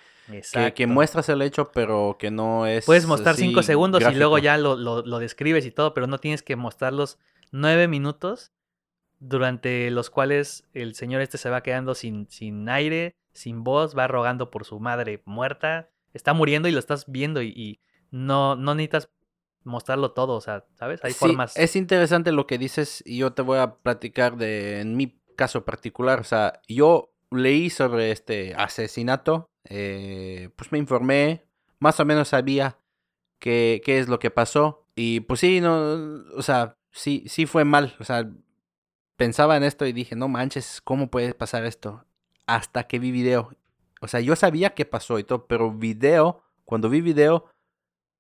que, 0.76 0.88
muestras 0.88 1.30
el 1.30 1.42
hecho, 1.42 1.72
pero 1.72 2.18
que 2.20 2.32
no 2.32 2.66
es. 2.68 2.86
Puedes 2.86 3.06
mostrar 3.06 3.34
así 3.34 3.44
cinco 3.44 3.64
segundos 3.64 4.04
y 4.04 4.16
luego 4.16 4.38
ya 4.38 4.58
lo, 4.58 4.76
lo- 4.76 5.04
lo 5.06 5.20
describes 5.20 5.66
y 5.66 5.72
todo, 5.72 5.94
pero 5.94 6.08
no 6.08 6.18
tienes 6.20 6.44
que 6.44 6.56
mostrar 6.56 6.94
los 6.94 7.18
nueve 7.52 7.88
minutos 7.88 8.52
durante 9.20 9.90
los 9.92 10.10
cuales 10.10 10.66
el 10.74 10.94
señor 10.96 11.22
este 11.22 11.38
se 11.38 11.50
va 11.50 11.64
quedando 11.64 11.96
sin, 11.96 12.30
sin 12.30 12.70
aire, 12.70 13.16
sin 13.34 13.64
voz, 13.64 13.98
va 13.98 14.08
rogando 14.08 14.52
por 14.52 14.66
su 14.66 14.80
madre 14.80 15.22
muerta, 15.26 15.90
está 16.14 16.34
muriendo 16.34 16.68
y 16.68 16.72
lo 16.72 16.80
estás 16.80 17.06
viendo 17.12 17.42
y, 17.42 17.48
y 17.50 17.80
no, 18.12 18.56
no 18.56 18.76
necesitas 18.76 19.10
mostrarlo 19.64 20.12
todo, 20.12 20.34
o 20.36 20.42
sea, 20.42 20.66
¿sabes? 20.76 21.04
Hay 21.04 21.12
Sí, 21.12 21.20
formas. 21.20 21.58
es 21.58 21.76
interesante 21.76 22.32
lo 22.32 22.48
que 22.48 22.58
dices 22.58 23.04
y 23.06 23.18
yo 23.18 23.34
te 23.34 23.42
voy 23.42 23.58
a 23.60 23.76
platicar 23.76 24.38
de 24.38 24.80
en 24.82 24.96
mi 24.96 25.20
caso 25.36 25.66
particular. 25.66 26.20
O 26.20 26.24
sea, 26.24 26.62
yo 26.68 27.12
leí 27.32 27.70
sobre 27.70 28.12
este 28.12 28.54
asesinato, 28.56 29.50
eh, 29.70 30.50
pues 30.56 30.72
me 30.72 30.78
informé, 30.78 31.46
más 31.80 32.00
o 32.00 32.06
menos 32.06 32.30
sabía 32.30 32.78
qué, 33.40 33.82
qué 33.86 34.00
es 34.00 34.08
lo 34.08 34.20
que 34.20 34.32
pasó 34.32 34.86
y 34.96 35.20
pues 35.22 35.40
sí, 35.42 35.62
no, 35.62 36.24
o 36.36 36.42
sea, 36.42 36.76
sí, 36.92 37.24
sí 37.28 37.46
fue 37.46 37.66
mal. 37.66 37.96
O 38.00 38.04
sea, 38.04 38.30
pensaba 39.16 39.58
en 39.58 39.64
esto 39.64 39.86
y 39.86 39.94
dije, 39.94 40.16
no 40.16 40.28
manches, 40.28 40.82
¿cómo 40.84 41.10
puede 41.10 41.34
pasar 41.34 41.66
esto? 41.66 42.06
Hasta 42.46 42.88
que 42.88 43.00
vi 43.00 43.12
video. 43.12 43.56
O 44.02 44.08
sea, 44.08 44.20
yo 44.20 44.36
sabía 44.36 44.72
qué 44.72 44.86
pasó 44.86 45.20
y 45.20 45.24
todo, 45.24 45.48
pero 45.48 45.72
video, 45.72 46.44
cuando 46.66 46.90
vi 46.90 47.02
video, 47.02 47.50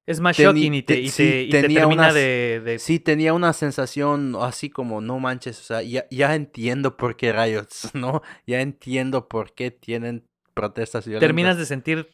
Es 0.05 0.19
más 0.19 0.37
shocking 0.37 0.73
y 0.73 0.81
te, 0.83 0.95
te- 0.95 0.99
y 1.01 1.09
sí, 1.09 1.23
te, 1.23 1.41
y 1.43 1.49
te 1.49 1.61
termina 1.61 1.87
unas- 1.87 2.13
de, 2.13 2.61
de- 2.63 2.79
Sí, 2.79 2.99
tenía 2.99 3.33
una 3.33 3.53
sensación 3.53 4.35
así 4.39 4.69
como, 4.69 5.01
no 5.01 5.19
manches, 5.19 5.59
o 5.59 5.63
sea, 5.63 5.81
ya, 5.81 6.07
ya 6.09 6.33
entiendo 6.35 6.95
por 6.97 7.15
qué 7.17 7.31
rayos, 7.33 7.67
¿no? 7.93 8.21
Ya 8.45 8.61
entiendo 8.61 9.27
por 9.27 9.53
qué 9.53 9.69
tienen 9.71 10.25
protestas 10.57 11.05
violentas. 11.05 11.27
terminas 11.27 11.57
de 11.57 11.65
sentir 11.65 12.09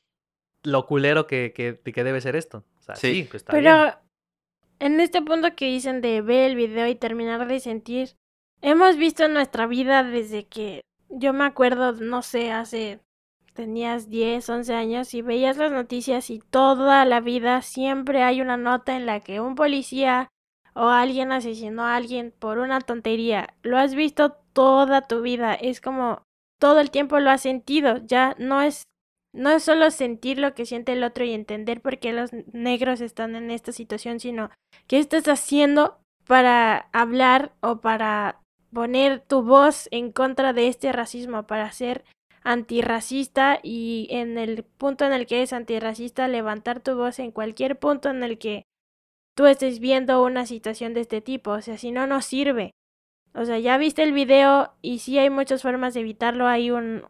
lo 0.64 0.86
culero 0.86 1.28
que, 1.28 1.52
que, 1.56 1.80
que 1.80 2.04
debe 2.04 2.22
ser 2.22 2.36
esto. 2.36 2.64
O 2.80 2.84
sea, 2.84 2.96
sí, 2.96 3.14
Sí. 3.14 3.24
pues 3.30 3.42
está 3.42 3.52
Pero 3.52 3.76
bien. 3.84 3.94
en 4.80 5.00
este 5.00 5.22
punto 5.22 5.56
que 5.56 5.66
dicen 5.66 6.02
de 6.02 6.22
ver 6.22 6.50
el 6.52 6.56
video 6.56 6.88
y 6.88 6.96
terminar 6.96 7.48
de 7.48 7.60
sentir, 7.60 8.16
hemos 8.62 8.96
visto 8.98 9.26
en 9.26 9.34
nuestra 9.34 9.68
vida 9.68 10.04
desde 10.04 10.46
que 10.48 10.82
yo 11.10 11.34
me 11.34 11.44
acuerdo, 11.46 11.92
no 11.94 12.22
sé, 12.22 12.52
hace 12.52 13.00
tenías 13.54 14.10
10, 14.10 14.50
11 14.50 14.74
años 14.74 15.14
y 15.14 15.22
veías 15.22 15.58
las 15.58 15.72
noticias 15.72 16.30
y 16.32 16.40
toda 16.40 17.06
la 17.06 17.20
vida 17.20 17.62
siempre 17.62 18.24
hay 18.24 18.42
una 18.42 18.58
nota 18.58 18.96
en 18.96 19.06
la 19.06 19.20
que 19.20 19.40
un 19.42 19.54
policía 19.56 20.30
o 20.74 20.88
alguien 20.88 21.32
asesinó 21.32 21.84
a 21.84 21.96
alguien 21.96 22.34
por 22.40 22.58
una 22.58 22.82
tontería. 22.82 23.54
Lo 23.62 23.78
has 23.78 23.94
visto 23.94 24.32
toda 24.54 25.02
tu 25.08 25.22
vida, 25.22 25.54
es 25.54 25.82
como 25.82 26.24
todo 26.64 26.80
el 26.80 26.92
tiempo 26.92 27.20
lo 27.20 27.30
has 27.30 27.42
sentido, 27.42 27.98
ya 28.06 28.38
no 28.40 28.62
es 28.62 28.84
no 29.36 29.50
es 29.50 29.64
solo 29.64 29.92
sentir 29.92 30.40
lo 30.40 30.54
que 30.54 30.66
siente 30.66 30.94
el 30.94 31.04
otro 31.04 31.26
y 31.26 31.34
entender 31.34 31.82
por 31.82 32.00
qué 32.00 32.14
los 32.14 32.32
negros 32.54 33.02
están 33.02 33.36
en 33.36 33.52
esta 33.52 33.74
situación, 33.74 34.22
sino 34.22 34.50
qué 34.88 35.00
estás 35.00 35.28
haciendo 35.28 36.00
para 36.26 36.88
hablar 36.94 37.52
o 37.60 37.82
para 37.82 38.40
poner 38.72 39.20
tu 39.20 39.42
voz 39.42 39.90
en 39.92 40.14
contra 40.14 40.54
de 40.54 40.70
este 40.70 40.94
racismo, 40.94 41.44
para 41.48 41.70
ser 41.74 42.06
antirracista 42.46 43.60
y 43.62 44.08
en 44.10 44.38
el 44.38 44.64
punto 44.64 45.04
en 45.04 45.12
el 45.12 45.28
que 45.28 45.40
eres 45.40 45.52
antirracista, 45.52 46.30
levantar 46.30 46.80
tu 46.80 46.96
voz 46.96 47.20
en 47.20 47.32
cualquier 47.32 47.78
punto 47.78 48.10
en 48.10 48.24
el 48.24 48.38
que 48.38 48.64
tú 49.36 49.48
estés 49.48 49.80
viendo 49.80 50.24
una 50.24 50.46
situación 50.46 50.94
de 50.94 51.02
este 51.02 51.20
tipo. 51.20 51.52
O 51.52 51.62
sea, 51.62 51.78
si 51.78 51.92
no, 51.92 52.08
no 52.08 52.22
sirve. 52.22 52.72
O 53.34 53.46
sea, 53.46 53.60
ya 53.60 53.78
viste 53.78 54.04
el 54.04 54.14
video 54.14 54.74
y 54.82 55.00
sí 55.00 55.18
hay 55.18 55.30
muchas 55.30 55.62
formas 55.62 55.94
de 55.94 56.02
evitarlo. 56.02 56.48
Hay 56.48 56.72
un, 56.72 57.04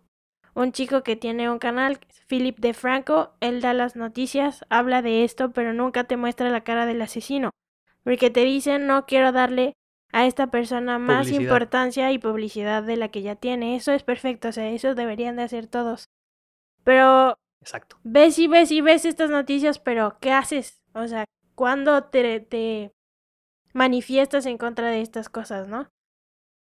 un 0.54 0.72
chico 0.72 1.04
que 1.04 1.16
tiene 1.16 1.50
un 1.50 1.60
canal, 1.60 2.00
Philip 2.28 2.58
De 2.60 2.74
Franco, 2.74 3.34
él 3.42 3.62
da 3.62 3.74
las 3.74 3.96
noticias, 3.96 4.66
habla 4.70 5.02
de 5.02 5.24
esto, 5.24 5.52
pero 5.52 5.74
nunca 5.74 6.06
te 6.06 6.18
muestra 6.18 6.50
la 6.50 6.64
cara 6.64 6.86
del 6.86 7.02
asesino. 7.02 7.50
Porque 8.04 8.30
te 8.30 8.44
dicen, 8.44 8.88
no 8.88 9.06
quiero 9.06 9.32
darle 9.32 9.74
a 10.12 10.26
esta 10.26 10.48
persona 10.48 11.00
más 11.00 11.28
Publicidad. 11.28 11.42
importancia 11.42 12.12
y 12.12 12.20
publicidad 12.20 12.84
de 12.84 12.98
la 12.98 13.10
que 13.10 13.22
ya 13.22 13.36
tiene. 13.36 13.76
Eso 13.76 13.92
es 13.92 14.04
perfecto, 14.04 14.50
o 14.50 14.52
sea, 14.52 14.70
eso 14.70 14.96
deberían 14.96 15.36
de 15.36 15.44
hacer 15.44 15.68
todos. 15.68 16.06
Pero 16.84 17.38
Exacto. 17.62 17.98
ves 18.04 18.38
y 18.40 18.48
ves 18.48 18.72
y 18.72 18.82
ves 18.82 19.06
estas 19.06 19.30
noticias, 19.30 19.80
pero 19.80 20.18
¿qué 20.22 20.32
haces? 20.32 20.82
O 20.94 21.08
sea, 21.08 21.26
¿cuándo 21.56 22.04
te, 22.04 22.40
te 22.42 22.92
manifiestas 23.74 24.46
en 24.46 24.58
contra 24.58 24.90
de 24.90 25.02
estas 25.02 25.30
cosas, 25.30 25.68
no? 25.68 25.90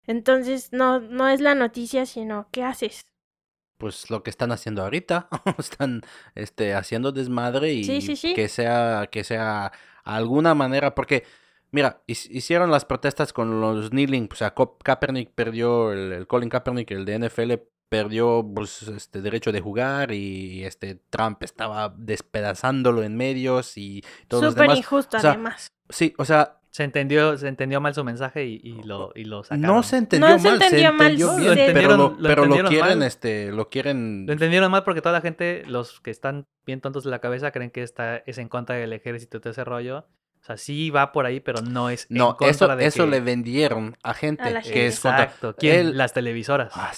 Entonces, 0.07 0.69
no, 0.71 0.99
no 0.99 1.27
es 1.27 1.41
la 1.41 1.55
noticia, 1.55 2.05
sino 2.05 2.47
¿qué 2.51 2.63
haces? 2.63 3.01
Pues 3.77 4.09
lo 4.09 4.23
que 4.23 4.29
están 4.29 4.51
haciendo 4.51 4.83
ahorita, 4.83 5.27
están 5.59 6.01
este, 6.33 6.73
haciendo 6.73 7.11
desmadre 7.11 7.73
y 7.73 7.83
Sí, 7.83 8.01
sí, 8.01 8.15
sí. 8.15 8.33
que 8.33 8.47
sea, 8.47 9.07
que 9.11 9.23
sea 9.23 9.71
alguna 10.03 10.55
manera, 10.55 10.95
porque, 10.95 11.25
mira, 11.71 12.01
hicieron 12.07 12.71
las 12.71 12.85
protestas 12.85 13.33
con 13.33 13.59
los 13.59 13.89
kneeling, 13.89 14.29
o 14.31 14.35
sea, 14.35 14.53
Kaepernick 14.55 15.31
perdió, 15.31 15.91
el, 15.91 16.13
el 16.13 16.27
Colin 16.27 16.49
Kaepernick, 16.49 16.91
el 16.91 17.03
de 17.05 17.19
NFL, 17.27 17.53
perdió 17.89 18.49
pues, 18.55 18.83
este 18.83 19.21
derecho 19.21 19.51
de 19.51 19.61
jugar 19.61 20.11
y 20.11 20.63
este 20.63 20.95
Trump 21.09 21.43
estaba 21.43 21.93
despedazándolo 21.97 23.03
en 23.03 23.15
medios 23.17 23.77
y 23.77 24.03
todos 24.27 24.43
los 24.43 24.53
Súper 24.53 24.63
demás. 24.63 24.77
injusto, 24.77 25.17
o 25.17 25.19
sea, 25.19 25.31
además. 25.31 25.67
Sí, 25.89 26.13
o 26.17 26.25
sea, 26.25 26.59
Se 26.75 26.83
entendió, 26.83 27.37
se 27.37 27.47
entendió 27.47 27.79
mal 27.79 27.93
su 27.93 28.03
mensaje 28.03 28.43
y, 28.43 28.59
y 28.61 28.83
lo, 28.83 29.13
y 29.15 29.23
lo 29.23 29.45
sacaron. 29.45 29.61
no 29.77 29.81
se 29.81 29.95
entendió 29.95 30.27
No 30.29 30.39
se 30.39 30.49
mal, 30.49 30.61
entendió 30.61 30.91
mal, 30.93 31.11
entendió 31.11 31.35
bien, 31.37 31.67
lo 31.67 31.73
pero, 31.73 31.89
lo, 31.95 32.09
lo 32.19 32.27
pero 32.27 32.45
lo 32.47 32.67
quieren, 32.67 32.99
mal. 32.99 33.03
este, 33.03 33.49
lo 33.53 33.69
quieren 33.69 34.25
Lo 34.27 34.33
entendieron 34.33 34.69
mal 34.69 34.83
porque 34.83 34.99
toda 35.01 35.13
la 35.13 35.21
gente, 35.21 35.63
los 35.67 36.01
que 36.01 36.11
están 36.11 36.47
bien 36.65 36.81
tontos 36.81 37.05
de 37.05 37.11
la 37.11 37.19
cabeza, 37.19 37.51
creen 37.51 37.71
que 37.71 37.81
esta 37.81 38.17
es 38.17 38.39
en 38.39 38.49
contra 38.49 38.75
del 38.75 38.91
ejército 38.91 39.37
y 39.37 39.39
todo 39.39 39.51
ese 39.51 39.63
rollo. 39.63 39.99
O 40.41 40.43
sea, 40.45 40.57
sí 40.57 40.89
va 40.89 41.13
por 41.13 41.25
ahí, 41.25 41.39
pero 41.39 41.61
no 41.61 41.89
es 41.89 42.07
en 42.11 42.17
No, 42.17 42.35
contra 42.35 42.49
eso, 42.49 42.75
de 42.75 42.85
eso 42.85 43.05
que... 43.05 43.09
le 43.09 43.19
vendieron 43.21 43.95
a 44.03 44.13
gente 44.13 44.43
A 44.43 44.61
que 44.61 44.87
es 44.87 44.99
contra. 44.99 45.23
Exacto. 45.23 45.55
¿Quién? 45.57 45.75
Él- 45.79 45.97
Las 45.97 46.11
televisoras. 46.11 46.73
Ah, 46.75 46.91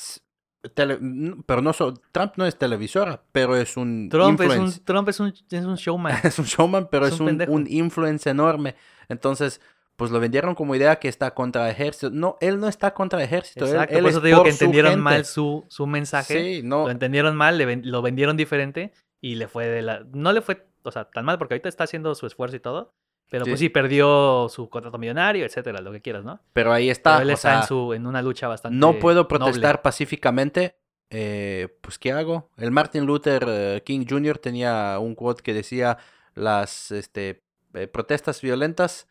tele- 0.74 1.00
pero 1.46 1.62
no 1.62 1.72
so- 1.74 1.94
Trump 2.12 2.34
no 2.38 2.46
es 2.46 2.58
televisora, 2.58 3.22
pero 3.32 3.56
es 3.56 3.78
un 3.78 4.10
Trump 4.10 4.42
es, 4.42 4.58
un, 4.58 4.74
Trump 4.86 5.10
es 5.10 5.20
un, 5.20 5.28
es 5.52 5.66
un 5.66 5.76
showman. 5.76 6.14
Es 6.24 6.40
un 6.40 6.46
showman, 6.46 6.88
pero 6.90 7.06
Es 7.06 7.14
es, 7.14 7.20
un 7.20 7.26
un, 7.26 7.28
pendejo. 7.30 7.52
un 7.54 7.68
influence 7.70 8.30
enorme. 8.30 8.76
Entonces, 9.10 9.62
pues 9.96 10.12
lo 10.12 10.20
vendieron 10.20 10.54
como 10.56 10.76
idea 10.76 10.98
que 10.98 11.08
está 11.08 11.34
contra 11.34 11.70
ejército. 11.70 12.10
No, 12.12 12.38
él 12.42 12.60
no 12.60 12.68
está 12.68 12.94
contra 12.94 13.24
ejército. 13.24 13.66
él- 13.66 13.72
Exacto, 13.72 13.96
él 13.96 14.02
por 14.02 14.10
es 14.10 14.14
eso 14.16 14.22
te 14.22 14.28
digo 14.28 14.44
que 14.44 14.50
por 14.50 14.58
su 14.58 14.64
entendieron 14.66 14.92
gente. 14.92 15.04
mal 15.04 15.26
su, 15.26 15.66
su 15.70 15.88
mensaje. 15.88 16.34
Sí, 16.58 16.62
no. 16.64 16.86
Lo 16.86 16.92
entendieron 16.92 17.36
mal, 17.36 17.58
le 17.58 17.78
lo 17.78 18.02
vendieron 18.02 18.38
diferente 18.38 18.92
y 19.22 19.36
le 19.36 19.48
fue 19.48 19.68
de 19.68 19.82
la... 19.82 20.06
No 20.14 20.32
le 20.34 20.42
fue, 20.42 20.68
o 20.84 20.92
sea, 20.92 21.06
tan 21.06 21.26
mal 21.26 21.38
porque 21.40 21.56
ahorita 21.56 21.68
está 21.70 21.86
haciendo 21.86 22.14
su 22.16 22.28
esfuerzo 22.28 22.56
y 22.56 22.60
todo. 22.60 22.94
Pero 23.30 23.44
pues 23.44 23.60
Sí. 23.60 23.66
sí, 23.66 23.70
perdió 23.70 24.48
su 24.50 24.70
contrato 24.70 24.98
millonario, 24.98 25.46
etcétera, 25.46 25.82
lo 25.82 25.92
que 25.92 26.00
quieras, 26.02 26.24
¿no? 26.24 26.40
Pero 26.54 26.72
ahí 26.72 26.90
está. 26.90 27.14
Pero 27.18 27.24
él 27.24 27.30
o 27.32 27.34
está 27.34 27.56
en, 27.56 27.60
sea, 27.60 27.68
su, 27.68 27.94
en 27.94 28.06
una 28.08 28.22
lucha 28.22 28.48
bastante 28.48 28.78
no 28.78 29.00
puedo 29.00 29.24
noble. 29.24 29.28
protestar 29.38 29.82
pacíficamente. 29.82 30.78
eh, 31.10 31.68
pues, 31.82 31.98
¿qué 32.00 32.12
hago? 32.14 32.50
El 32.58 32.72
Martin 32.72 33.06
Luther 33.06 33.44
eh, 33.48 33.82
King 33.86 34.06
Jr. 34.10 34.38
tenía 34.38 34.98
un 35.00 35.14
quote 35.16 35.42
que 35.44 35.54
decía: 35.54 35.98
Las 36.36 36.92
este, 36.92 37.44
eh, 37.82 37.88
protestas 37.88 38.42
violentas 38.42 39.08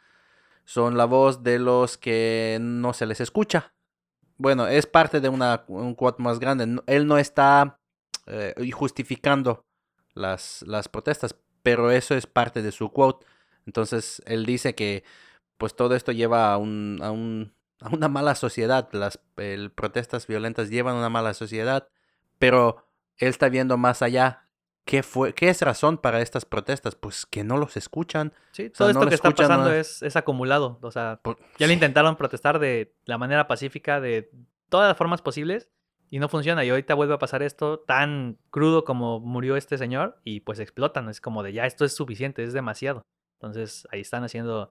son 0.65 0.97
la 0.97 1.05
voz 1.05 1.43
de 1.43 1.59
los 1.59 1.97
que 1.97 2.59
no 2.61 2.93
se 2.93 3.07
les 3.07 3.21
escucha. 3.21 3.75
Bueno, 4.37 4.67
es 4.67 4.87
parte 4.87 5.21
de 5.21 5.29
una, 5.29 5.65
un 5.69 5.95
quote 5.95 6.23
más 6.23 6.39
grande. 6.39 6.83
Él 6.87 7.07
no 7.07 7.19
está 7.19 7.79
eh, 8.27 8.55
justificando 8.73 9.65
las, 10.15 10.63
las 10.67 10.89
protestas, 10.89 11.37
pero 11.63 11.91
eso 11.91 12.15
es 12.15 12.27
parte 12.27 12.63
de 12.63 12.73
su 12.73 12.91
quote. 12.91 13.25
Entonces, 13.67 14.23
él 14.27 14.45
dice 14.45 14.75
que 14.75 15.05
pues 15.57 15.75
todo 15.75 15.95
esto 15.95 16.13
lleva 16.13 16.53
a, 16.53 16.59
un, 16.59 16.99
a, 17.03 17.11
un, 17.11 17.55
a 17.81 17.89
una 17.89 18.09
mala 18.09 18.35
sociedad. 18.35 18.89
Las 18.93 19.19
protestas 19.75 20.27
violentas 20.27 20.69
llevan 20.69 20.97
a 20.97 20.99
una 20.99 21.09
mala 21.09 21.35
sociedad, 21.35 21.89
pero 22.39 22.85
él 23.17 23.29
está 23.29 23.49
viendo 23.49 23.77
más 23.79 24.03
allá. 24.03 24.46
¿Qué, 24.87 25.03
fue, 25.03 25.35
¿Qué 25.35 25.49
es 25.51 25.61
razón 25.63 25.99
para 25.99 26.21
estas 26.23 26.45
protestas? 26.47 26.95
Pues 26.95 27.27
que 27.27 27.45
no 27.45 27.59
los 27.59 27.77
escuchan. 27.77 28.33
Sí, 28.53 28.71
todo 28.71 28.89
esto 28.89 29.07
que 29.09 29.15
está 29.17 29.31
pasando 29.33 29.71
es, 29.73 30.01
es 30.03 30.17
acumulado. 30.17 30.79
O 30.81 30.91
sea, 30.91 31.21
Por- 31.23 31.39
ya 31.59 31.67
le 31.67 31.75
intentaron 31.75 32.17
protestar 32.17 32.59
de 32.59 32.95
la 33.05 33.19
manera 33.19 33.49
pacífica, 33.49 34.01
de 34.01 34.31
todas 34.71 34.89
las 34.89 34.97
formas 34.97 35.21
posibles, 35.23 35.69
y 36.09 36.21
no 36.21 36.29
funciona. 36.29 36.65
Y 36.65 36.71
ahorita 36.71 36.95
vuelve 36.95 37.15
a 37.15 37.19
pasar 37.19 37.43
esto 37.43 37.81
tan 37.81 38.39
crudo 38.51 38.85
como 38.85 39.19
murió 39.21 39.57
este 39.57 39.77
señor, 39.77 40.21
y 40.23 40.41
pues 40.41 40.61
explotan. 40.61 41.09
Es 41.09 41.21
como 41.21 41.43
de 41.43 41.53
ya, 41.53 41.67
esto 41.67 41.85
es 41.85 41.95
suficiente, 41.95 42.45
es 42.45 42.53
demasiado. 42.53 43.03
Entonces 43.41 43.89
ahí 43.91 44.01
están 44.01 44.23
haciendo, 44.23 44.71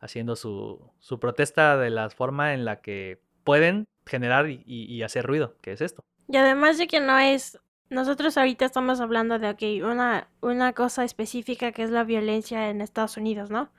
haciendo 0.00 0.36
su, 0.36 0.92
su 1.00 1.18
protesta 1.18 1.76
de 1.76 1.90
la 1.90 2.10
forma 2.10 2.54
en 2.54 2.64
la 2.64 2.80
que 2.80 3.20
pueden 3.42 3.86
generar 4.06 4.48
y, 4.48 4.62
y- 4.64 4.84
y 4.84 5.02
hacer 5.02 5.26
ruido, 5.26 5.56
que 5.60 5.72
es 5.72 5.80
esto. 5.80 6.04
Y 6.28 6.36
además 6.36 6.78
de 6.78 6.86
que 6.86 7.00
no 7.00 7.18
es, 7.18 7.58
nosotros 7.90 8.36
ahorita 8.36 8.64
estamos 8.64 9.00
hablando 9.00 9.38
de, 9.38 9.82
una, 9.84 10.28
una 10.40 10.72
cosa 10.72 11.04
específica 11.04 11.72
que 11.72 11.82
es 11.82 11.90
la 11.90 12.04
violencia 12.04 12.70
en 12.70 12.80
Estados 12.80 13.16
Unidos, 13.16 13.50
¿no? 13.50 13.70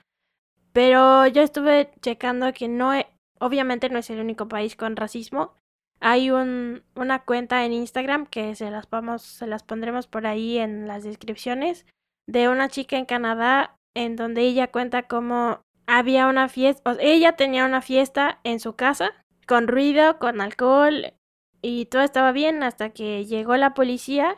Pero 0.74 1.28
yo 1.28 1.42
estuve 1.42 1.92
checando 2.02 2.52
que 2.54 2.68
no, 2.68 2.94
e- 2.94 3.08
obviamente 3.40 3.90
no 3.90 4.00
es 4.00 4.10
el 4.10 4.20
único 4.20 4.48
país 4.48 4.76
con 4.76 4.96
racismo. 4.96 5.54
Hay 6.00 6.32
un, 6.32 6.84
una 6.96 7.24
cuenta 7.24 7.66
en 7.66 7.74
Instagram 7.74 8.26
que 8.26 8.56
se 8.56 8.72
las 8.72 8.90
vamos, 8.90 9.22
se 9.22 9.48
las 9.48 9.64
pondremos 9.64 10.08
por 10.08 10.28
ahí 10.28 10.58
en 10.58 10.88
las 10.88 11.04
descripciones 11.04 11.86
de 12.28 12.48
una 12.48 12.70
chica 12.70 12.98
en 12.98 13.06
Canadá 13.06 13.76
en 13.96 14.16
donde 14.16 14.42
ella 14.42 14.72
cuenta 14.72 15.04
cómo 15.04 15.62
había 15.88 16.28
una 16.28 16.48
fiesta, 16.48 16.92
o 16.92 16.94
sea, 16.96 17.04
ella 17.04 17.36
tenía 17.36 17.66
una 17.66 17.82
fiesta 17.82 18.40
en 18.44 18.60
su 18.60 18.76
casa 18.76 19.12
con 19.48 19.68
ruido, 19.68 20.20
con 20.20 20.40
alcohol, 20.40 21.14
y 21.62 21.86
todo 21.86 22.02
estaba 22.02 22.32
bien 22.32 22.64
hasta 22.64 22.90
que 22.92 23.26
llegó 23.26 23.56
la 23.58 23.74
policía 23.74 24.38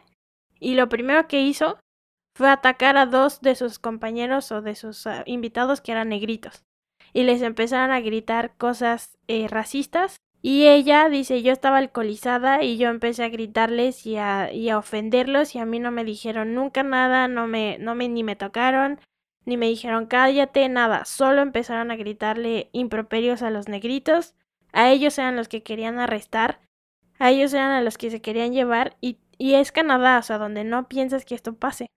y 0.60 0.76
lo 0.76 0.90
primero 0.90 1.28
que 1.28 1.42
hizo 1.42 1.80
fue 2.36 2.50
atacar 2.50 2.98
a 2.98 3.06
dos 3.06 3.42
de 3.42 3.56
sus 3.56 3.80
compañeros 3.80 4.52
o 4.52 4.62
de 4.62 4.76
sus 4.76 5.06
ah, 5.08 5.24
invitados 5.26 5.82
que 5.82 5.92
eran 5.92 6.10
negritos. 6.10 6.64
Y 7.14 7.24
les 7.24 7.42
empezaron 7.42 7.92
a 7.92 8.00
gritar 8.00 8.56
cosas 8.58 9.18
eh, 9.28 9.48
racistas. 9.50 10.18
Y 10.42 10.68
ella 10.68 11.10
dice, 11.10 11.44
yo 11.44 11.52
estaba 11.52 11.78
alcoholizada 11.78 12.64
y 12.64 12.78
yo 12.78 12.90
empecé 12.90 13.24
a 13.24 13.30
gritarles 13.30 14.06
y 14.08 14.18
a, 14.18 14.52
y 14.52 14.70
a 14.70 14.78
ofenderlos 14.78 15.54
y 15.56 15.60
a 15.60 15.66
mí 15.66 15.80
no 15.80 15.92
me 15.92 16.04
dijeron 16.04 16.56
nunca 16.56 16.82
nada, 16.84 17.28
no 17.28 17.46
me, 17.48 17.78
no 17.80 17.94
me, 17.94 18.10
ni 18.10 18.24
me 18.24 18.36
tocaron, 18.36 19.00
ni 19.46 19.58
me 19.58 19.68
dijeron 19.68 20.08
cállate, 20.08 20.68
nada. 20.70 21.06
Solo 21.06 21.42
empezaron 21.42 21.92
a 21.92 21.96
gritarle 21.96 22.70
improperios 22.72 23.44
a 23.44 23.52
los 23.52 23.68
negritos. 23.68 24.34
A 24.74 24.90
ellos 24.90 25.18
eran 25.20 25.36
los 25.36 25.48
que 25.48 25.64
querían 25.64 26.00
arrestar. 26.00 26.60
A 27.22 27.30
ellos 27.30 27.54
eran 27.54 27.72
a 27.72 27.82
los 27.82 28.00
que 28.00 28.10
se 28.10 28.20
querían 28.20 28.52
llevar. 28.52 28.98
Y, 29.00 29.20
y 29.38 29.54
es 29.54 29.72
Canadá, 29.72 30.18
o 30.18 30.24
sea, 30.24 30.40
donde 30.40 30.64
no 30.64 30.88
piensas 30.88 31.24
que 31.24 31.36
esto 31.36 31.54
pase. 31.54 31.92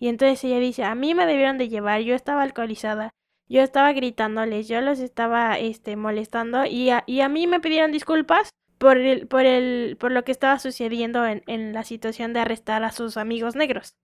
Y 0.00 0.08
entonces 0.08 0.42
ella 0.42 0.58
dice, 0.58 0.82
a 0.82 0.96
mí 0.96 1.14
me 1.14 1.26
debieron 1.26 1.58
de 1.58 1.68
llevar, 1.68 2.00
yo 2.00 2.16
estaba 2.16 2.42
alcoholizada, 2.42 3.14
yo 3.48 3.62
estaba 3.62 3.92
gritándoles, 3.92 4.66
yo 4.66 4.80
los 4.80 4.98
estaba 4.98 5.60
este, 5.60 5.94
molestando 5.94 6.66
y 6.66 6.90
a, 6.90 7.04
y 7.06 7.20
a 7.20 7.28
mí 7.28 7.46
me 7.46 7.60
pidieron 7.60 7.92
disculpas 7.92 8.50
por, 8.78 8.96
el, 8.96 9.28
por, 9.28 9.46
el, 9.46 9.96
por 9.96 10.10
lo 10.10 10.24
que 10.24 10.32
estaba 10.32 10.58
sucediendo 10.58 11.24
en, 11.24 11.44
en 11.46 11.72
la 11.72 11.84
situación 11.84 12.32
de 12.32 12.40
arrestar 12.40 12.82
a 12.82 12.90
sus 12.90 13.16
amigos 13.16 13.54
negros. 13.54 13.94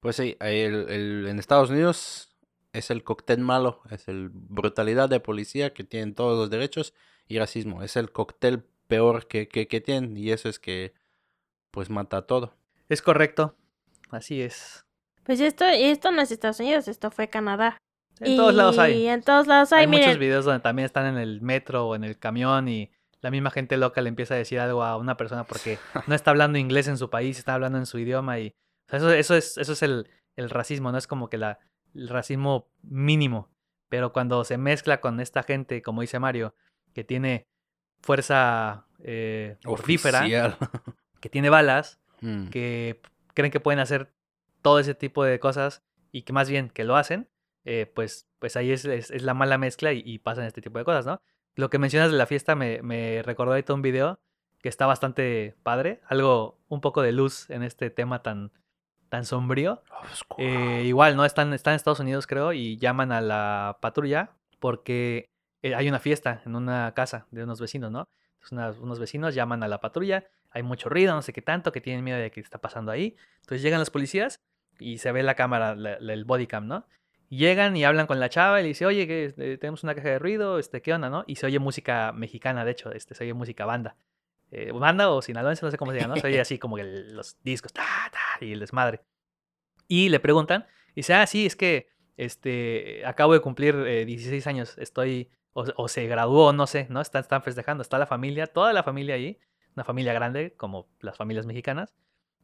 Pues 0.00 0.16
sí, 0.16 0.36
el, 0.40 0.90
el, 0.90 1.26
en 1.28 1.38
Estados 1.38 1.70
Unidos 1.70 2.36
es 2.74 2.90
el 2.90 3.02
cóctel 3.02 3.38
malo, 3.40 3.80
es 3.90 4.08
el 4.08 4.28
brutalidad 4.30 5.08
de 5.08 5.20
policía 5.20 5.72
que 5.72 5.84
tienen 5.84 6.14
todos 6.14 6.38
los 6.38 6.50
derechos 6.50 6.92
y 7.26 7.38
racismo. 7.38 7.82
Es 7.82 7.96
el 7.96 8.12
cóctel 8.12 8.64
peor 8.92 9.26
que, 9.26 9.48
que, 9.48 9.66
que 9.68 9.80
tienen 9.80 10.18
y 10.18 10.32
eso 10.32 10.50
es 10.50 10.58
que 10.58 10.92
pues 11.70 11.88
mata 11.88 12.26
todo. 12.26 12.54
Es 12.90 13.00
correcto, 13.00 13.56
así 14.10 14.42
es. 14.42 14.84
Pues 15.24 15.40
esto, 15.40 15.64
esto 15.64 16.12
no 16.12 16.20
es 16.20 16.30
Estados 16.30 16.60
Unidos, 16.60 16.88
esto 16.88 17.10
fue 17.10 17.28
Canadá. 17.28 17.78
En 18.20 18.36
todos 18.36 18.54
lados 18.54 18.78
hay. 18.78 19.04
Y 19.04 19.08
en 19.08 19.22
todos 19.22 19.46
lados 19.46 19.72
hay, 19.72 19.82
Hay 19.82 19.86
miren. 19.86 20.08
muchos 20.08 20.18
videos 20.18 20.44
donde 20.44 20.60
también 20.60 20.84
están 20.84 21.06
en 21.06 21.16
el 21.16 21.40
metro 21.40 21.88
o 21.88 21.94
en 21.96 22.04
el 22.04 22.18
camión 22.18 22.68
y 22.68 22.90
la 23.22 23.30
misma 23.30 23.50
gente 23.50 23.78
loca 23.78 24.02
le 24.02 24.10
empieza 24.10 24.34
a 24.34 24.36
decir 24.36 24.60
algo 24.60 24.84
a 24.84 24.98
una 24.98 25.16
persona 25.16 25.44
porque 25.44 25.78
no 26.06 26.14
está 26.14 26.30
hablando 26.30 26.58
inglés 26.58 26.86
en 26.86 26.98
su 26.98 27.08
país, 27.08 27.38
está 27.38 27.54
hablando 27.54 27.78
en 27.78 27.86
su 27.86 27.98
idioma 27.98 28.40
y 28.40 28.48
o 28.88 28.90
sea, 28.90 28.98
eso, 28.98 29.10
eso 29.10 29.34
es, 29.36 29.56
eso 29.56 29.72
es 29.72 29.82
el, 29.82 30.10
el 30.36 30.50
racismo, 30.50 30.92
no 30.92 30.98
es 30.98 31.06
como 31.06 31.30
que 31.30 31.38
la, 31.38 31.60
el 31.94 32.08
racismo 32.08 32.68
mínimo. 32.82 33.48
Pero 33.88 34.12
cuando 34.12 34.44
se 34.44 34.58
mezcla 34.58 35.00
con 35.00 35.18
esta 35.18 35.42
gente, 35.42 35.80
como 35.80 36.02
dice 36.02 36.18
Mario, 36.18 36.54
que 36.92 37.04
tiene 37.04 37.46
fuerza 38.02 38.86
eh, 39.02 39.56
que 41.20 41.28
tiene 41.28 41.50
balas, 41.50 41.98
Mm. 42.24 42.50
que 42.50 43.00
creen 43.34 43.50
que 43.50 43.58
pueden 43.58 43.80
hacer 43.80 44.12
todo 44.60 44.78
ese 44.78 44.94
tipo 44.94 45.24
de 45.24 45.40
cosas 45.40 45.82
y 46.12 46.22
que 46.22 46.32
más 46.32 46.48
bien 46.48 46.68
que 46.70 46.84
lo 46.84 46.94
hacen, 46.96 47.28
eh, 47.64 47.90
pues, 47.92 48.28
pues 48.38 48.54
ahí 48.56 48.70
es, 48.70 48.84
es- 48.84 49.10
es 49.10 49.22
la 49.24 49.34
mala 49.34 49.58
mezcla 49.58 49.92
y, 49.92 50.02
y 50.04 50.20
pasan 50.20 50.44
este 50.44 50.60
tipo 50.62 50.78
de 50.78 50.84
cosas, 50.84 51.04
¿no? 51.04 51.20
Lo 51.56 51.68
que 51.68 51.78
mencionas 51.80 52.12
de 52.12 52.16
la 52.18 52.26
fiesta 52.26 52.54
me, 52.54 52.80
me 52.82 53.22
recordó 53.24 53.50
ahorita 53.52 53.74
un 53.74 53.82
video 53.82 54.20
que 54.60 54.68
está 54.68 54.86
bastante 54.86 55.56
padre, 55.64 56.00
algo 56.06 56.60
un 56.68 56.80
poco 56.80 57.02
de 57.02 57.10
luz 57.10 57.50
en 57.50 57.64
este 57.64 57.90
tema 57.90 58.22
tan, 58.22 58.52
tan 59.08 59.24
sombrío. 59.24 59.82
Oscuro. 60.12 60.46
Eh, 60.48 60.84
igual, 60.84 61.16
¿no? 61.16 61.24
Están, 61.24 61.52
están 61.52 61.72
en 61.72 61.76
Estados 61.76 61.98
Unidos, 61.98 62.28
creo, 62.28 62.52
y 62.52 62.76
llaman 62.76 63.10
a 63.10 63.20
la 63.20 63.78
patrulla 63.80 64.30
porque 64.60 65.28
eh, 65.62 65.74
hay 65.74 65.88
una 65.88 65.98
fiesta 66.00 66.42
en 66.44 66.56
una 66.56 66.92
casa 66.94 67.26
de 67.30 67.44
unos 67.44 67.60
vecinos, 67.60 67.90
¿no? 67.90 68.08
Unos 68.80 68.98
vecinos 68.98 69.34
llaman 69.34 69.62
a 69.62 69.68
la 69.68 69.80
patrulla, 69.80 70.24
hay 70.50 70.62
mucho 70.62 70.88
ruido, 70.88 71.14
no 71.14 71.22
sé 71.22 71.32
qué 71.32 71.42
tanto, 71.42 71.70
que 71.72 71.80
tienen 71.80 72.02
miedo 72.04 72.18
de 72.18 72.30
que 72.30 72.40
está 72.40 72.58
pasando 72.58 72.90
ahí. 72.90 73.16
Entonces 73.40 73.62
llegan 73.62 73.78
los 73.78 73.90
policías 73.90 74.40
y 74.80 74.98
se 74.98 75.12
ve 75.12 75.22
la 75.22 75.34
cámara, 75.36 75.74
la- 75.76 75.98
la- 76.00 76.12
el 76.12 76.24
body 76.24 76.46
cam, 76.48 76.66
¿no? 76.66 76.84
Llegan 77.28 77.76
y 77.76 77.84
hablan 77.84 78.06
con 78.06 78.18
la 78.20 78.28
chava 78.28 78.58
y 78.60 78.62
le 78.64 78.68
dice, 78.68 78.84
oye, 78.84 79.06
que 79.06 79.32
eh, 79.38 79.56
tenemos 79.58 79.84
una 79.84 79.94
caja 79.94 80.08
de 80.08 80.18
ruido, 80.18 80.58
este, 80.58 80.82
¿qué 80.82 80.92
onda, 80.92 81.08
no? 81.08 81.24
Y 81.26 81.36
se 81.36 81.46
oye 81.46 81.58
música 81.60 82.12
mexicana, 82.12 82.64
de 82.64 82.72
hecho, 82.72 82.90
este, 82.92 83.14
se 83.14 83.24
oye 83.24 83.32
música 83.32 83.64
banda. 83.64 83.96
Eh, 84.50 84.72
banda 84.72 85.08
o 85.10 85.22
sinaloense, 85.22 85.64
no 85.64 85.70
sé 85.70 85.78
cómo 85.78 85.92
se 85.92 85.98
llama, 86.00 86.16
¿no? 86.16 86.20
Se 86.20 86.26
oye 86.26 86.40
así 86.40 86.58
como 86.58 86.76
el- 86.78 87.14
los 87.14 87.38
discos, 87.42 87.72
ta, 87.72 87.84
ta, 88.10 88.44
y 88.44 88.52
el 88.52 88.60
desmadre. 88.60 89.00
Y 89.88 90.08
le 90.08 90.20
preguntan, 90.20 90.66
y 90.90 90.96
dice, 90.96 91.14
ah, 91.14 91.26
sí, 91.26 91.46
es 91.46 91.56
que 91.56 91.88
este, 92.16 93.04
acabo 93.06 93.32
de 93.32 93.40
cumplir 93.40 93.74
eh, 93.86 94.04
16 94.04 94.46
años, 94.46 94.76
estoy, 94.78 95.30
o, 95.52 95.64
o 95.76 95.88
se 95.88 96.06
graduó, 96.06 96.52
no 96.52 96.66
sé, 96.66 96.86
¿no? 96.90 97.00
Están, 97.00 97.22
están 97.22 97.42
festejando, 97.42 97.82
está 97.82 97.98
la 97.98 98.06
familia, 98.06 98.46
toda 98.46 98.72
la 98.72 98.82
familia 98.82 99.14
ahí, 99.14 99.38
una 99.74 99.84
familia 99.84 100.12
grande, 100.12 100.54
como 100.56 100.88
las 101.00 101.16
familias 101.16 101.46
mexicanas, 101.46 101.94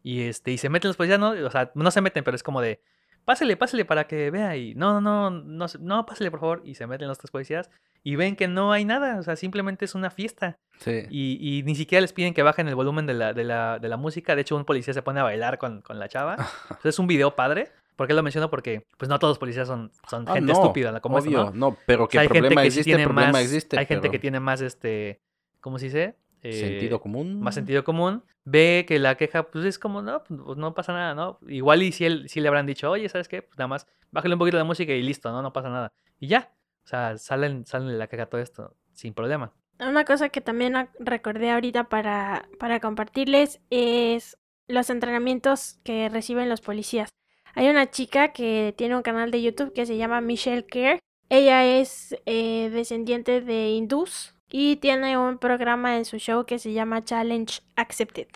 y 0.03 0.23
este, 0.23 0.53
y 0.53 0.59
se 0.59 0.69
meten 0.69 0.89
los 0.89 0.97
policías, 0.97 1.19
¿no? 1.19 1.31
O 1.31 1.51
sea, 1.51 1.71
no 1.75 1.91
se 1.91 2.01
meten, 2.01 2.25
pero 2.25 2.35
es 2.35 2.43
como 2.43 2.61
de, 2.61 2.81
pásele, 3.25 3.57
pásele 3.57 3.85
para 3.85 4.07
que 4.07 4.31
vea, 4.31 4.57
y 4.57 4.75
no, 4.75 5.01
no, 5.01 5.31
no, 5.31 5.43
no, 5.45 5.67
no, 5.81 6.07
pásele 6.07 6.31
por 6.31 6.41
favor, 6.41 6.63
y 6.65 6.75
se 6.75 6.87
meten 6.87 7.09
los 7.09 7.19
tres 7.19 7.31
policías, 7.31 7.71
y 8.03 8.17
ven 8.17 8.37
que 8.37 8.49
no 8.49 8.73
hay 8.73 8.85
nada, 8.85 9.19
o 9.19 9.23
sea, 9.23 9.37
simplemente 9.37 9.85
es 9.85 9.95
una 9.95 10.11
fiesta. 10.11 10.59
Sí. 10.79 11.03
Y, 11.11 11.59
y 11.59 11.63
ni 11.65 11.75
siquiera 11.75 12.01
les 12.01 12.13
piden 12.13 12.33
que 12.33 12.43
bajen 12.43 12.69
el 12.69 12.75
volumen 12.75 13.07
de 13.07 13.15
la, 13.15 13.33
de 13.35 13.45
la, 13.45 13.79
de 13.79 13.89
la 13.89 13.97
música. 13.97 14.35
De 14.35 14.43
hecho, 14.43 14.57
un 14.57 14.65
policía 14.65 14.95
se 14.95 15.03
pone 15.03 15.21
a 15.21 15.25
bailar 15.25 15.59
con, 15.59 15.83
con 15.83 15.99
la 15.99 16.09
chava. 16.09 16.37
Entonces, 16.71 16.95
es 16.95 16.99
un 16.99 17.07
video 17.07 17.35
padre. 17.35 17.73
¿Por 17.99 18.07
qué 18.07 18.15
lo 18.15 18.23
menciono? 18.23 18.49
Porque 18.49 18.87
pues 18.97 19.09
no 19.09 19.19
todos 19.19 19.33
los 19.33 19.39
policías 19.41 19.67
son, 19.67 19.91
son 20.09 20.25
Ah, 20.29 20.35
gente 20.35 20.53
no, 20.53 20.59
estúpida, 20.61 20.93
¿no? 20.93 21.01
como 21.01 21.17
obvio, 21.19 21.47
¿no? 21.47 21.51
no, 21.73 21.77
pero 21.85 22.05
O 22.05 22.09
que 22.09 22.13
sea, 22.13 22.21
hay 22.23 22.29
gente 22.29 22.41
problema 22.43 22.63
que 22.63 22.71
sí 22.71 22.79
existe, 22.79 22.91
tiene 22.97 23.05
problema 23.05 23.33
más, 23.33 23.43
existe. 23.43 23.77
hay 23.77 23.87
gente 23.87 24.09
que 24.09 24.19
tiene 24.21 24.39
más 24.39 24.61
este, 24.61 25.21
¿cómo 25.61 25.81
se 25.81 25.87
dice? 25.87 26.15
Eh, 26.43 26.53
sentido 26.53 27.01
común. 27.01 27.41
Más 27.41 27.57
sentido 27.57 27.83
común. 27.83 28.23
Ve 28.45 28.85
que 28.87 29.01
la 29.01 29.17
queja, 29.17 29.43
pues 29.51 29.65
es 29.65 29.81
como, 29.81 30.01
no, 30.01 30.23
pues 30.23 30.57
no 30.57 30.75
pasa 30.75 30.93
nada, 30.93 31.17
¿no? 31.17 31.41
Igual 31.49 31.83
y 31.83 31.91
si, 31.91 32.05
él, 32.05 32.29
si 32.29 32.41
le 32.41 32.47
habrán 32.47 32.67
dicho, 32.67 32.89
oye, 32.89 33.09
¿sabes 33.09 33.27
qué? 33.27 33.43
Pues 33.43 33.59
nada 33.59 33.67
más, 33.67 33.89
bájale 34.13 34.37
un 34.37 34.39
poquito 34.39 34.57
la 34.59 34.63
música 34.65 34.93
y 34.93 35.03
listo, 35.03 35.33
¿no? 35.33 35.43
No 35.43 35.53
pasa 35.53 35.69
nada. 35.69 35.93
Y 36.21 36.29
ya. 36.29 36.53
O 36.85 36.89
sea, 36.89 37.19
salen, 37.19 37.67
salen 37.67 37.89
de 37.89 37.95
la 37.95 38.07
queja 38.07 38.27
todo 38.27 38.41
esto 38.41 38.77
sin 38.95 39.13
problema. 39.13 39.53
Una 39.81 40.05
cosa 40.05 40.29
que 40.29 40.41
también 40.41 40.75
recordé 41.01 41.51
ahorita 41.51 41.89
para, 41.89 42.49
para 42.61 42.79
compartirles 42.79 43.61
es 43.71 44.39
los 44.69 44.89
entrenamientos 44.91 45.81
que 45.83 46.09
reciben 46.09 46.49
los 46.49 46.61
policías. 46.61 47.11
Hay 47.59 47.69
una 47.69 47.91
chica 47.91 48.29
que 48.29 48.73
tiene 48.79 48.95
un 48.95 49.03
canal 49.03 49.33
de 49.33 49.43
YouTube 49.43 49.73
que 49.73 49.85
se 49.85 49.97
llama 49.97 50.21
Michelle 50.21 50.65
Care. 50.65 51.01
Ella 51.29 51.67
es 51.67 52.15
eh, 52.25 52.71
descendiente 52.73 53.41
de 53.41 53.71
hindús 53.71 54.37
y 54.49 54.77
tiene 54.77 55.19
un 55.19 55.39
programa 55.39 55.97
en 55.97 56.05
su 56.05 56.19
show 56.19 56.47
que 56.47 56.61
se 56.61 56.73
llama 56.73 57.03
Challenge 57.03 57.61
Accepted. 57.75 58.29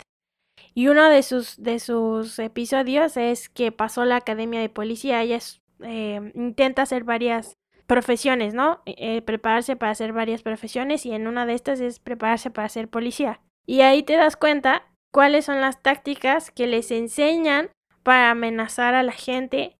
Y 0.74 0.88
uno 0.88 1.08
de 1.08 1.22
sus, 1.22 1.62
de 1.62 1.78
sus 1.78 2.40
episodios 2.40 3.16
es 3.16 3.48
que 3.48 3.70
pasó 3.70 4.04
la 4.04 4.16
academia 4.16 4.58
de 4.58 4.68
policía. 4.68 5.22
Ella 5.22 5.38
eh, 5.84 6.32
intenta 6.34 6.82
hacer 6.82 7.04
varias 7.04 7.54
profesiones, 7.86 8.54
¿no? 8.54 8.82
Eh, 8.86 9.22
prepararse 9.22 9.76
para 9.76 9.92
hacer 9.92 10.12
varias 10.12 10.42
profesiones 10.42 11.06
y 11.06 11.12
en 11.12 11.28
una 11.28 11.46
de 11.46 11.54
estas 11.54 11.78
es 11.78 12.00
prepararse 12.00 12.50
para 12.50 12.68
ser 12.68 12.88
policía. 12.88 13.40
Y 13.66 13.82
ahí 13.82 14.02
te 14.02 14.16
das 14.16 14.36
cuenta 14.36 14.82
cuáles 15.12 15.44
son 15.44 15.60
las 15.60 15.80
tácticas 15.80 16.50
que 16.50 16.66
les 16.66 16.90
enseñan 16.90 17.70
para 18.02 18.30
amenazar 18.30 18.94
a 18.94 19.02
la 19.02 19.12
gente, 19.12 19.76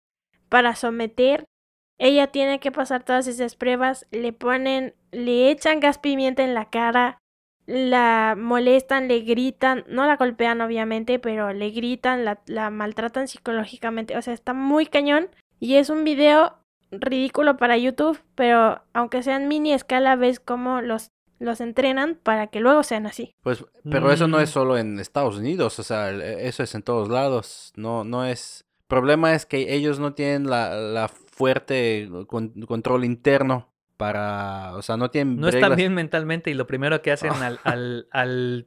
para 0.49 0.75
someter. 0.77 1.45
Ella 1.99 2.29
tiene 2.29 2.61
que 2.61 2.73
pasar 2.73 3.05
todas 3.05 3.27
esas 3.27 3.55
pruebas, 3.55 4.07
le 4.11 4.33
ponen, 4.33 4.95
le 5.11 5.51
echan 5.51 5.81
gas 5.81 5.99
pimienta 5.99 6.43
en 6.43 6.55
la 6.55 6.71
cara, 6.71 7.19
la 7.67 8.35
molestan, 8.37 9.09
le 9.09 9.21
gritan, 9.21 9.85
no 9.89 10.07
la 10.07 10.17
golpean 10.17 10.61
obviamente, 10.61 11.19
pero 11.19 11.53
le 11.53 11.71
gritan, 11.71 12.25
la, 12.25 12.71
maltratan 12.71 13.29
psicológicamente, 13.29 14.17
o 14.17 14.23
sea, 14.23 14.35
está 14.35 14.53
muy 14.53 14.87
cañón 14.87 15.29
y 15.61 15.77
es 15.77 15.91
un 15.91 16.05
video 16.05 16.59
ridículo 16.91 17.57
para 17.57 17.77
YouTube, 17.77 18.21
pero 18.35 18.83
aunque 18.93 19.23
sea 19.23 19.37
en 19.37 19.49
mini 19.49 19.73
escala, 19.73 20.17
ves 20.17 20.41
cómo 20.41 20.81
los, 20.81 21.11
los 21.43 21.61
entrenan 21.61 22.19
para 22.23 22.47
que 22.47 22.61
luego 22.61 22.83
sean 22.83 23.07
así. 23.07 23.35
Pues, 23.43 23.65
pero 23.91 24.11
eso 24.13 24.29
no 24.29 24.41
es 24.41 24.51
Mm. 24.51 24.53
solo 24.53 24.79
en 24.79 24.99
Estados 25.01 25.37
Unidos, 25.37 25.79
o 25.79 25.83
sea, 25.83 26.09
el- 26.11 26.23
eso 26.23 26.63
es 26.63 26.75
en 26.75 26.83
todos 26.83 27.09
lados. 27.09 27.73
No, 27.77 28.05
no 28.05 28.25
es. 28.25 28.65
problema 28.89 29.33
es 29.35 29.47
que 29.47 29.73
ellos 29.75 29.99
no 29.99 30.13
tienen 30.13 30.51
la, 30.51 30.75
la 30.75 31.09
fuerte 31.09 32.11
con- 32.27 32.51
control 32.67 33.07
interno 33.07 33.73
para, 33.97 34.75
o 34.77 34.83
sea, 34.83 34.97
no 34.99 35.11
tienen 35.11 35.39
No 35.41 35.49
están 35.49 35.63
reglas. 35.63 35.77
bien 35.79 35.95
mentalmente 35.95 36.51
y 36.51 36.55
lo 36.55 36.67
primero 36.67 37.01
que 37.01 37.11
hacen 37.13 37.33
al, 37.33 37.59
al, 37.65 38.07
al 38.11 38.67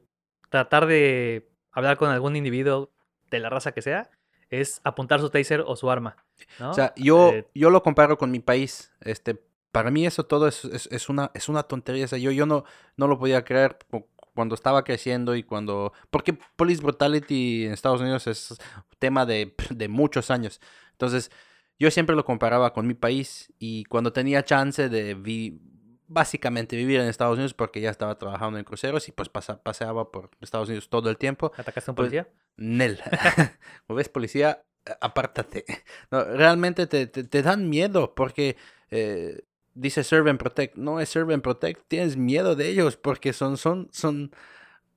tratar 0.50 0.86
de 0.86 1.48
hablar 1.70 1.96
con 1.96 2.10
algún 2.10 2.34
individuo 2.34 2.90
de 3.30 3.38
la 3.38 3.50
raza 3.50 3.70
que 3.72 3.82
sea 3.82 4.10
es 4.50 4.80
apuntar 4.82 5.20
su 5.20 5.30
taser 5.30 5.62
o 5.64 5.76
su 5.76 5.90
arma. 5.90 6.16
¿no? 6.58 6.70
O 6.70 6.74
sea, 6.74 6.92
yo, 6.96 7.30
Eh, 7.32 7.46
yo 7.54 7.70
lo 7.70 7.82
comparo 7.84 8.18
con 8.18 8.30
mi 8.32 8.40
país. 8.40 8.92
Este, 9.00 9.40
para 9.76 9.90
mí 9.90 10.06
eso 10.06 10.24
todo 10.24 10.48
es, 10.48 10.64
es, 10.64 10.88
es 10.90 11.10
una, 11.10 11.30
es 11.34 11.50
una 11.50 11.64
tontería. 11.64 12.06
O 12.06 12.08
sea, 12.08 12.18
yo, 12.18 12.30
yo 12.30 12.46
no, 12.46 12.64
no 12.96 13.08
lo 13.08 13.18
podía 13.18 13.44
creer 13.44 13.76
cu- 13.90 14.06
cuando 14.34 14.54
estaba 14.54 14.84
creciendo 14.84 15.36
y 15.36 15.42
cuando... 15.42 15.92
Porque 16.10 16.32
police 16.32 16.80
brutality 16.82 17.66
en 17.66 17.72
Estados 17.72 18.00
Unidos 18.00 18.26
es 18.26 18.56
tema 18.98 19.26
de, 19.26 19.54
de 19.68 19.88
muchos 19.88 20.30
años. 20.30 20.62
Entonces, 20.92 21.30
yo 21.78 21.90
siempre 21.90 22.16
lo 22.16 22.24
comparaba 22.24 22.72
con 22.72 22.86
mi 22.86 22.94
país 22.94 23.52
y 23.58 23.84
cuando 23.84 24.14
tenía 24.14 24.42
chance 24.46 24.88
de 24.88 25.12
vi- 25.12 25.60
básicamente 26.08 26.74
vivir 26.74 27.00
en 27.00 27.08
Estados 27.08 27.34
Unidos 27.34 27.52
porque 27.52 27.82
ya 27.82 27.90
estaba 27.90 28.16
trabajando 28.16 28.58
en 28.58 28.64
cruceros 28.64 29.06
y 29.08 29.12
pues 29.12 29.28
pasa- 29.28 29.62
paseaba 29.62 30.10
por 30.10 30.30
Estados 30.40 30.68
Unidos 30.70 30.88
todo 30.88 31.10
el 31.10 31.18
tiempo. 31.18 31.52
¿Atacaste 31.54 31.90
a 31.90 31.92
un 31.92 31.96
pues, 31.96 32.06
policía? 32.06 32.28
Nel. 32.56 32.98
Como 33.86 33.98
ves, 33.98 34.08
policía, 34.08 34.62
apártate. 35.02 35.66
No, 36.10 36.24
realmente 36.24 36.86
te, 36.86 37.06
te, 37.08 37.24
te 37.24 37.42
dan 37.42 37.68
miedo 37.68 38.14
porque 38.14 38.56
eh, 38.90 39.42
dice 39.76 40.02
serve 40.02 40.30
and 40.30 40.38
protect. 40.40 40.76
No 40.76 40.98
es 41.00 41.08
serve 41.08 41.34
and 41.34 41.42
protect, 41.42 41.82
tienes 41.88 42.16
miedo 42.16 42.56
de 42.56 42.68
ellos 42.68 42.96
porque 42.96 43.32
son, 43.32 43.56
son, 43.56 43.88
son. 43.92 44.32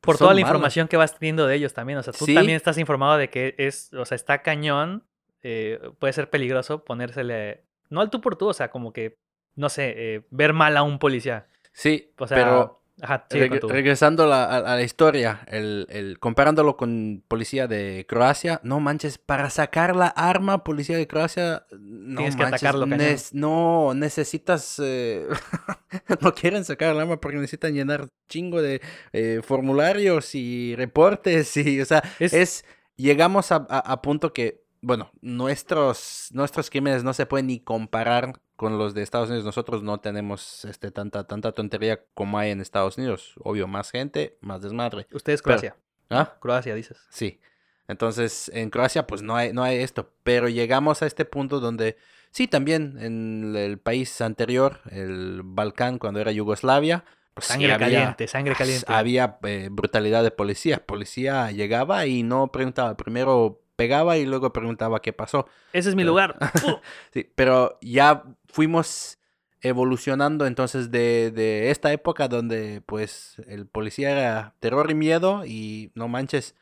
Por 0.01 0.15
son 0.15 0.25
toda 0.25 0.33
la 0.33 0.41
malos. 0.41 0.49
información 0.49 0.87
que 0.87 0.97
vas 0.97 1.13
teniendo 1.19 1.45
de 1.45 1.55
ellos 1.55 1.73
también. 1.73 1.99
O 1.99 2.03
sea, 2.03 2.13
tú 2.13 2.25
Sí. 2.25 2.33
también 2.33 2.55
estás 2.55 2.77
informado 2.77 3.17
de 3.17 3.29
que 3.29 3.53
es, 3.57 3.93
o 3.93 4.05
sea, 4.05 4.15
está 4.15 4.41
cañón. 4.41 5.03
eh, 5.41 5.79
puede 5.99 6.11
ser 6.11 6.29
peligroso 6.29 6.83
ponérsele. 6.83 7.63
No 7.89 8.01
al 8.01 8.09
tú 8.09 8.19
por 8.19 8.35
tú, 8.35 8.47
o 8.49 8.53
sea, 8.53 8.69
como 8.71 8.91
que, 8.91 9.17
no 9.55 9.69
sé, 9.69 9.93
eh, 9.95 10.21
ver 10.31 10.51
mal 10.51 10.75
a 10.75 10.83
un 10.83 10.99
policía. 10.99 11.47
Sí, 11.71 12.11
O 12.17 12.27
sea, 12.27 12.35
pero 12.37 12.81
ajá, 13.01 13.25
sigue 13.29 13.45
Reg- 13.45 13.49
con 13.49 13.59
tu- 13.61 13.69
regresando 13.69 14.23
a 14.23 14.27
la, 14.27 14.43
a- 14.45 14.57
a 14.57 14.75
la 14.75 14.81
historia, 14.83 15.41
el, 15.47 15.87
el- 15.89 16.19
comparándolo 16.19 16.77
con 16.77 17.23
policía 17.27 17.67
de 17.67 18.05
Croacia, 18.07 18.59
no 18.63 18.79
manches, 18.79 19.17
para 19.17 19.49
sacar 19.49 19.95
la 19.95 20.07
arma, 20.07 20.63
policía 20.63 20.97
de 20.97 21.07
Croacia, 21.07 21.65
no 21.71 22.17
Tienes 22.17 22.35
que 22.35 22.43
atacarlo, 22.43 22.85
no, 23.33 23.93
necesitas, 23.93 24.81
eh, 24.83 25.27
no 26.21 26.33
quieren 26.33 26.65
sacar 26.65 26.93
el 26.93 26.99
arma 26.99 27.19
porque 27.19 27.37
necesitan 27.37 27.73
llenar 27.73 28.07
chingo 28.27 28.61
de 28.61 28.81
eh, 29.13 29.41
formularios 29.43 30.35
y 30.35 30.75
reportes 30.75 31.55
y, 31.57 31.81
o 31.81 31.85
sea, 31.85 32.03
Es- 32.19 32.33
es, 32.33 32.65
llegamos 32.95 33.51
a, 33.51 33.65
a- 33.69 33.79
a 33.93 34.01
punto 34.01 34.33
que, 34.33 34.61
bueno, 34.81 35.11
nuestros, 35.21 36.29
nuestros 36.31 36.69
crímenes 36.69 37.03
no 37.03 37.13
se 37.13 37.25
pueden 37.25 37.47
ni 37.47 37.59
comparar 37.59 38.33
con 38.59 38.77
los 38.77 38.93
de 38.93 39.03
Estados 39.03 39.29
Unidos. 39.29 39.45
Nosotros 39.45 39.83
no 39.83 40.01
tenemos 40.01 40.65
este, 40.65 40.91
tanta, 40.91 41.25
tanta 41.25 41.53
tontería 41.53 42.03
como 42.13 42.37
hay 42.37 42.51
en 42.51 42.59
Estados 42.59 42.97
Unidos. 42.97 43.35
Obvio, 43.41 43.69
más 43.69 43.89
gente, 43.89 44.37
más 44.41 44.61
desmadre. 44.61 45.07
Ustedes 45.13 45.41
pero- 45.41 45.55
Croacia. 45.59 45.77
¿Ah? 46.09 46.33
Croacia, 46.41 46.75
dices. 46.75 46.97
Sí. 47.09 47.39
Entonces, 47.87 48.51
en 48.53 48.69
Croacia, 48.69 49.07
pues 49.07 49.21
no 49.21 49.37
hay, 49.37 49.53
no 49.53 49.63
hay 49.63 49.77
esto. 49.77 50.11
Pero 50.23 50.49
llegamos 50.49 51.01
a 51.01 51.05
este 51.07 51.23
punto 51.23 51.61
donde, 51.61 51.95
sí, 52.31 52.49
también 52.49 52.97
en 52.99 53.55
el 53.55 53.79
país 53.79 54.19
anterior, 54.19 54.81
el 54.91 55.39
Balcán, 55.45 55.97
cuando 55.97 56.19
era 56.19 56.33
Yugoslavia, 56.33 57.05
pues 57.33 57.45
sí 57.47 57.53
Sangre 57.53 57.71
había- 57.71 57.87
caliente, 57.87 58.27
sangre 58.27 58.55
caliente. 58.55 58.85
había 58.89 59.37
eh, 59.43 59.69
brutalidad 59.71 60.21
de 60.21 60.31
policía. 60.31 60.85
Policía 60.85 61.49
llegaba 61.51 62.05
y 62.07 62.23
no 62.23 62.51
preguntaba, 62.51 62.97
primero 62.97 63.61
pegaba 63.77 64.17
y 64.17 64.25
luego 64.25 64.51
preguntaba 64.51 65.01
qué 65.01 65.13
pasó. 65.13 65.47
Ese 65.71 65.87
es 65.87 65.95
mi 65.95 66.03
lugar. 66.03 66.35
Sí, 67.13 67.31
pero 67.35 67.77
ya 67.81 68.23
fuimos 68.51 69.17
evolucionando 69.61 70.45
entonces 70.45 70.91
de, 70.91 71.31
de 71.31 71.69
esta 71.71 71.91
época 71.91 72.27
donde 72.27 72.81
pues 72.81 73.41
el 73.47 73.67
policía 73.67 74.11
era 74.11 74.55
terror 74.59 74.89
y 74.89 74.95
miedo 74.95 75.45
y 75.45 75.91
no 75.95 76.07
manches. 76.07 76.55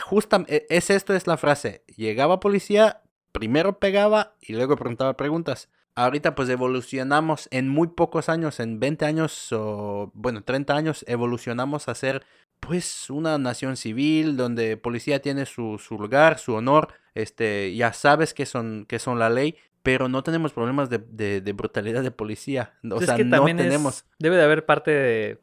Justa, 0.00 0.44
e- 0.48 0.66
es 0.70 0.90
esto 0.90 1.14
es 1.14 1.26
la 1.26 1.36
frase. 1.36 1.84
Llegaba 1.96 2.40
policía, 2.40 3.02
primero 3.32 3.78
pegaba 3.78 4.34
y 4.40 4.54
luego 4.54 4.76
preguntaba 4.76 5.16
preguntas. 5.16 5.68
Ahorita 5.94 6.34
pues 6.34 6.48
evolucionamos 6.48 7.48
en 7.52 7.68
muy 7.68 7.88
pocos 7.88 8.28
años, 8.28 8.58
en 8.58 8.80
20 8.80 9.04
años 9.04 9.52
o 9.52 10.10
bueno, 10.14 10.42
30 10.42 10.74
años, 10.74 11.04
evolucionamos 11.06 11.88
a 11.88 11.94
ser 11.94 12.24
pues 12.58 13.10
una 13.10 13.38
nación 13.38 13.76
civil 13.76 14.36
donde 14.36 14.76
policía 14.76 15.20
tiene 15.20 15.46
su, 15.46 15.78
su 15.78 15.98
lugar, 15.98 16.38
su 16.38 16.54
honor, 16.54 16.94
este, 17.14 17.74
ya 17.76 17.92
sabes 17.92 18.34
que 18.34 18.46
son, 18.46 18.86
que 18.86 18.98
son 18.98 19.18
la 19.18 19.28
ley, 19.30 19.56
pero 19.84 20.08
no 20.08 20.24
tenemos 20.24 20.52
problemas 20.52 20.90
de, 20.90 20.98
de- 20.98 21.40
de 21.40 21.52
brutalidad 21.52 22.02
de 22.02 22.10
policía. 22.10 22.72
O 22.90 22.98
es 22.98 23.06
sea, 23.06 23.14
que 23.16 23.22
no 23.24 23.36
también 23.36 23.60
es- 23.60 23.66
tenemos. 23.66 24.04
debe 24.18 24.36
de 24.36 24.42
haber 24.42 24.66
parte 24.66 24.90
de 24.90 25.40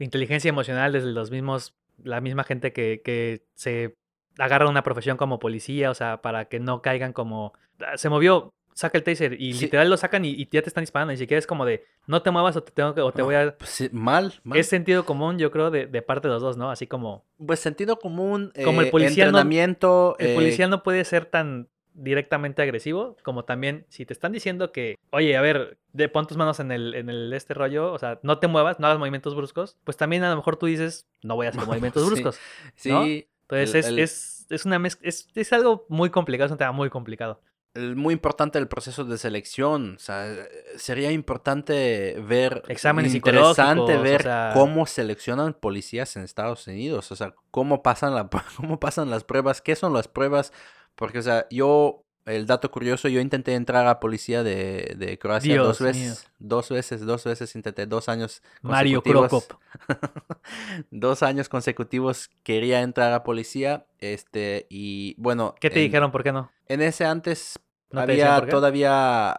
inteligencia 0.00 0.48
emocional 0.48 0.92
desde 0.92 1.12
los 1.12 1.30
mismos, 1.30 1.74
la 2.02 2.20
misma 2.20 2.42
gente 2.42 2.72
que, 2.72 3.02
que 3.04 3.44
se 3.54 3.94
agarra 4.38 4.68
una 4.68 4.82
profesión 4.82 5.16
como 5.16 5.38
policía, 5.38 5.90
o 5.90 5.94
sea, 5.94 6.20
para 6.22 6.46
que 6.46 6.58
no 6.58 6.82
caigan 6.82 7.12
como, 7.12 7.52
"Ah, 7.78 7.96
se 7.96 8.08
movió, 8.08 8.52
saca 8.72 8.98
el 8.98 9.04
taser 9.04 9.40
y 9.40 9.52
Sí. 9.52 9.66
literal 9.66 9.88
lo 9.88 9.96
sacan 9.96 10.24
y, 10.24 10.30
y 10.30 10.48
ya 10.50 10.60
te 10.62 10.68
están 10.68 10.82
disparando, 10.82 11.12
ni 11.12 11.16
siquiera 11.18 11.38
es 11.38 11.46
como 11.46 11.64
de, 11.64 11.84
no 12.08 12.22
te 12.22 12.32
muevas 12.32 12.56
o 12.56 12.62
te 12.64 12.72
tengo 12.72 12.92
que, 12.94 13.02
o 13.02 13.12
te 13.12 13.22
voy 13.22 13.36
a... 13.36 13.56
Pues, 13.56 13.92
mal, 13.92 14.32
mal. 14.42 14.58
Es 14.58 14.66
sentido 14.68 15.04
común, 15.06 15.38
yo 15.38 15.52
creo, 15.52 15.70
de, 15.70 15.86
de 15.86 16.02
parte 16.02 16.26
de 16.26 16.34
los 16.34 16.42
dos, 16.42 16.56
¿no? 16.56 16.70
Así 16.70 16.86
como 16.88 17.24
Pues 17.36 17.60
sentido 17.60 17.98
común, 18.00 18.50
Como 18.64 18.80
el 18.80 18.88
eh, 18.88 18.90
policía 18.90 19.24
no- 19.26 19.28
entrenamiento. 19.38 20.16
el 20.18 20.30
eh, 20.30 20.34
policía 20.34 20.66
no 20.68 20.82
puede 20.82 21.04
ser 21.04 21.26
tan 21.26 21.68
directamente 21.94 22.60
agresivo, 22.60 23.16
como 23.22 23.44
también 23.44 23.86
si 23.88 24.04
te 24.04 24.12
están 24.12 24.32
diciendo 24.32 24.72
que, 24.72 24.98
oye, 25.10 25.36
a 25.36 25.40
ver, 25.40 25.78
de 25.92 26.08
pon 26.08 26.26
tus 26.26 26.36
manos 26.36 26.60
en 26.60 26.72
el, 26.72 26.94
en 26.94 27.08
el 27.08 27.32
este 27.32 27.54
rollo, 27.54 27.92
o 27.92 27.98
sea, 27.98 28.18
no 28.22 28.38
te 28.38 28.48
muevas, 28.48 28.80
no 28.80 28.86
hagas 28.88 28.98
movimientos 28.98 29.34
bruscos, 29.34 29.76
pues 29.84 29.96
también 29.96 30.24
a 30.24 30.30
lo 30.30 30.36
mejor 30.36 30.56
tú 30.56 30.66
dices, 30.66 31.06
no 31.22 31.36
voy 31.36 31.46
a 31.46 31.50
hacer 31.50 31.64
movimientos 31.66 32.02
Sí. 32.02 32.08
bruscos. 32.10 32.38
Sí, 32.74 32.90
¿no? 32.90 33.04
Entonces 33.04 33.74
El- 33.74 33.78
es, 33.78 33.86
el- 33.86 33.98
es, 34.00 34.46
es 34.50 34.64
una 34.66 34.78
mezcla, 34.78 35.08
es, 35.08 35.28
es 35.34 35.52
algo 35.52 35.86
muy 35.88 36.10
complicado, 36.10 36.46
es 36.46 36.52
un 36.52 36.58
tema 36.58 36.72
muy 36.72 36.90
complicado. 36.90 37.40
muy 37.76 38.12
importante 38.14 38.58
el 38.58 38.68
proceso 38.68 39.04
de 39.04 39.18
selección. 39.18 39.94
O 39.96 39.98
sea, 39.98 40.30
eh, 40.32 40.48
sería 40.76 41.10
importante 41.12 42.16
ver. 42.26 42.62
Exámenes 42.68 43.14
interesante 43.14 43.96
o 43.96 44.02
ver 44.02 44.22
sea- 44.22 44.50
cómo 44.54 44.86
seleccionan 44.86 45.54
policías 45.54 46.16
en 46.16 46.22
Estados 46.22 46.66
Unidos. 46.66 47.10
O 47.12 47.16
sea, 47.16 47.34
cómo 47.50 47.82
pasan, 47.82 48.14
la, 48.14 48.28
cómo 48.56 48.78
pasan 48.80 49.10
las 49.10 49.24
pruebas, 49.24 49.60
qué 49.60 49.76
son 49.76 49.92
las 49.92 50.08
pruebas. 50.08 50.52
Porque, 50.94 51.18
o 51.18 51.22
sea, 51.22 51.46
yo. 51.50 52.00
El 52.26 52.46
dato 52.46 52.70
curioso, 52.70 53.08
yo 53.08 53.20
intenté 53.20 53.52
entrar 53.54 53.86
a 53.86 54.00
policía 54.00 54.42
de, 54.42 54.94
de 54.96 55.18
Croacia 55.18 55.52
Dios 55.52 55.66
dos 55.66 55.80
mío. 55.82 55.88
veces. 55.90 56.26
Dos 56.38 56.70
veces, 56.70 57.00
dos 57.04 57.22
veces 57.24 57.54
intenté, 57.54 57.84
dos 57.84 58.08
años 58.08 58.42
Mario 58.62 59.02
consecutivos. 59.02 59.44
Krokop. 59.46 59.60
dos 60.90 61.22
años 61.22 61.50
consecutivos 61.50 62.30
quería 62.42 62.80
entrar 62.80 63.12
a 63.12 63.22
policía. 63.24 63.84
Este, 63.98 64.66
y 64.70 65.14
bueno. 65.18 65.54
¿Qué 65.60 65.68
te 65.68 65.80
en- 65.80 65.86
dijeron? 65.86 66.10
¿Por 66.10 66.22
qué 66.22 66.32
no? 66.32 66.50
en 66.66 66.80
ese 66.80 67.04
antes 67.04 67.58
¿No 67.90 68.06
te 68.06 68.12
decían 68.12 68.32
había 68.32 68.48
todavía 68.50 69.36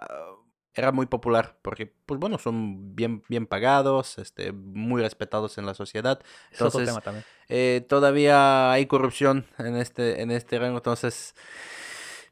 era 0.75 0.91
muy 0.91 1.05
popular 1.05 1.57
porque 1.61 1.91
pues 2.05 2.19
bueno 2.19 2.37
son 2.37 2.95
bien 2.95 3.23
bien 3.29 3.47
pagados 3.47 4.17
este 4.17 4.51
muy 4.51 5.01
respetados 5.01 5.57
en 5.57 5.65
la 5.65 5.73
sociedad 5.73 6.19
Es 6.51 6.61
otro 6.61 6.81
tema 6.83 7.01
también. 7.01 7.23
Eh, 7.47 7.85
todavía 7.87 8.71
hay 8.71 8.85
corrupción 8.85 9.45
en 9.57 9.75
este 9.77 10.21
en 10.21 10.31
este 10.31 10.59
rango 10.59 10.77
entonces 10.77 11.33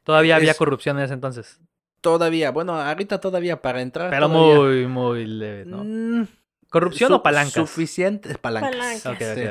Todavía 0.04 0.36
había 0.36 0.54
corrupción 0.54 0.98
en 0.98 1.04
ese 1.04 1.14
entonces, 1.14 1.60
todavía 2.00 2.50
bueno 2.50 2.78
ahorita 2.78 3.20
todavía 3.20 3.62
para 3.62 3.80
entrar 3.80 4.10
pero 4.10 4.28
todavía, 4.28 4.58
muy, 4.58 4.86
muy 4.86 5.24
leve, 5.26 5.64
¿no? 5.64 5.78
mm, 5.84 6.24
¿Corrupción 6.68 7.08
su- 7.08 7.14
o 7.14 7.22
palancas? 7.22 7.70
suficiente 7.70 8.34
palancas, 8.36 9.02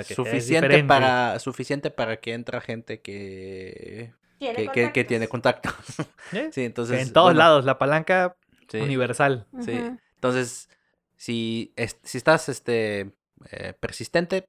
suficiente 0.07 0.83
para 0.83 1.39
suficiente 1.39 1.89
para 1.89 2.19
que 2.19 2.33
entra 2.33 2.61
gente 2.61 3.01
que 3.01 4.13
que, 4.39 4.67
que- 4.73 4.91
que 4.91 5.03
tiene 5.05 5.27
contacto 5.27 5.69
¿Eh? 6.33 6.49
sí 6.53 6.63
entonces 6.65 7.07
en 7.07 7.13
todos 7.13 7.27
bueno, 7.27 7.39
lados, 7.39 7.65
la 7.65 7.77
palanca 7.79 8.35
sí. 8.69 8.77
universal. 8.79 9.47
Sí. 9.61 9.79
Entonces, 10.15 10.69
si, 11.15 11.73
es- 11.75 11.97
si 12.03 12.17
estás 12.17 12.49
este, 12.49 13.13
eh, 13.51 13.73
persistente, 13.79 14.45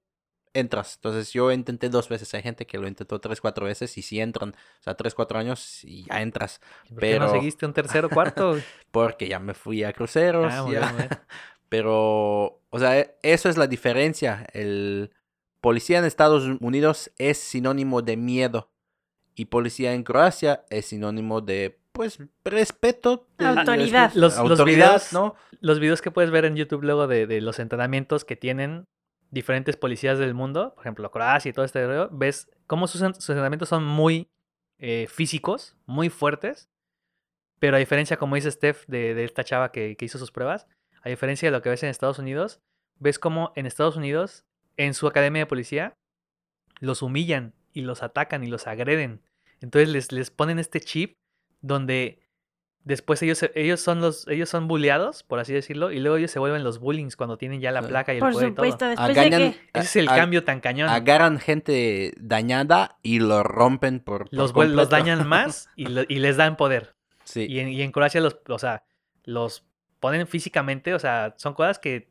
entras. 0.53 0.95
Entonces, 0.97 1.33
yo 1.33 1.51
intenté 1.51 1.89
dos 1.89 2.09
veces. 2.09 2.33
Hay 2.35 2.43
gente 2.43 2.65
que 2.67 2.79
lo 2.79 2.87
intentó 2.87 3.21
tres, 3.21 3.41
cuatro 3.41 3.67
veces 3.67 3.97
y 3.99 4.03
si 4.03 4.21
entran, 4.21 4.51
o 4.51 4.83
sea, 4.83 4.95
tres, 4.95 5.15
cuatro 5.15 5.39
años 5.39 5.83
y 5.85 6.05
ya 6.05 6.23
entras. 6.23 6.61
¿Por 6.89 7.01
qué 7.01 7.19
no 7.19 7.27
Pero- 7.27 7.33
seguiste 7.33 7.67
un 7.67 7.73
tercero, 7.73 8.09
cuarto? 8.09 8.57
Porque 8.93 9.27
ya 9.29 9.39
me 9.41 9.55
fui 9.55 9.83
a 9.85 9.93
cruceros. 9.93 10.53
Ah, 10.53 10.67
ya. 10.71 11.27
Pero, 11.69 12.61
o 12.71 12.79
sea, 12.79 13.01
eso 13.23 13.49
es 13.49 13.57
la 13.57 13.67
diferencia. 13.67 14.47
El 14.53 15.11
policía 15.61 15.99
en 15.99 16.05
Estados 16.05 16.45
Unidos 16.61 17.11
es 17.19 17.39
sinónimo 17.39 18.03
de 18.03 18.17
miedo. 18.17 18.71
Y 19.35 19.47
policía 19.47 19.93
en 19.95 20.05
Croacia 20.05 20.65
es 20.71 20.87
sinónimo 20.87 21.41
de, 21.41 21.81
pues, 21.95 22.19
respeto. 22.45 23.27
Autoridad. 23.61 24.13
Los- 24.15 24.37
los 24.37 24.39
autoridad, 24.61 24.97
videos- 24.97 25.13
¿no? 25.13 25.35
Los 25.61 25.79
videos 25.81 26.03
que 26.03 26.11
puedes 26.11 26.31
ver 26.31 26.45
en 26.45 26.57
YouTube 26.57 26.83
luego 26.83 27.07
de, 27.07 27.27
de 27.27 27.41
los 27.41 27.59
entrenamientos 27.59 28.25
que 28.25 28.37
tienen 28.37 28.85
diferentes 29.31 29.77
policías 29.77 30.19
del 30.19 30.35
mundo, 30.35 30.75
por 30.75 30.83
ejemplo, 30.85 31.11
Croacia 31.11 31.49
y 31.49 31.53
todo 31.53 31.65
este 31.65 31.87
rollo, 31.87 32.09
ves 32.13 32.51
cómo 32.67 32.87
sus 32.87 33.01
entrenamientos 33.03 33.69
son 33.69 33.85
muy 33.85 34.29
eh, 34.79 35.07
físicos, 35.09 35.77
muy 35.87 36.11
fuertes, 36.11 36.69
pero 37.59 37.77
a 37.77 37.79
diferencia, 37.81 38.17
como 38.17 38.35
dice 38.35 38.51
Steph, 38.51 38.85
de, 38.87 39.15
de 39.15 39.25
esta 39.25 39.43
chava 39.45 39.73
que, 39.73 39.97
que 39.97 40.05
hizo 40.05 40.19
sus 40.19 40.31
pruebas, 40.31 40.67
a 41.03 41.09
diferencia 41.09 41.47
de 41.49 41.53
lo 41.53 41.63
que 41.63 41.71
ves 41.71 41.83
en 41.83 41.89
Estados 41.89 42.19
Unidos, 42.19 42.61
ves 42.99 43.19
cómo 43.19 43.53
en 43.57 43.67
Estados 43.67 43.97
Unidos, 43.97 44.45
en 44.77 44.95
su 44.95 45.07
academia 45.07 45.43
de 45.43 45.47
policía, 45.47 45.97
los 46.81 47.03
humillan 47.03 47.55
y 47.73 47.83
los 47.83 48.03
atacan 48.03 48.45
y 48.45 48.49
los 48.49 48.67
agreden. 48.67 49.23
Entonces 49.61 49.89
les, 49.89 50.13
les 50.13 50.31
ponen 50.31 50.59
este 50.59 50.81
chip 50.81 51.17
donde 51.67 52.21
después 52.85 53.23
ellos, 53.23 53.43
ellos 53.55 53.81
son 53.81 54.01
los 54.03 54.29
ellos 54.29 54.51
son 54.51 54.69
bulleados, 54.69 55.23
por 55.23 55.39
así 55.39 55.55
decirlo, 55.55 55.91
y 55.91 56.01
luego 56.01 56.19
ellos 56.19 56.31
se 56.31 56.39
vuelven 56.39 56.63
los 56.63 56.79
bullings 56.79 57.17
cuando 57.17 57.39
tienen 57.39 57.61
ya 57.63 57.73
la 57.73 57.81
placa 57.81 58.13
y 58.13 58.17
el 58.17 58.21
Por 58.21 58.33
poder 58.35 58.49
y 58.49 58.55
todo. 58.55 58.67
supuesto, 58.67 58.87
después 58.89 59.11
Agañan- 59.17 59.39
de 59.39 59.53
que... 59.53 59.79
Ese 59.81 59.81
es 59.81 59.97
el 59.97 60.09
a- 60.11 60.17
cambio 60.17 60.45
tan 60.45 60.61
cañón. 60.61 60.91
agarran 60.91 61.39
gente 61.41 62.13
dañada 62.19 62.99
y 63.03 63.21
lo 63.21 63.43
rompen 63.43 64.01
por, 64.01 64.29
por 64.29 64.67
los, 64.69 64.89
dañan 64.91 65.27
más 65.27 65.71
y, 65.77 65.87
le- 65.87 66.05
y 66.11 66.19
les 66.19 66.37
dan 66.37 66.57
poder. 66.59 66.95
Sí. 67.25 67.47
Y 67.49 67.61
en, 67.61 67.69
y 67.69 67.81
en 67.81 67.91
Croacia 67.91 68.21
los, 68.21 68.37
o 68.49 68.59
sea, 68.59 68.85
los 69.25 69.65
ponen 70.01 70.27
físicamente, 70.27 70.93
o 70.93 70.99
sea, 70.99 71.35
son 71.39 71.55
cosas 71.55 71.79
que 71.79 72.11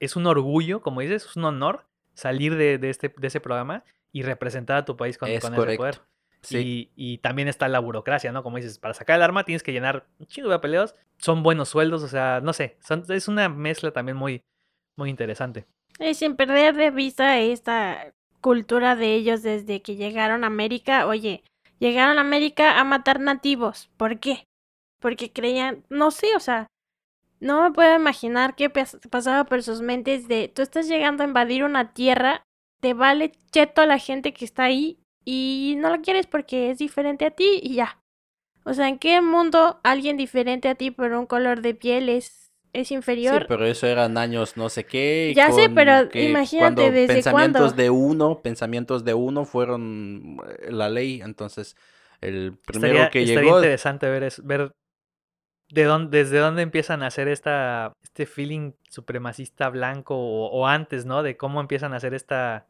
es 0.00 0.16
un 0.16 0.26
orgullo, 0.26 0.80
como 0.80 1.02
dices, 1.02 1.26
es 1.26 1.36
un 1.36 1.44
honor 1.44 1.84
salir 2.14 2.56
de, 2.56 2.78
de 2.78 2.88
este, 2.88 3.12
de 3.14 3.26
ese 3.26 3.40
programa 3.40 3.84
y 4.12 4.22
representar 4.22 4.78
a 4.78 4.84
tu 4.86 4.96
país 4.96 5.18
con, 5.18 5.28
Es 5.28 5.42
con 5.42 5.52
ese 5.52 5.60
correcto. 5.60 6.02
Y, 6.50 7.18
también 7.18 7.48
está 7.48 7.68
la 7.68 7.80
burocracia, 7.80 8.32
¿no? 8.32 8.42
Como 8.42 8.56
dices, 8.56 8.78
para 8.78 8.94
sacar 8.94 9.16
el 9.16 9.22
arma 9.22 9.44
tienes 9.44 9.62
que 9.62 9.72
llenar 9.72 10.06
un 10.18 10.26
chingo 10.26 10.48
de 10.48 10.56
papeleos. 10.56 10.94
Son 11.18 11.42
buenos 11.42 11.68
sueldos, 11.68 12.02
o 12.02 12.08
sea, 12.08 12.40
no 12.40 12.52
sé. 12.52 12.78
es 13.08 13.28
una 13.28 13.48
mezcla 13.48 13.90
también 13.90 14.16
muy, 14.16 14.42
muy 14.96 15.10
interesante. 15.10 15.66
Y 15.98 16.14
sin 16.14 16.36
perder 16.36 16.76
de 16.76 16.90
vista 16.90 17.38
esta 17.38 18.12
cultura 18.40 18.96
de 18.96 19.14
ellos 19.14 19.42
desde 19.42 19.82
que 19.82 19.96
llegaron 19.96 20.44
a 20.44 20.48
América. 20.48 21.06
Oye, 21.06 21.42
llegaron 21.78 22.18
a 22.18 22.20
América 22.20 22.78
a 22.78 22.84
matar 22.84 23.20
nativos. 23.20 23.90
¿Por 23.96 24.20
qué? 24.20 24.44
Porque 25.00 25.32
creían, 25.32 25.84
no 25.88 26.10
sé, 26.10 26.36
o 26.36 26.40
sea, 26.40 26.66
no 27.40 27.62
me 27.62 27.72
puedo 27.72 27.94
imaginar 27.96 28.54
qué 28.54 28.70
pasaba 28.70 29.44
por 29.44 29.62
sus 29.62 29.80
mentes 29.80 30.28
de, 30.28 30.48
tú 30.48 30.62
estás 30.62 30.88
llegando 30.88 31.22
a 31.22 31.26
invadir 31.26 31.64
una 31.64 31.92
tierra, 31.92 32.42
te 32.80 32.94
vale 32.94 33.32
cheto 33.50 33.82
a 33.82 33.86
la 33.86 33.98
gente 33.98 34.32
que 34.32 34.44
está 34.44 34.64
ahí 34.64 34.98
y 35.26 35.74
no 35.78 35.90
lo 35.94 36.00
quieres 36.00 36.26
porque 36.26 36.70
es 36.70 36.78
diferente 36.78 37.26
a 37.26 37.32
ti 37.32 37.60
y 37.62 37.74
ya. 37.74 38.00
O 38.64 38.72
sea, 38.72 38.88
¿en 38.88 38.98
qué 38.98 39.20
mundo 39.20 39.80
alguien 39.82 40.16
diferente 40.16 40.68
a 40.68 40.76
ti 40.76 40.90
por 40.90 41.12
un 41.12 41.26
color 41.26 41.60
de 41.60 41.74
piel 41.74 42.08
es, 42.08 42.52
es 42.72 42.90
inferior? 42.92 43.40
Sí, 43.40 43.46
pero 43.48 43.66
eso 43.66 43.86
eran 43.88 44.16
años 44.18 44.56
no 44.56 44.68
sé 44.68 44.86
qué. 44.86 45.32
Ya 45.36 45.50
sé, 45.50 45.68
pero 45.68 46.08
imagínate 46.14 46.90
desde 46.92 47.14
pensamientos 47.14 47.76
de 47.76 47.90
uno, 47.90 48.40
pensamientos 48.40 49.04
de 49.04 49.14
uno 49.14 49.44
fueron 49.44 50.38
eh, 50.48 50.70
la 50.70 50.88
ley, 50.88 51.20
entonces 51.22 51.76
el 52.20 52.56
primero 52.64 53.10
que 53.10 53.26
llegó... 53.26 53.40
Estaría 53.40 53.56
interesante 53.56 54.08
ver, 54.08 54.22
es, 54.22 54.44
ver 54.44 54.72
de 55.70 55.84
dónde, 55.84 56.18
desde 56.18 56.38
dónde 56.38 56.62
empiezan 56.62 57.02
a 57.02 57.08
hacer 57.08 57.26
esta, 57.26 57.92
este 58.02 58.26
feeling 58.26 58.72
supremacista 58.88 59.70
blanco 59.70 60.16
o, 60.16 60.66
antes, 60.66 61.04
¿no? 61.04 61.24
De 61.24 61.36
cómo 61.36 61.60
empiezan 61.60 61.92
a 61.92 61.96
hacer 61.96 62.14
esta, 62.14 62.68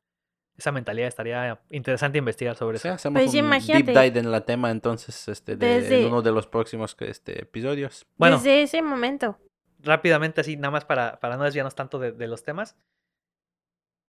esa 0.57 0.73
mentalidad. 0.73 1.09
Estaría 1.09 1.61
interesante 1.71 2.19
investigar 2.19 2.57
sobre 2.57 2.77
eso. 2.77 2.91
hacemos 2.91 3.21
pues 3.21 3.35
un 3.35 3.51
deep 3.51 3.87
dive 3.87 4.19
en 4.19 4.31
la 4.31 4.43
tema 4.43 4.71
entonces, 4.71 5.29
este, 5.29 5.57
de, 5.57 6.01
en 6.03 6.07
uno 6.07 6.23
de 6.23 6.33
los 6.33 6.47
próximos 6.47 6.97
este, 7.01 7.43
episodios. 7.43 8.07
Bueno, 8.17 8.37
desde 8.37 8.63
ese 8.63 8.83
momento. 8.83 9.39
Rápidamente 9.81 10.41
así, 10.41 10.57
nada 10.57 10.71
más 10.71 10.85
para, 10.85 11.21
para 11.21 11.37
no 11.37 11.45
desviarnos 11.45 11.75
tanto 11.75 11.99
de, 11.99 12.27
los 12.27 12.43
temas. 12.43 12.77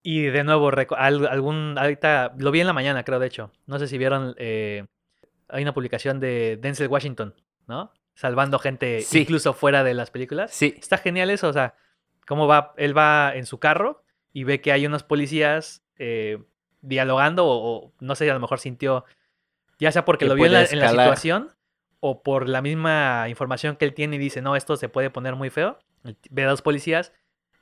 Y 0.01 0.23
de 0.23 0.43
nuevo, 0.43 0.71
algún, 0.95 1.75
ahorita 1.77 2.33
lo 2.37 2.51
vi 2.51 2.61
en 2.61 2.67
la 2.67 2.73
mañana, 2.73 3.03
creo, 3.03 3.19
de 3.19 3.27
hecho. 3.27 3.51
No 3.65 3.77
sé 3.77 3.87
si 3.87 3.97
vieron, 3.97 4.35
eh, 4.37 4.85
hay 5.49 5.63
una 5.63 5.73
publicación 5.73 6.19
de 6.19 6.57
Denzel 6.61 6.87
Washington, 6.87 7.35
¿no? 7.67 7.91
salvando 8.17 8.57
gente 8.57 9.05
incluso 9.13 9.53
fuera 9.53 9.83
de 9.83 9.93
las 9.93 10.09
películas. 10.09 10.51
Sí. 10.51 10.75
Está 10.79 10.97
genial 10.97 11.29
eso, 11.29 11.47
o 11.49 11.53
sea, 11.53 11.75
cómo 12.25 12.47
va, 12.47 12.73
él 12.77 12.97
va 12.97 13.33
en 13.35 13.45
su 13.45 13.59
carro 13.59 14.03
y 14.33 14.43
ve 14.43 14.59
que 14.59 14.71
hay 14.71 14.87
unos 14.87 15.03
policías 15.03 15.83
eh, 15.99 16.39
dialogando 16.81 17.45
o, 17.47 17.91
no 17.99 18.15
sé, 18.15 18.29
a 18.29 18.33
lo 18.33 18.39
mejor 18.39 18.59
sintió, 18.59 19.05
ya 19.79 19.91
sea 19.91 20.05
porque 20.05 20.25
lo 20.25 20.35
vio 20.35 20.45
en 20.45 20.53
la, 20.53 20.65
situación 20.65 21.51
o 21.99 22.21
por 22.21 22.47
la 22.47 22.61
misma 22.61 23.25
información 23.29 23.75
que 23.75 23.85
él 23.85 23.93
tiene 23.93 24.15
y 24.15 24.19
dice, 24.19 24.41
no, 24.41 24.55
esto 24.55 24.77
se 24.77 24.89
puede 24.89 25.09
poner 25.09 25.35
muy 25.35 25.49
feo. 25.49 25.79
Ve 26.29 26.43
a 26.43 26.49
dos 26.49 26.61
policías 26.61 27.13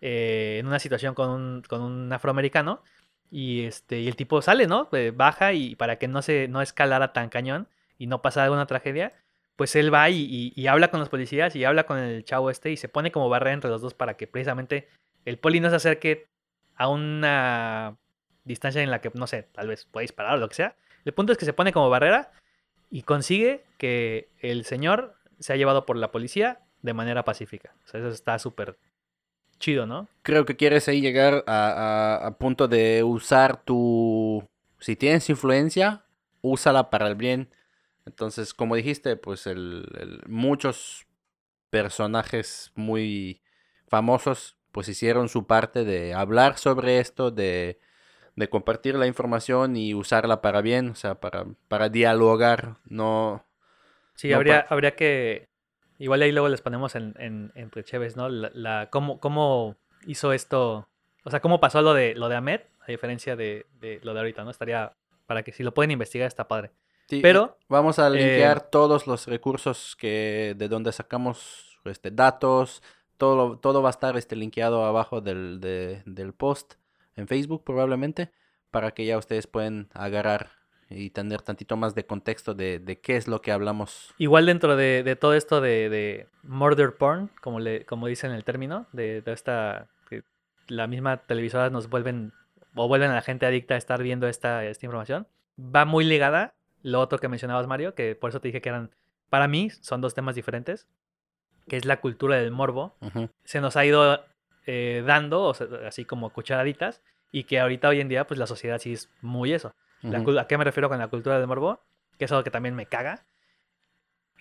eh, 0.01 0.57
en 0.59 0.67
una 0.67 0.79
situación 0.79 1.15
con 1.15 1.29
un, 1.29 1.63
con 1.67 1.81
un 1.81 2.11
afroamericano 2.11 2.83
y, 3.31 3.63
este, 3.63 3.99
y 3.99 4.07
el 4.07 4.15
tipo 4.15 4.41
sale, 4.41 4.67
¿no? 4.67 4.89
Eh, 4.91 5.11
baja 5.15 5.53
y 5.53 5.75
para 5.75 5.97
que 5.97 6.07
no, 6.07 6.21
se, 6.21 6.47
no 6.47 6.61
escalara 6.61 7.13
tan 7.13 7.29
cañón 7.29 7.67
y 7.97 8.07
no 8.07 8.21
pasara 8.21 8.45
alguna 8.45 8.67
tragedia, 8.67 9.13
pues 9.55 9.75
él 9.75 9.93
va 9.93 10.09
y, 10.09 10.67
habla 10.67 10.89
con 10.89 10.99
los 10.99 11.09
policías 11.09 11.55
y 11.55 11.63
habla 11.63 11.85
con 11.85 11.97
el 11.97 12.23
chavo 12.25 12.49
este 12.49 12.71
y 12.71 12.77
se 12.77 12.89
pone 12.89 13.11
como 13.11 13.29
barrera 13.29 13.53
entre 13.53 13.69
los 13.69 13.81
dos 13.81 13.93
para 13.93 14.15
que 14.15 14.27
precisamente 14.27 14.89
el 15.23 15.37
poli 15.37 15.59
no 15.59 15.69
se 15.69 15.77
acerque 15.77 16.27
a 16.75 16.89
una 16.89 17.97
distancia 18.45 18.81
en 18.81 18.91
la 18.91 19.01
que, 19.01 19.11
no 19.13 19.27
sé, 19.27 19.43
tal 19.43 19.67
vez 19.67 19.85
puede 19.85 20.05
disparar 20.05 20.35
o 20.35 20.37
lo 20.37 20.47
que 20.47 20.55
sea. 20.55 20.75
El 21.03 21.13
punto 21.13 21.31
es 21.31 21.37
que 21.37 21.45
se 21.45 21.53
pone 21.53 21.73
como 21.73 21.89
barrera 21.89 22.31
y 22.89 23.03
consigue 23.03 23.65
que 23.77 24.29
el 24.39 24.65
señor 24.65 25.15
sea 25.39 25.55
llevado 25.55 25.85
por 25.85 25.97
la 25.97 26.11
policía 26.11 26.61
de 26.81 26.93
manera 26.93 27.23
pacífica. 27.23 27.73
O 27.85 27.87
sea, 27.87 27.99
eso 27.99 28.09
está 28.09 28.39
súper 28.39 28.77
chido, 29.59 29.85
¿no? 29.85 30.07
Creo 30.21 30.45
que 30.45 30.55
quieres 30.55 30.87
ahí 30.87 31.01
llegar 31.01 31.43
a, 31.47 32.21
a 32.23 32.37
punto 32.37 32.67
de 32.67 33.03
usar 33.03 33.63
tu... 33.63 34.47
Si 34.79 34.95
tienes 34.95 35.29
influencia, 35.29 36.05
úsala 36.41 36.89
para 36.89 37.07
el 37.07 37.15
bien 37.15 37.49
entonces, 38.05 38.53
como 38.53 38.75
dijiste, 38.75 39.17
pues 39.17 39.47
el, 39.47 40.21
muchos 40.27 41.07
personajes 41.69 42.71
muy 42.75 43.41
famosos 43.87 44.57
pues 44.71 44.87
hicieron 44.89 45.29
su 45.29 45.47
parte 45.47 45.83
de 45.83 46.13
hablar 46.13 46.57
sobre 46.57 46.99
esto, 46.99 47.31
de, 47.31 47.79
de 48.35 48.49
compartir 48.49 48.95
la 48.95 49.07
información 49.07 49.75
y 49.77 49.93
usarla 49.93 50.41
para 50.41 50.61
bien, 50.61 50.89
o 50.89 50.95
sea, 50.95 51.15
para, 51.15 51.45
para 51.67 51.89
dialogar, 51.89 52.75
no... 52.85 53.45
Sí, 54.15 54.33
habría, 54.33 54.65
habría 54.69 54.95
que... 54.95 55.47
Igual 55.97 56.21
ahí 56.21 56.31
luego 56.31 56.49
les 56.49 56.61
ponemos 56.61 56.95
en, 56.95 57.15
en, 57.17 57.51
entre 57.55 57.83
Cheves, 57.83 58.17
¿no? 58.17 58.27
La, 58.27 58.51
la, 58.53 58.89
cómo, 58.89 59.19
¿Cómo 59.19 59.77
hizo 60.05 60.33
esto? 60.33 60.89
O 61.23 61.31
sea, 61.31 61.39
¿cómo 61.39 61.61
pasó 61.61 61.81
lo 61.81 61.93
de, 61.93 62.15
lo 62.15 62.27
de 62.27 62.35
Ahmed? 62.35 62.61
A 62.81 62.91
diferencia 62.91 63.35
de, 63.35 63.65
de 63.79 63.99
lo 64.03 64.13
de 64.13 64.19
ahorita, 64.19 64.43
¿no? 64.43 64.51
Estaría... 64.51 64.93
Para 65.25 65.41
que 65.41 65.51
si 65.51 65.63
lo 65.63 65.73
pueden 65.73 65.89
investigar 65.91 66.27
está 66.27 66.47
padre. 66.47 66.71
Pero 67.07 67.57
vamos 67.67 67.97
a 67.97 68.09
linkear 68.09 68.57
eh, 68.57 68.67
todos 68.71 69.07
los 69.07 69.25
recursos 69.27 69.95
que 69.95 70.53
de 70.55 70.67
donde 70.67 70.91
sacamos 70.91 71.79
este, 71.85 72.11
datos. 72.11 72.83
Todo, 73.17 73.57
todo 73.57 73.81
va 73.81 73.89
a 73.89 73.91
estar 73.91 74.17
este, 74.17 74.35
linkeado 74.35 74.85
abajo 74.85 75.21
del, 75.21 75.59
del 75.59 76.33
post 76.33 76.75
en 77.15 77.27
Facebook 77.27 77.63
probablemente 77.63 78.31
para 78.71 78.91
que 78.91 79.05
ya 79.05 79.17
ustedes 79.17 79.47
pueden 79.47 79.89
agarrar 79.93 80.49
y 80.89 81.09
tener 81.09 81.41
tantito 81.41 81.77
más 81.77 81.95
de 81.95 82.05
contexto 82.05 82.53
de, 82.53 82.79
de 82.79 82.99
qué 82.99 83.17
es 83.17 83.27
lo 83.27 83.41
que 83.41 83.51
hablamos. 83.51 84.13
Igual 84.17 84.45
dentro 84.45 84.75
de, 84.75 85.03
de 85.03 85.15
todo 85.15 85.33
esto 85.33 85.61
de, 85.61 85.89
de, 85.89 86.27
murder 86.43 86.95
porn, 86.95 87.29
como, 87.41 87.59
le, 87.59 87.85
como 87.85 88.07
dicen 88.07 88.31
el 88.31 88.43
término, 88.43 88.85
de, 88.91 89.23
esta, 89.25 89.87
que 90.09 90.23
la 90.67 90.87
misma 90.87 91.17
televisora 91.17 91.69
nos 91.69 91.89
vuelven 91.89 92.33
o 92.75 92.87
vuelven 92.87 93.11
a 93.11 93.15
la 93.15 93.21
gente 93.21 93.45
adicta 93.45 93.75
a 93.75 93.77
estar 93.77 94.03
viendo 94.03 94.27
esta, 94.27 94.65
esta 94.65 94.85
información, 94.85 95.27
va 95.57 95.85
muy 95.85 96.03
ligada 96.03 96.53
lo 96.83 96.99
otro 96.99 97.17
que 97.17 97.29
mencionabas, 97.29 97.65
Mario, 97.65 97.95
que 97.95 98.15
por 98.15 98.29
eso 98.29 98.39
te 98.39 98.49
dije 98.49 98.61
que 98.61 98.69
eran, 98.69 98.91
para 99.29 99.47
mí, 99.47 99.69
son 99.69 100.01
dos 100.01 100.13
temas 100.13 100.35
diferentes, 100.35 100.87
que 101.67 101.77
es 101.77 101.85
la 101.85 101.99
cultura 101.99 102.35
del 102.35 102.51
morbo. 102.51 102.95
Se 103.43 103.59
nos 103.59 103.75
ha 103.75 103.85
ido 103.85 104.23
eh, 104.65 105.03
dando, 105.05 105.55
así 105.85 106.05
como 106.05 106.29
cucharaditas, 106.31 107.01
y 107.31 107.43
que 107.43 107.59
ahorita 107.59 107.89
hoy 107.89 108.01
en 108.01 108.09
día, 108.09 108.27
pues 108.27 108.39
la 108.39 108.47
sociedad 108.47 108.79
sí 108.79 108.93
es 108.93 109.09
muy 109.21 109.53
eso. 109.53 109.75
¿A 110.03 110.47
qué 110.47 110.57
me 110.57 110.63
refiero 110.63 110.89
con 110.89 110.99
la 110.99 111.07
cultura 111.07 111.37
del 111.37 111.47
morbo? 111.47 111.81
Que 112.17 112.25
es 112.25 112.31
algo 112.31 112.43
que 112.43 112.51
también 112.51 112.75
me 112.75 112.85
caga. 112.85 113.25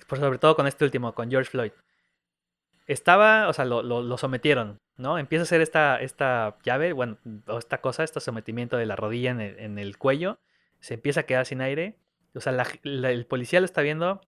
Por 0.06 0.18
sobre 0.18 0.38
todo 0.38 0.54
con 0.56 0.66
este 0.66 0.84
último, 0.84 1.14
con 1.14 1.30
George 1.30 1.50
Floyd. 1.50 1.72
Estaba, 2.86 3.48
o 3.48 3.52
sea, 3.52 3.64
lo, 3.64 4.18
sometieron, 4.18 4.78
¿no? 4.96 5.18
Empieza 5.18 5.42
a 5.42 5.44
hacer 5.44 5.62
esta, 5.62 5.96
esta 6.00 6.58
llave, 6.62 6.92
bueno, 6.92 7.16
o 7.46 7.58
esta 7.58 7.80
cosa, 7.80 8.04
este 8.04 8.20
sometimiento 8.20 8.76
de 8.76 8.86
la 8.86 8.96
rodilla 8.96 9.30
en 9.30 9.40
el, 9.40 9.58
en 9.58 9.78
el 9.78 9.96
cuello. 9.96 10.38
Se 10.80 10.94
empieza 10.94 11.20
a 11.20 11.22
quedar 11.24 11.46
sin 11.46 11.62
aire 11.62 11.96
o 12.34 12.40
sea, 12.40 12.52
el 12.82 13.26
policía 13.26 13.60
lo 13.60 13.66
está 13.66 13.80
viendo, 13.82 14.20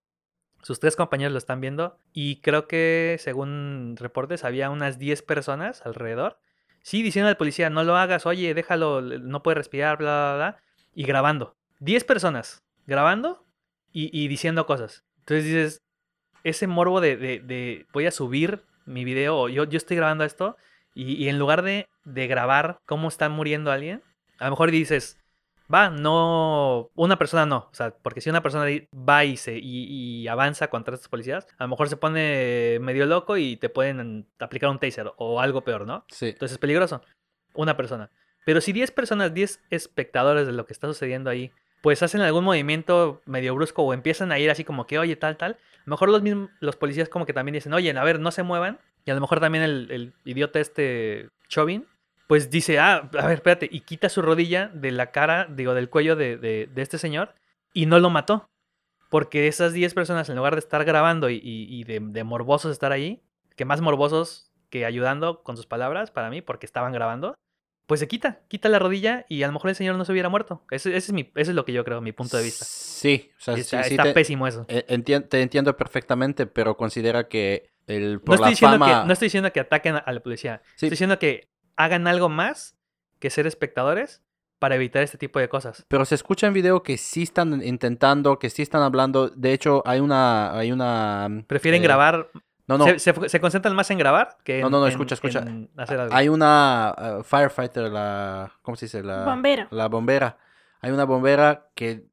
sus 0.67 0.81
tres 0.81 0.97
compañeros 0.97 1.31
lo 1.31 1.39
están 1.39 1.61
viendo 1.61 1.97
y 2.13 2.41
creo 2.41 2.67
que 2.67 3.19
según 3.21 3.95
reportes 3.97 4.43
había 4.43 4.69
unas 4.69 4.99
10 4.99 5.23
personas 5.23 5.87
alrededor. 5.87 6.41
Sí, 6.83 7.05
diciendo 7.05 7.29
al 7.29 7.37
policía, 7.37 7.71
no 7.71 7.85
lo 7.85 7.95
hagas, 7.95 8.27
oye, 8.27 8.53
déjalo, 8.53 9.01
no 9.01 9.45
puede 9.45 9.55
respirar, 9.55 9.97
bla, 9.97 10.35
bla, 10.35 10.35
bla. 10.35 10.63
Y 10.93 11.05
grabando. 11.05 11.55
10 11.79 12.03
personas 12.03 12.65
grabando 12.85 13.47
y, 13.93 14.27
diciendo 14.27 14.67
cosas. 14.67 15.05
Entonces 15.21 15.45
dices, 15.45 15.83
ese 16.43 16.67
morbo 16.67 17.01
de, 17.01 17.17
de, 17.17 17.87
voy 17.93 18.07
a 18.07 18.11
subir 18.11 18.65
mi 18.87 19.05
video, 19.05 19.49
yo, 19.49 19.67
yo 19.67 19.77
estoy 19.77 19.97
grabando 19.97 20.25
esto, 20.25 20.57
y, 20.95 21.13
y 21.13 21.29
en 21.29 21.39
lugar 21.39 21.63
de, 21.63 21.87
de 22.03 22.27
grabar 22.27 22.81
cómo 22.87 23.07
está 23.07 23.29
muriendo 23.29 23.71
alguien, 23.71 24.03
a 24.41 24.47
lo 24.47 24.51
mejor 24.51 24.73
dices, 24.73 25.17
va, 25.73 25.91
no, 25.91 26.91
una 26.95 27.19
persona 27.19 27.47
no, 27.47 27.69
o 27.71 27.75
sea, 27.75 27.91
porque 27.91 28.21
si 28.21 28.31
una 28.31 28.43
persona 28.43 28.67
va 28.93 29.25
y, 29.25 29.37
se, 29.37 29.59
y, 29.59 30.27
avanza 30.29 30.69
contra 30.69 30.95
estos 30.95 31.09
policías, 31.09 31.47
a 31.59 31.65
lo 31.65 31.69
mejor 31.69 31.89
se 31.89 31.97
pone 31.97 32.79
medio 32.81 33.07
loco 33.07 33.37
y 33.37 33.57
te 33.57 33.69
pueden 33.69 34.27
aplicar 34.39 34.71
un 34.71 34.79
taser 34.79 35.13
o 35.17 35.41
algo 35.41 35.63
peor, 35.63 35.87
¿no? 35.87 36.05
Sí. 36.09 36.29
Entonces 36.29 36.55
es 36.55 36.59
peligroso, 36.59 37.03
una 37.55 37.77
persona. 37.77 38.11
Pero 38.45 38.61
si 38.61 38.73
10 38.73 38.93
personas, 38.93 39.35
10 39.35 39.61
espectadores 39.71 40.47
de 40.47 40.53
lo 40.53 40.67
que 40.67 40.73
está 40.73 40.87
sucediendo 40.87 41.31
ahí, 41.31 41.53
pues 41.83 42.03
hacen 42.03 42.21
algún 42.21 42.45
movimiento 42.45 43.21
medio 43.27 43.55
brusco 43.55 43.83
o 43.83 43.93
empiezan 43.93 44.33
a 44.33 44.39
ir 44.39 44.51
así 44.51 44.65
como 44.65 44.87
que, 44.87 44.99
oye, 44.99 45.17
tal, 45.17 45.37
tal, 45.37 45.53
a 45.53 45.83
lo 45.85 45.91
mejor 45.91 46.09
los 46.09 46.23
mismos, 46.23 46.51
los 46.61 46.77
policías 46.77 47.09
como 47.09 47.27
que 47.27 47.33
también 47.33 47.55
dicen, 47.55 47.73
oye, 47.75 47.97
a 47.97 48.05
ver, 48.05 48.21
no 48.21 48.31
se 48.31 48.43
muevan. 48.43 48.79
Y 49.05 49.11
a 49.13 49.15
lo 49.15 49.21
mejor 49.21 49.39
también 49.39 49.63
el, 49.63 49.89
el 49.91 50.15
idiota 50.25 50.59
este 50.59 51.29
Chauvin 51.49 51.87
pues 52.27 52.51
dice, 52.51 52.79
ah, 52.79 53.09
a 53.19 53.27
ver, 53.27 53.35
espérate, 53.37 53.69
y 53.71 53.81
quita 53.81 54.09
su 54.09 54.23
rodilla 54.23 54.69
de 54.75 54.91
la 54.91 55.11
cara, 55.13 55.47
digo, 55.51 55.75
del 55.75 55.89
cuello 55.89 56.17
de, 56.17 56.37
de, 56.37 56.69
este 56.77 56.99
señor, 56.99 57.35
y 57.73 57.87
no 57.87 57.99
lo 57.99 58.11
mató. 58.11 58.49
Porque 59.09 59.47
esas 59.47 59.73
10 59.73 59.95
personas, 59.95 60.29
en 60.29 60.37
lugar 60.37 60.55
de 60.55 60.59
estar 60.59 60.85
grabando 60.85 61.31
y, 61.31 61.41
y 61.43 61.85
de, 61.85 62.01
de, 62.01 62.25
morbosos 62.25 62.73
estar 62.73 62.91
ahí, 62.91 63.23
que 63.55 63.65
más 63.65 63.81
morbosos 63.81 64.51
que 64.69 64.85
ayudando 64.85 65.45
con 65.45 65.57
sus 65.57 65.67
palabras, 65.67 66.11
para 66.11 66.29
mí, 66.29 66.43
porque 66.43 66.67
estaban 66.67 66.93
grabando, 66.93 67.37
pues 67.87 68.01
se 68.01 68.09
quita, 68.09 68.41
quita 68.49 68.69
la 68.69 68.81
rodilla 68.81 69.25
y 69.29 69.45
a 69.45 69.47
lo 69.47 69.53
mejor 69.53 69.71
el 69.71 69.77
señor 69.77 69.95
no 69.95 70.05
se 70.05 70.11
hubiera 70.11 70.29
muerto. 70.29 70.65
Ese, 70.73 70.89
ese 70.91 70.99
es, 70.99 71.13
mi, 71.13 71.31
ese 71.37 71.53
es 71.53 71.55
lo 71.55 71.65
que 71.65 71.73
yo 71.73 71.85
creo, 71.85 72.01
mi 72.01 72.11
punto 72.11 72.37
de 72.37 72.43
vista. 72.43 72.65
Sí, 72.65 73.31
o 73.39 73.41
sea, 73.41 73.55
está 73.55 73.85
sí, 73.85 73.91
sí 73.91 73.95
está 73.95 74.03
te, 74.03 74.13
pésimo 74.13 74.49
eso. 74.49 74.67
entien- 74.67 75.29
te 75.29 75.41
entiendo 75.41 75.77
perfectamente, 75.77 76.47
pero 76.47 76.77
considera 76.77 77.29
que 77.29 77.71
el, 77.87 78.15
No 78.15 78.21
por 78.23 78.35
estoy, 78.35 78.47
la 78.47 78.51
diciendo 78.51 78.79
fama... 78.79 79.03
que, 79.03 79.07
no 79.07 79.13
estoy 79.13 79.27
diciendo 79.27 79.53
que 79.53 79.61
ataquen 79.61 79.95
a 80.05 80.13
la 80.13 80.21
policía. 80.21 80.63
Sí. 80.75 80.87
Estoy 80.87 80.91
diciendo 80.91 81.19
que 81.21 81.49
hagan 81.77 82.07
algo 82.07 82.29
más 82.29 82.77
que 83.19 83.31
ser 83.31 83.47
espectadores 83.47 84.23
para 84.59 84.75
evitar 84.77 85.03
este 85.03 85.19
tipo 85.19 85.39
de 85.39 85.49
cosas. 85.49 85.85
Pero 85.89 86.05
se 86.05 86.15
escucha 86.15 86.47
en 86.47 86.55
video 86.55 86.83
que 86.83 86.97
sí 86.97 87.23
están 87.25 87.63
intentando, 87.63 88.39
que 88.39 88.49
sí 88.51 88.63
están 88.63 88.83
hablando. 88.83 89.29
De 89.29 89.53
hecho, 89.53 89.83
hay 89.87 90.01
una... 90.01 90.57
Hay 90.59 90.73
una 90.73 91.45
Prefieren 91.47 91.83
eh, 91.83 91.85
grabar, 91.85 92.31
No, 92.67 92.79
no. 92.79 92.87
se, 92.87 92.99
se- 92.99 93.29
se 93.29 93.41
concentran 93.41 93.77
más 93.77 93.91
en 93.91 93.99
grabar 93.99 94.39
que 94.45 94.57
en, 94.57 94.63
No, 94.63 94.71
no, 94.71 94.81
no, 94.81 94.87
en- 94.87 94.93
escucha, 94.93 95.15
escucha. 95.15 95.41
en 95.41 95.71
hacer 95.77 96.01
algo. 96.01 96.15
Hay 96.15 96.29
una 96.31 96.95
uh, 97.21 97.23
firefighter, 97.23 97.91
la... 97.91 98.51
¿Cómo 98.63 98.77
se 98.77 98.87
dice? 98.87 99.03
La, 99.03 99.25
Bombero. 99.27 99.67
La 99.71 99.89
bombera. 99.89 100.39
Hay 100.81 100.91
una 100.91 101.05
bombera 101.05 101.69
que, 101.75 102.07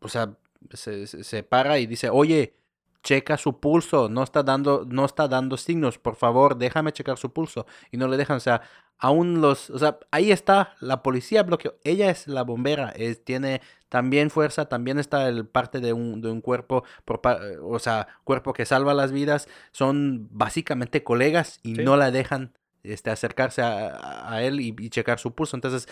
o 0.00 0.08
sea, 0.08 0.30
se, 0.72 1.06
se- 1.08 1.24
se 1.24 1.42
para 1.42 1.78
y 1.78 1.86
dice, 1.86 2.10
oye, 2.10 2.54
checa 3.02 3.36
su 3.36 3.58
pulso, 3.60 4.08
no 4.08 4.22
está 4.22 4.42
dando, 4.42 4.86
no 4.88 5.04
está 5.04 5.26
dando 5.28 5.56
signos, 5.56 5.98
por 5.98 6.16
favor, 6.16 6.56
déjame 6.56 6.92
checar 6.92 7.18
su 7.18 7.32
pulso. 7.32 7.66
Y 7.90 7.96
no 7.96 8.06
le 8.08 8.16
dejan, 8.16 8.36
o 8.36 8.40
sea, 8.40 8.62
aún 8.98 9.40
los, 9.40 9.70
o 9.70 9.78
sea, 9.78 9.98
ahí 10.12 10.30
está, 10.30 10.76
la 10.80 11.02
policía 11.02 11.42
bloqueó, 11.42 11.74
ella 11.82 12.10
es 12.10 12.28
la 12.28 12.42
bombera, 12.42 12.90
es, 12.90 13.24
tiene 13.24 13.60
también 13.88 14.30
fuerza, 14.30 14.66
también 14.68 14.98
está 15.00 15.28
el 15.28 15.46
parte 15.46 15.80
de 15.80 15.92
un, 15.92 16.20
de 16.22 16.30
un 16.30 16.40
cuerpo, 16.40 16.84
por, 17.04 17.20
o 17.62 17.78
sea, 17.80 18.06
cuerpo 18.24 18.52
que 18.52 18.64
salva 18.64 18.94
las 18.94 19.10
vidas, 19.12 19.48
son 19.72 20.28
básicamente 20.30 21.02
colegas 21.02 21.58
y 21.64 21.74
Sí. 21.76 21.82
no 21.84 21.96
la 21.96 22.10
dejan 22.12 22.52
este, 22.84 23.10
acercarse 23.10 23.62
a, 23.62 23.88
a- 23.88 24.32
a 24.34 24.42
él 24.42 24.60
y, 24.60 24.74
y 24.78 24.90
checar 24.90 25.18
su 25.18 25.34
pulso. 25.34 25.56
Entonces, 25.56 25.88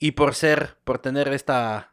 y 0.00 0.12
por 0.12 0.34
ser, 0.34 0.76
por 0.84 0.98
tener 0.98 1.28
esta, 1.32 1.92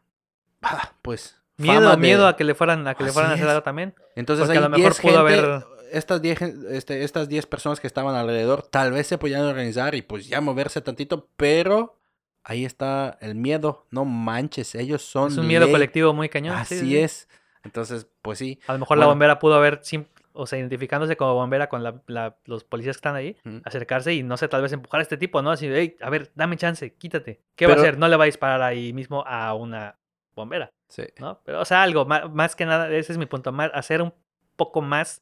ah, 0.61 0.93
pues, 1.01 1.39
miedo, 1.57 1.89
de- 1.91 1.97
miedo 1.97 2.27
a 2.27 2.35
que 2.35 2.43
le 2.43 2.55
fueran, 2.55 2.87
a 2.87 2.95
que 2.95 3.03
le 3.03 3.11
fueran 3.11 3.31
a 3.31 3.35
hacer 3.35 3.47
algo 3.47 3.63
también. 3.63 3.93
Entonces 4.15 4.49
a 4.49 4.53
lo 4.53 4.69
mejor 4.69 4.77
10 4.77 4.99
pudo 5.01 5.25
gente, 5.27 5.39
haber- 5.45 5.63
estas 5.91 6.21
10 6.21 6.37
gen- 6.39 6.65
este, 6.69 7.03
estas 7.03 7.29
10 7.29 7.45
personas 7.45 7.79
que 7.79 7.87
estaban 7.87 8.15
alrededor, 8.15 8.63
tal 8.63 8.91
vez 8.91 9.07
se 9.07 9.17
podían 9.17 9.41
organizar 9.43 9.95
y 9.95 10.01
pues 10.01 10.27
ya 10.27 10.41
moverse 10.41 10.81
tantito, 10.81 11.29
pero 11.37 11.97
ahí 12.43 12.65
está 12.65 13.17
el 13.21 13.35
miedo, 13.35 13.85
no 13.91 14.03
manches, 14.05 14.75
ellos 14.75 15.01
son 15.03 15.31
Es 15.31 15.37
un 15.37 15.47
miedo 15.47 15.65
ley. 15.65 15.71
colectivo 15.73 16.13
muy 16.13 16.29
cañón. 16.29 16.55
sí, 16.57 16.61
Así 16.61 16.79
sí, 16.79 16.85
sí. 16.87 16.97
es. 16.97 17.29
Entonces, 17.63 18.07
pues 18.21 18.37
sí. 18.37 18.59
A 18.67 18.73
lo 18.73 18.79
mejor 18.79 18.97
la 18.97 19.07
bombera 19.07 19.39
pudo 19.39 19.55
haber, 19.55 19.81
o 20.33 20.45
sea, 20.45 20.59
identificándose 20.59 21.15
como 21.17 21.33
bombera 21.33 21.67
con 21.69 21.81
la- 21.81 22.01
la- 22.07 22.35
los 22.45 22.63
policías 22.63 22.97
que 22.97 22.99
están 22.99 23.15
ahí, 23.15 23.37
acercarse 23.63 24.13
y 24.13 24.21
no 24.21 24.37
sé, 24.37 24.47
tal 24.47 24.61
vez 24.61 24.71
empujar 24.73 24.99
a 24.99 25.03
este 25.03 25.17
tipo, 25.17 25.41
¿no? 25.41 25.49
Así, 25.51 25.67
hey, 25.71 25.95
a 26.01 26.09
ver, 26.11 26.31
dame 26.35 26.57
chance, 26.57 26.93
quítate. 26.93 27.41
¿Qué 27.55 27.65
va 27.65 27.73
a 27.73 27.77
hacer? 27.77 27.97
No 27.97 28.07
le 28.07 28.17
va 28.17 28.25
a 28.25 28.27
disparar 28.27 28.61
ahí 28.61 28.93
mismo 28.93 29.23
a 29.25 29.53
una 29.55 29.95
bombera, 30.35 30.69
Sí. 30.89 31.03
¿no? 31.19 31.39
Pero, 31.43 31.61
o 31.61 31.65
sea, 31.65 31.83
algo, 31.83 32.05
ma- 32.05 32.27
más, 32.27 32.55
que 32.55 32.65
nada, 32.65 32.89
ese 32.93 33.11
es 33.13 33.17
mi 33.17 33.25
punto, 33.25 33.51
más, 33.51 33.71
hacer 33.73 34.01
un 34.01 34.13
poco 34.55 34.81
más 34.81 35.21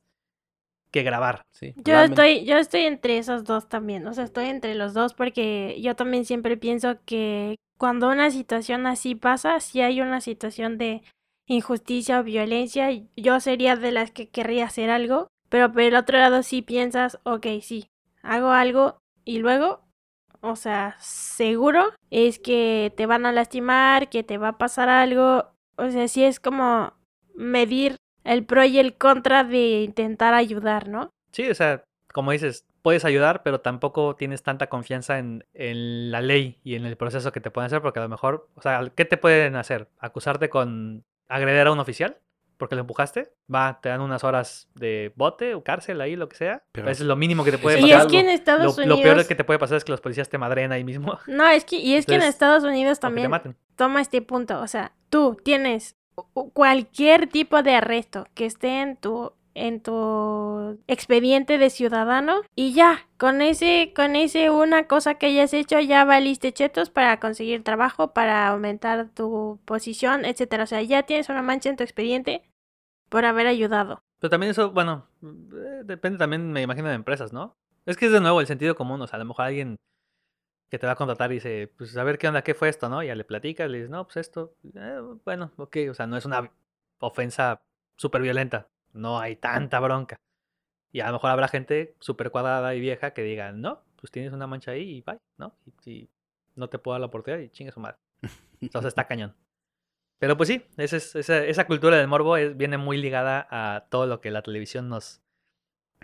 que 0.92 1.04
grabar. 1.04 1.42
sí. 1.52 1.74
Yo 1.78 2.00
estoy, 2.00 2.46
yo 2.46 2.58
estoy 2.58 2.82
entre 2.82 3.18
esos 3.18 3.44
dos 3.46 3.68
también, 3.68 4.06
o 4.08 4.14
sea, 4.14 4.26
estoy 4.26 4.46
entre 4.46 4.76
los 4.76 4.94
dos 4.94 5.14
porque 5.14 5.80
yo 5.82 5.96
también 5.96 6.26
siempre 6.26 6.56
pienso 6.58 6.98
que 7.06 7.56
cuando 7.78 8.10
una 8.10 8.30
situación 8.30 8.86
así 8.86 9.16
pasa, 9.16 9.60
si 9.60 9.82
hay 9.82 10.02
una 10.02 10.22
situación 10.22 10.78
de 10.78 11.02
injusticia 11.48 12.20
o 12.20 12.24
violencia, 12.24 12.90
yo 13.16 13.40
sería 13.40 13.76
de 13.76 13.92
las 13.92 14.12
que 14.12 14.30
querría 14.30 14.66
hacer 14.66 14.90
algo, 14.90 15.28
pero 15.50 15.72
por 15.72 15.82
el 15.82 15.96
otro 15.96 16.18
lado 16.18 16.44
sí 16.44 16.62
piensas, 16.62 17.20
ok, 17.24 17.48
sí, 17.62 17.88
hago 18.22 18.50
algo 18.52 18.98
y 19.26 19.40
luego, 19.40 19.82
o 20.44 20.58
sea, 20.58 20.98
seguro 21.00 21.94
es 22.12 22.38
que 22.38 22.94
te 22.98 23.06
van 23.06 23.26
a 23.26 23.32
lastimar, 23.32 24.10
que 24.10 24.24
te 24.24 24.38
va 24.38 24.50
a 24.50 24.58
pasar 24.58 24.90
algo, 24.90 25.46
o 25.78 25.90
sea, 25.90 26.08
sí 26.10 26.24
es 26.24 26.42
como 26.42 26.94
medir 27.34 27.96
el 28.26 28.46
pro 28.46 28.64
y 28.66 28.78
el 28.78 28.96
contra 28.98 29.46
de 29.46 29.84
intentar 29.84 30.34
ayudar, 30.34 30.90
¿no? 30.90 31.10
Sí, 31.32 31.50
o 31.50 31.56
sea, 31.56 31.86
como 32.12 32.32
dices, 32.32 32.66
puedes 32.82 33.06
ayudar, 33.06 33.42
pero 33.44 33.62
tampoco 33.62 34.18
tienes 34.18 34.44
tanta 34.44 34.68
confianza 34.68 35.18
en, 35.18 35.46
en 35.54 36.12
la 36.12 36.20
ley 36.20 36.60
y 36.62 36.76
en 36.76 36.86
el 36.86 36.98
proceso 36.98 37.32
que 37.32 37.40
te 37.40 37.50
pueden 37.50 37.68
hacer, 37.68 37.82
porque 37.82 38.00
a 38.00 38.04
lo 38.04 38.10
mejor, 38.10 38.50
o 38.56 38.62
sea, 38.62 38.92
¿qué 38.96 39.06
te 39.06 39.18
pueden 39.18 39.56
hacer? 39.56 39.88
¿Acusarte 39.98 40.50
con 40.50 41.06
agreder 41.30 41.68
a 41.68 41.72
un 41.72 41.80
oficial? 41.80 42.18
Porque 42.58 42.76
lo 42.76 42.82
empujaste, 42.82 43.34
va, 43.54 43.80
te 43.82 43.90
dan 43.90 44.02
unas 44.02 44.24
horas 44.24 44.70
de 44.76 45.12
bote 45.16 45.56
o 45.56 45.64
cárcel 45.64 46.00
ahí, 46.02 46.16
lo 46.16 46.30
que 46.30 46.36
sea. 46.36 46.64
Pero 46.72 46.90
Eso 46.90 47.04
es 47.04 47.08
lo 47.08 47.16
mínimo 47.16 47.44
que 47.44 47.52
te 47.52 47.58
puede 47.58 47.78
eso 47.80 47.88
Y 47.88 47.92
pasar. 47.92 48.06
es 48.08 48.12
que 48.12 48.20
en 48.20 48.26
Lo, 48.28 48.32
Estados 48.32 48.78
lo 48.78 48.84
Unidos... 48.96 49.02
peor 49.02 49.28
que 49.28 49.36
te 49.36 49.44
puede 49.44 49.60
pasar 49.60 49.78
es 49.78 49.84
que 49.84 49.92
los 49.92 50.02
policías 50.02 50.30
te 50.30 50.38
madren 50.38 50.72
ahí 50.72 50.84
mismo. 50.84 51.18
No, 51.28 51.48
es 51.48 51.66
que, 51.66 51.78
y 51.78 51.96
es 51.96 52.06
que 52.06 52.16
en 52.16 52.22
Estados 52.24 52.64
Unidos 52.64 53.00
también 53.00 53.30
maten. 53.30 53.56
toma 53.76 54.02
este 54.02 54.22
punto. 54.22 54.60
O 54.62 54.68
sea, 54.68 54.94
tú 55.10 55.38
tienes 55.44 55.96
cualquier 56.54 57.28
tipo 57.28 57.64
de 57.64 57.76
arresto 57.76 58.28
que 58.34 58.46
esté 58.46 58.82
en 58.82 58.98
tu 58.98 59.34
en 59.56 59.82
tu 59.82 60.80
expediente 60.88 61.58
de 61.58 61.70
ciudadano 61.70 62.42
y 62.56 62.74
ya, 62.74 63.08
con 63.18 63.42
ese, 63.42 63.94
con 63.96 64.16
ese 64.16 64.50
una 64.50 64.88
cosa 64.88 65.16
que 65.16 65.28
hayas 65.28 65.54
hecho, 65.54 65.80
ya 65.80 66.06
valiste 66.06 66.54
chetos 66.54 66.90
para 66.90 67.20
conseguir 67.20 67.64
trabajo, 67.64 68.14
para 68.14 68.48
aumentar 68.48 69.10
tu 69.10 69.60
posición, 69.66 70.26
etcétera. 70.26 70.64
O 70.64 70.68
sea, 70.68 70.82
ya 70.82 71.04
tienes 71.04 71.30
una 71.30 71.42
mancha 71.42 71.70
en 71.70 71.78
tu 71.78 71.84
expediente 71.84 72.44
por 73.10 73.26
haber 73.26 73.48
ayudado. 73.48 74.02
Pero 74.20 74.30
también 74.30 74.52
eso, 74.52 74.72
bueno, 74.72 75.08
eh, 75.22 75.82
depende 75.84 76.18
también, 76.18 76.52
me 76.52 76.62
imagino, 76.62 76.90
de 76.90 76.96
empresas, 76.96 77.34
¿no? 77.34 77.58
Es 77.86 77.98
que 77.98 78.06
es 78.06 78.12
de 78.12 78.22
nuevo 78.22 78.40
el 78.42 78.48
sentido 78.48 78.76
común, 78.76 79.02
o 79.02 79.08
sea, 79.08 79.18
a 79.18 79.20
lo 79.20 79.26
mejor 79.26 79.46
alguien 79.46 79.78
que 80.70 80.80
te 80.80 80.88
va 80.88 80.94
a 80.94 80.96
contratar 80.96 81.32
y 81.32 81.36
dice, 81.36 81.72
pues 81.78 81.96
a 81.98 82.04
ver 82.04 82.18
qué 82.18 82.28
onda, 82.28 82.42
qué 82.42 82.56
fue 82.56 82.70
esto, 82.70 82.90
¿no? 82.90 83.04
Y 83.04 83.08
ya 83.08 83.16
le 83.16 83.26
platicas, 83.26 83.70
le 83.70 83.78
dices, 83.78 83.92
no, 83.92 84.06
pues 84.06 84.18
esto, 84.18 84.56
eh, 84.74 85.00
bueno, 85.24 85.52
ok, 85.58 85.78
o 85.92 85.94
sea, 85.94 86.08
no 86.08 86.18
es 86.18 86.26
una 86.26 86.52
ofensa 87.00 87.62
súper 87.96 88.24
violenta, 88.24 88.70
no 88.94 89.20
hay 89.20 89.36
tanta 89.36 89.80
bronca. 89.80 90.16
Y 90.92 91.00
a 91.02 91.08
lo 91.08 91.14
mejor 91.14 91.32
habrá 91.32 91.48
gente 91.48 91.96
súper 92.00 92.32
cuadrada 92.32 92.76
y 92.76 92.80
vieja 92.80 93.14
que 93.14 93.24
diga, 93.24 93.52
no, 93.52 93.84
pues 93.98 94.12
tienes 94.12 94.34
una 94.34 94.48
mancha 94.48 94.72
ahí 94.72 94.98
y 94.98 95.02
bye, 95.02 95.18
¿no? 95.38 95.56
Y, 95.86 95.92
y 95.92 96.10
no 96.56 96.70
te 96.70 96.80
puedo 96.80 96.94
dar 96.94 97.02
la 97.02 97.08
oportunidad 97.08 97.42
y 97.44 97.50
chingue 97.50 97.72
su 97.72 97.80
madre. 97.80 97.98
Entonces 98.62 98.90
está 98.90 99.08
cañón. 99.08 99.36
Pero 100.20 100.38
pues 100.38 100.50
sí, 100.50 100.64
esa, 100.78 100.98
es- 100.98 101.16
esa, 101.16 101.44
esa 101.46 101.68
cultura 101.68 101.98
del 101.98 102.08
morbo 102.08 102.38
es- 102.38 102.56
viene 102.58 102.78
muy 102.78 102.98
ligada 102.98 103.48
a 103.52 103.88
todo 103.90 104.06
lo 104.08 104.22
que 104.22 104.32
la 104.32 104.44
televisión 104.44 104.90
nos, 104.90 105.23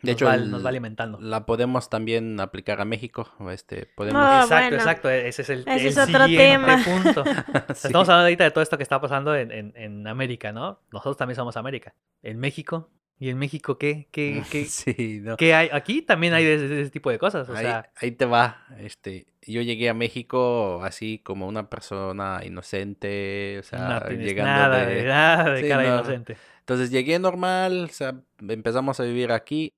De 0.02 0.12
nos 0.12 0.16
hecho, 0.16 0.26
va, 0.26 0.36
el- 0.36 0.50
nos 0.52 0.64
va 0.66 0.70
alimentando. 0.70 1.20
la 1.22 1.46
podemos 1.46 1.90
también 1.90 2.40
aplicar 2.40 2.80
a 2.82 2.86
México. 2.86 3.30
Este, 3.52 3.86
podemos... 3.86 4.22
Ah, 4.24 4.42
exacto, 4.44 4.64
bueno. 4.64 4.76
exacto. 4.78 5.10
e- 5.10 5.28
Ese 5.28 5.42
es 5.44 5.50
el, 5.50 5.60
Ese 5.62 5.72
el 5.82 5.86
es 5.88 5.98
otro 5.98 6.26
siguiente 6.26 6.38
tema. 6.52 6.84
punto. 6.84 7.24
Sí. 7.76 7.88
Estamos 7.88 8.08
hablando 8.10 8.24
ahorita 8.26 8.44
de 8.46 8.52
todo 8.52 8.62
esto 8.62 8.78
que 8.78 8.84
está 8.84 9.00
pasando 9.02 9.36
en, 9.36 9.52
en, 9.52 9.74
en 9.76 10.08
América, 10.08 10.52
¿no? 10.52 10.80
Nosotros 10.92 11.18
también 11.18 11.36
somos 11.36 11.56
América. 11.58 11.94
En 12.24 12.40
México. 12.40 12.90
¿Y 13.22 13.30
en 13.30 13.38
México 13.38 13.78
qué? 13.78 14.08
¿Qué, 14.12 14.44
qué, 14.52 14.64
Sí, 14.66 15.20
no. 15.22 15.36
qué 15.36 15.54
hay? 15.54 15.70
Aquí 15.74 16.02
también 16.02 16.34
hay 16.34 16.46
de 16.46 16.54
ese, 16.56 16.82
ese 16.82 16.90
tipo 16.92 17.10
de 17.10 17.20
cosas. 17.20 17.50
O 17.50 17.54
ahí, 17.54 17.66
sea, 17.66 17.92
ahí 17.98 18.12
te 18.12 18.26
va. 18.26 18.66
Este, 18.80 19.28
yo 19.42 19.62
llegué 19.62 19.90
a 19.90 19.94
México 19.94 20.82
así 20.84 21.20
como 21.20 21.46
una 21.48 21.70
persona 21.70 22.40
inocente, 22.46 23.58
o 23.60 23.64
sea, 23.64 24.00
no 24.06 24.10
llegando 24.12 24.52
nada 24.52 24.86
de... 24.86 24.96
de, 24.96 25.04
nada 25.08 25.52
de 25.52 25.62
Sí, 25.64 25.68
cara 25.68 25.84
no. 25.84 25.96
inocente. 25.96 26.38
Entonces 26.60 26.92
llegué 26.92 27.20
normal, 27.20 27.86
o 27.90 27.94
sea, 27.94 28.16
empezamos 28.48 29.00
a 29.00 29.04
vivir 29.04 29.32
aquí 29.32 29.74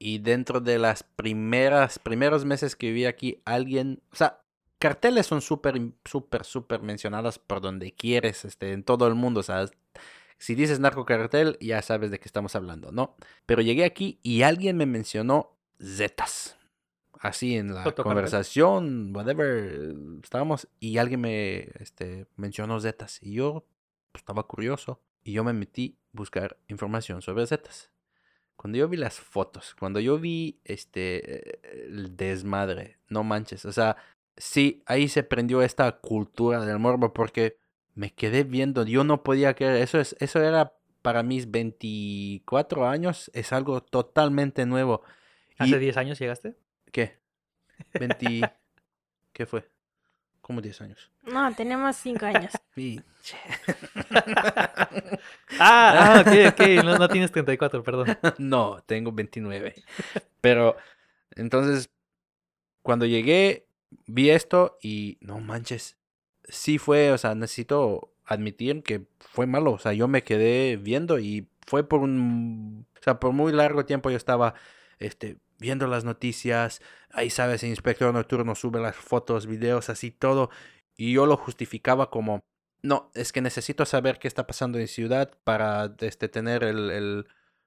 y 0.00 0.18
dentro 0.18 0.60
de 0.60 0.78
las 0.78 1.02
primeras, 1.02 1.98
primeros 1.98 2.44
meses 2.46 2.74
que 2.74 2.88
viví 2.88 3.04
aquí, 3.04 3.42
alguien, 3.44 4.02
o 4.10 4.16
sea, 4.16 4.40
carteles 4.78 5.26
son 5.26 5.42
súper, 5.42 5.78
súper, 6.06 6.44
súper 6.44 6.80
mencionadas 6.80 7.38
por 7.38 7.60
donde 7.60 7.92
quieres, 7.92 8.46
este, 8.46 8.72
en 8.72 8.82
todo 8.82 9.06
el 9.06 9.14
mundo, 9.14 9.40
o 9.40 9.42
sea, 9.42 9.66
si 10.38 10.54
dices 10.54 10.80
narcocartel, 10.80 11.58
ya 11.60 11.82
sabes 11.82 12.10
de 12.10 12.18
qué 12.18 12.24
estamos 12.24 12.56
hablando, 12.56 12.90
¿no? 12.92 13.14
Pero 13.44 13.60
llegué 13.60 13.84
aquí 13.84 14.18
y 14.22 14.40
alguien 14.40 14.78
me 14.78 14.86
mencionó 14.86 15.54
Zetas. 15.78 16.56
Así 17.20 17.58
en 17.58 17.74
la 17.74 17.84
conversación, 17.92 19.14
whatever, 19.14 19.94
estábamos 20.22 20.66
y 20.80 20.96
alguien 20.96 21.20
me 21.20 21.68
este, 21.78 22.26
mencionó 22.36 22.80
Zetas 22.80 23.22
y 23.22 23.34
yo 23.34 23.66
pues, 24.12 24.22
estaba 24.22 24.44
curioso 24.44 25.02
y 25.22 25.32
yo 25.32 25.44
me 25.44 25.52
metí 25.52 25.98
a 25.98 26.08
buscar 26.14 26.56
información 26.68 27.20
sobre 27.20 27.46
Zetas. 27.46 27.90
Cuando 28.60 28.76
yo 28.76 28.88
vi 28.90 28.98
las 28.98 29.18
fotos, 29.18 29.74
cuando 29.78 30.00
yo 30.00 30.18
vi 30.18 30.60
este 30.64 31.52
eh, 31.54 31.60
el 31.88 32.14
desmadre, 32.14 32.98
no 33.08 33.24
manches, 33.24 33.64
o 33.64 33.72
sea, 33.72 33.96
sí, 34.36 34.82
ahí 34.84 35.08
se 35.08 35.22
prendió 35.22 35.62
esta 35.62 35.90
cultura 36.00 36.62
del 36.66 36.78
morbo 36.78 37.14
porque 37.14 37.56
me 37.94 38.12
quedé 38.12 38.44
viendo, 38.44 38.84
yo 38.84 39.02
no 39.02 39.22
podía 39.22 39.54
creer, 39.54 39.76
eso 39.76 39.98
es 39.98 40.14
eso 40.20 40.42
era 40.42 40.74
para 41.00 41.22
mis 41.22 41.50
24 41.50 42.86
años 42.86 43.30
es 43.32 43.50
algo 43.54 43.82
totalmente 43.82 44.66
nuevo. 44.66 45.00
¿Hace 45.56 45.76
Y- 45.76 45.78
10 45.78 45.96
años 45.96 46.18
llegaste? 46.18 46.54
¿Qué? 46.92 47.18
20 47.94 48.42
¿Qué 49.32 49.46
fue? 49.46 49.64
¿Cómo 50.50 50.60
10 50.60 50.80
años? 50.80 51.12
No, 51.32 51.54
tenemos 51.54 51.94
cinco 51.94 52.26
años. 52.26 52.50
Pinche. 52.74 53.36
Ah, 54.10 54.88
ah, 55.60 56.24
ok, 56.26 56.52
ok. 56.52 56.84
No, 56.84 56.98
no 56.98 57.08
tienes 57.08 57.30
34, 57.30 57.84
perdón. 57.84 58.18
no, 58.38 58.82
tengo 58.84 59.12
29. 59.12 59.76
Pero 60.40 60.76
entonces, 61.36 61.88
cuando 62.82 63.06
llegué, 63.06 63.68
vi 64.06 64.30
esto 64.30 64.76
y 64.82 65.18
no 65.20 65.38
manches. 65.38 65.96
Sí 66.48 66.78
fue, 66.78 67.12
o 67.12 67.18
sea, 67.18 67.36
necesito 67.36 68.12
admitir 68.24 68.82
que 68.82 69.06
fue 69.20 69.46
malo. 69.46 69.70
O 69.70 69.78
sea, 69.78 69.92
yo 69.92 70.08
me 70.08 70.24
quedé 70.24 70.76
viendo 70.78 71.20
y 71.20 71.46
fue 71.64 71.88
por 71.88 72.00
un. 72.00 72.88
O 72.98 73.02
sea, 73.04 73.20
por 73.20 73.32
muy 73.32 73.52
largo 73.52 73.86
tiempo 73.86 74.10
yo 74.10 74.16
estaba 74.16 74.54
este, 74.98 75.36
viendo 75.60 75.86
las 75.86 76.04
noticias. 76.04 76.80
Ahí 77.12 77.30
sabes, 77.30 77.62
el 77.62 77.70
inspector 77.70 78.12
nocturno 78.12 78.54
sube 78.54 78.80
las 78.80 78.96
fotos, 78.96 79.46
videos, 79.46 79.88
así 79.90 80.10
todo. 80.10 80.50
Y 80.96 81.12
yo 81.12 81.26
lo 81.26 81.36
justificaba 81.36 82.10
como. 82.10 82.40
No, 82.82 83.10
es 83.14 83.30
que 83.32 83.42
necesito 83.42 83.84
saber 83.84 84.18
qué 84.18 84.26
está 84.26 84.46
pasando 84.46 84.78
en 84.78 84.88
ciudad 84.88 85.30
para 85.44 85.94
este, 86.00 86.28
tener 86.28 86.64
el, 86.64 86.90
el 86.90 87.26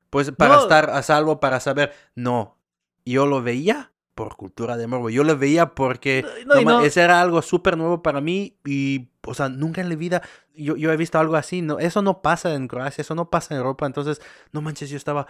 pues 0.10 0.32
para 0.32 0.56
No. 0.56 0.62
estar 0.64 0.90
a 0.90 1.02
salvo, 1.04 1.40
para 1.40 1.60
saber. 1.60 1.94
No, 2.16 2.58
yo 3.06 3.26
lo 3.28 3.42
veía 3.44 3.92
por 4.16 4.36
cultura 4.36 4.76
de 4.78 4.86
morbo. 4.88 5.10
Yo 5.10 5.24
lo 5.24 5.38
veía 5.38 5.74
porque 5.76 6.26
No, 6.46 6.62
no- 6.62 6.82
ese 6.82 7.02
era 7.02 7.22
algo 7.22 7.42
súper 7.42 7.78
nuevo 7.78 8.02
para 8.04 8.22
mí 8.22 8.58
y, 8.66 9.10
o 9.26 9.34
sea, 9.34 9.50
nunca 9.50 9.82
en 9.82 9.90
la 9.90 9.96
vida 9.96 10.22
yo, 10.56 10.76
yo 10.76 10.92
he 10.92 10.98
visto 10.98 11.18
algo 11.20 11.36
así. 11.36 11.62
No, 11.64 11.80
eso 11.80 12.02
no 12.04 12.22
pasa 12.22 12.54
en 12.54 12.68
Croacia, 12.68 13.02
eso 13.02 13.16
no 13.16 13.30
pasa 13.32 13.54
en 13.54 13.60
Europa. 13.60 13.86
Entonces, 13.88 14.22
no 14.52 14.62
manches, 14.62 14.90
yo 14.92 14.98
estaba 14.98 15.26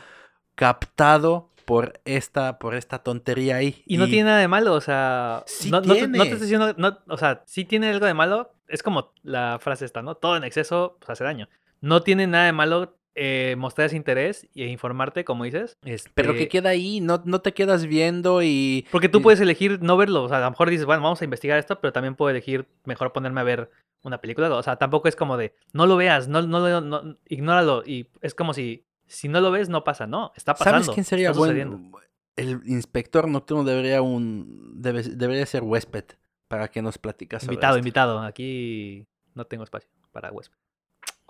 captado 0.56 1.50
por 1.66 2.00
esta, 2.06 2.60
por 2.60 2.76
esta 2.76 3.00
tontería 3.00 3.58
ahí. 3.58 3.84
Y 3.86 3.98
no 3.98 4.08
tiene 4.08 4.26
nada 4.26 4.40
de 4.40 4.48
malo, 4.48 4.74
o 4.74 4.82
sea, 4.82 5.44
Sí 5.46 5.70
no, 5.72 5.82
no 5.82 5.94
te, 5.96 6.08
no 6.08 6.24
estoy 6.24 6.40
diciendo, 6.40 6.74
no, 6.78 7.00
o 7.08 7.18
sea, 7.18 7.44
sí 7.46 7.66
tiene 7.66 7.90
algo 7.90 8.06
de 8.06 8.14
malo, 8.14 8.54
es 8.68 8.84
como 8.84 9.14
la 9.24 9.60
frase 9.60 9.86
esta, 9.86 10.02
¿no? 10.02 10.16
Todo 10.16 10.38
en 10.38 10.44
exceso 10.44 10.98
pues, 11.00 11.10
hace 11.10 11.24
daño. 11.24 11.48
No 11.82 12.02
tiene 12.02 12.28
nada 12.28 12.46
de 12.46 12.54
malo 12.54 12.98
eh, 13.16 13.56
mostrar 13.58 13.86
ese 13.88 13.96
interés 13.98 14.48
e 14.56 14.66
informarte, 14.68 15.24
como 15.26 15.44
dices. 15.44 15.78
Pero 16.16 16.32
este, 16.32 16.38
que 16.38 16.48
queda 16.48 16.70
ahí, 16.70 17.00
no, 17.00 17.22
no 17.26 17.42
te 17.42 17.54
quedas 17.54 17.86
viendo 17.86 18.42
y... 18.42 18.88
Porque 18.92 19.10
tú 19.10 19.22
puedes 19.22 19.40
elegir 19.40 19.82
no 19.82 19.98
verlo, 19.98 20.24
o 20.24 20.30
sea, 20.30 20.38
a 20.38 20.42
lo 20.42 20.50
mejor 20.50 20.70
dices, 20.70 20.86
bueno, 20.86 21.04
vamos 21.04 21.22
a 21.22 21.26
investigar 21.26 21.60
esto, 21.60 21.80
pero 21.80 21.94
también 21.94 22.16
puedo 22.16 22.30
elegir 22.32 22.68
mejor 22.86 23.12
ponerme 23.14 23.42
a 23.42 23.44
ver 23.44 23.70
una 24.02 24.20
película, 24.20 24.54
o 24.54 24.64
sea, 24.64 24.78
tampoco 24.78 25.08
es 25.08 25.16
como 25.16 25.38
de, 25.38 25.54
no 25.72 25.86
lo 25.86 25.96
veas, 25.96 26.28
no, 26.28 26.42
no, 26.42 26.60
lo- 26.60 26.82
no, 26.82 27.18
ignóralo, 27.30 27.84
y 27.86 28.08
es 28.22 28.34
como 28.36 28.54
si, 28.54 28.84
si 29.16 29.28
no 29.30 29.42
lo 29.42 29.52
ves, 29.52 29.70
no 29.70 29.84
pasa, 29.84 30.08
no, 30.08 30.32
está 30.36 30.54
pasando. 30.54 30.80
¿Sabes 30.84 30.94
quién 30.94 31.04
sería 31.06 31.30
está 31.30 31.40
sucediendo. 31.42 31.78
bueno? 31.78 32.08
El 32.36 32.62
inspector 32.66 33.28
nocturno 33.28 33.64
debería 33.64 34.02
un 34.02 34.82
debe- 34.82 35.04
debería 35.04 35.46
ser 35.46 35.64
huésped 35.64 36.06
para 36.48 36.68
que 36.70 36.82
nos 36.82 36.98
platicas 36.98 37.44
sobre 37.44 37.54
Invitado, 37.56 37.74
esto. 37.76 37.80
invitado, 37.80 38.20
aquí 38.22 39.08
no 39.36 39.46
tengo 39.46 39.64
espacio 39.64 39.90
para 40.12 40.32
huésped. 40.32 40.58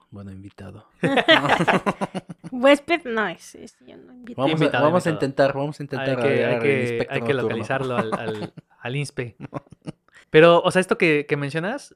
Bueno, 0.09 0.31
invitado. 0.31 0.87
Huésped 2.51 3.01
no 3.05 3.27
es, 3.27 3.55
es 3.55 3.75
yo 3.85 3.97
no 3.97 4.13
invito. 4.13 4.39
Vamos, 4.41 4.59
a, 4.61 4.63
Invitado, 4.63 4.83
vamos 4.85 5.07
a 5.07 5.09
intentar, 5.09 5.53
vamos 5.53 5.79
a 5.79 5.83
intentar 5.83 6.09
Hay 6.09 6.15
que, 6.17 6.45
hay 6.45 6.53
al 6.55 6.61
que, 6.61 6.81
inspector 6.81 7.15
hay 7.15 7.21
que 7.21 7.33
localizarlo 7.33 7.97
al, 7.97 8.13
al, 8.13 8.53
al 8.79 8.95
INSPE. 8.95 9.35
Pero, 10.29 10.61
o 10.61 10.71
sea, 10.71 10.79
esto 10.79 10.97
que, 10.97 11.25
que 11.27 11.37
mencionas, 11.37 11.95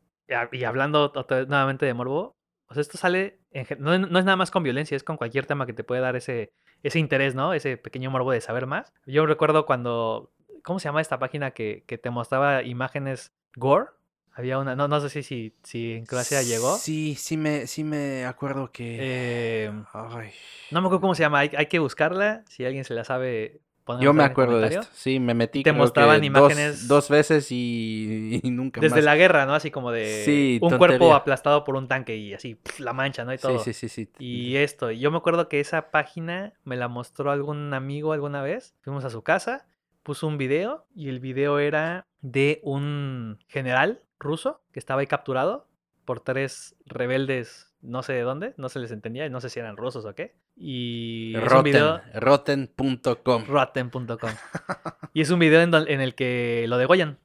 y 0.51 0.63
hablando 0.63 1.11
otra 1.15 1.37
vez 1.37 1.47
nuevamente 1.47 1.85
de 1.85 1.93
morbo, 1.93 2.36
o 2.69 2.73
sea, 2.73 2.81
esto 2.81 2.97
sale, 2.97 3.39
en 3.51 3.65
no, 3.79 3.97
no 3.97 4.19
es 4.19 4.25
nada 4.25 4.35
más 4.35 4.51
con 4.51 4.63
violencia, 4.63 4.95
es 4.95 5.03
con 5.03 5.17
cualquier 5.17 5.45
tema 5.45 5.65
que 5.65 5.73
te 5.73 5.83
puede 5.83 6.01
dar 6.01 6.15
ese, 6.15 6.51
ese 6.83 6.99
interés, 6.99 7.33
¿no? 7.35 7.53
Ese 7.53 7.77
pequeño 7.77 8.11
morbo 8.11 8.31
de 8.31 8.41
saber 8.41 8.65
más. 8.65 8.93
Yo 9.05 9.25
recuerdo 9.25 9.65
cuando, 9.65 10.31
¿cómo 10.63 10.79
se 10.79 10.85
llama 10.85 11.01
esta 11.01 11.19
página 11.19 11.51
que, 11.51 11.83
que 11.87 11.97
te 11.97 12.09
mostraba 12.09 12.63
imágenes 12.63 13.31
gore? 13.55 13.91
Había 14.33 14.59
una, 14.59 14.75
no, 14.75 14.87
no 14.87 14.99
sé 14.99 15.09
si, 15.09 15.23
si, 15.23 15.55
si 15.63 15.93
en 15.93 16.05
Croacia 16.05 16.43
llegó. 16.43 16.75
Sí, 16.75 17.15
sí 17.15 17.37
me, 17.37 17.65
sí 17.65 17.83
me 17.83 18.25
acuerdo 18.25 18.71
que... 18.71 18.97
Eh, 18.99 19.71
Ay. 19.93 20.31
no 20.69 20.81
me 20.81 20.87
acuerdo 20.87 21.01
cómo 21.01 21.15
se 21.15 21.23
llama, 21.23 21.39
hay, 21.39 21.51
hay 21.57 21.65
que 21.65 21.79
buscarla, 21.79 22.43
si 22.47 22.63
alguien 22.63 22.83
se 22.83 22.93
la 22.93 23.03
sabe. 23.03 23.61
Yo 24.01 24.13
me 24.13 24.23
acuerdo 24.23 24.59
de 24.59 24.67
esto. 24.67 24.87
Sí, 24.93 25.19
me 25.19 25.33
metí 25.33 25.63
Te 25.63 25.71
mostraban 25.71 26.23
imágenes- 26.23 26.81
dos, 26.81 26.87
dos 26.87 27.09
veces 27.09 27.51
y, 27.51 28.39
y 28.43 28.49
nunca 28.51 28.81
Desde 28.81 28.97
más. 28.97 29.03
la 29.05 29.15
guerra, 29.15 29.45
¿no? 29.45 29.53
Así 29.53 29.71
como 29.71 29.91
de 29.91 30.23
Sí, 30.25 30.59
un 30.61 30.77
cuerpo 30.77 31.13
aplastado 31.13 31.63
por 31.63 31.75
un 31.75 31.87
tanque 31.87 32.15
y 32.15 32.33
así 32.33 32.59
la 32.79 32.93
mancha, 32.93 33.25
¿no? 33.25 33.33
Y 33.33 33.37
todo. 33.37 33.59
Sí, 33.59 33.73
sí, 33.73 33.89
sí, 33.89 34.05
sí. 34.05 34.11
Y 34.19 34.55
esto, 34.57 34.91
y 34.91 34.99
yo 34.99 35.11
me 35.11 35.17
acuerdo 35.17 35.47
que 35.49 35.59
esa 35.59 35.91
página 35.91 36.53
me 36.63 36.75
la 36.75 36.87
mostró 36.87 37.31
algún 37.31 37.73
amigo 37.73 38.13
alguna 38.13 38.41
vez. 38.41 38.75
Fuimos 38.81 39.05
a 39.05 39.09
su 39.09 39.21
casa, 39.23 39.67
puso 40.03 40.27
un 40.27 40.37
video 40.37 40.85
y 40.95 41.09
el 41.09 41.19
video 41.19 41.59
era 41.59 42.05
de 42.21 42.59
un 42.63 43.39
general 43.47 44.01
ruso 44.19 44.61
que 44.71 44.79
estaba 44.79 45.01
ahí 45.01 45.07
capturado 45.07 45.67
por 46.05 46.19
tres 46.21 46.75
rebeldes, 46.85 47.66
no 47.81 48.03
sé 48.03 48.13
de 48.13 48.21
dónde, 48.21 48.53
no 48.57 48.69
se 48.69 48.79
les 48.79 48.91
entendía, 48.91 49.29
no 49.29 49.39
sé 49.41 49.49
si 49.49 49.59
eran 49.59 49.77
rusos 49.77 50.05
o 50.05 50.15
qué. 50.15 50.35
Y 50.55 51.33
Rotten, 51.37 52.01
rotten.com. 52.15 53.45
rotten.com. 53.47 54.29
y 55.13 55.21
es 55.21 55.29
un 55.29 55.39
video 55.39 55.61
en, 55.61 55.73
en 55.73 56.01
el 56.01 56.15
que 56.15 56.65
lo 56.67 56.77
degollan. 56.77 57.19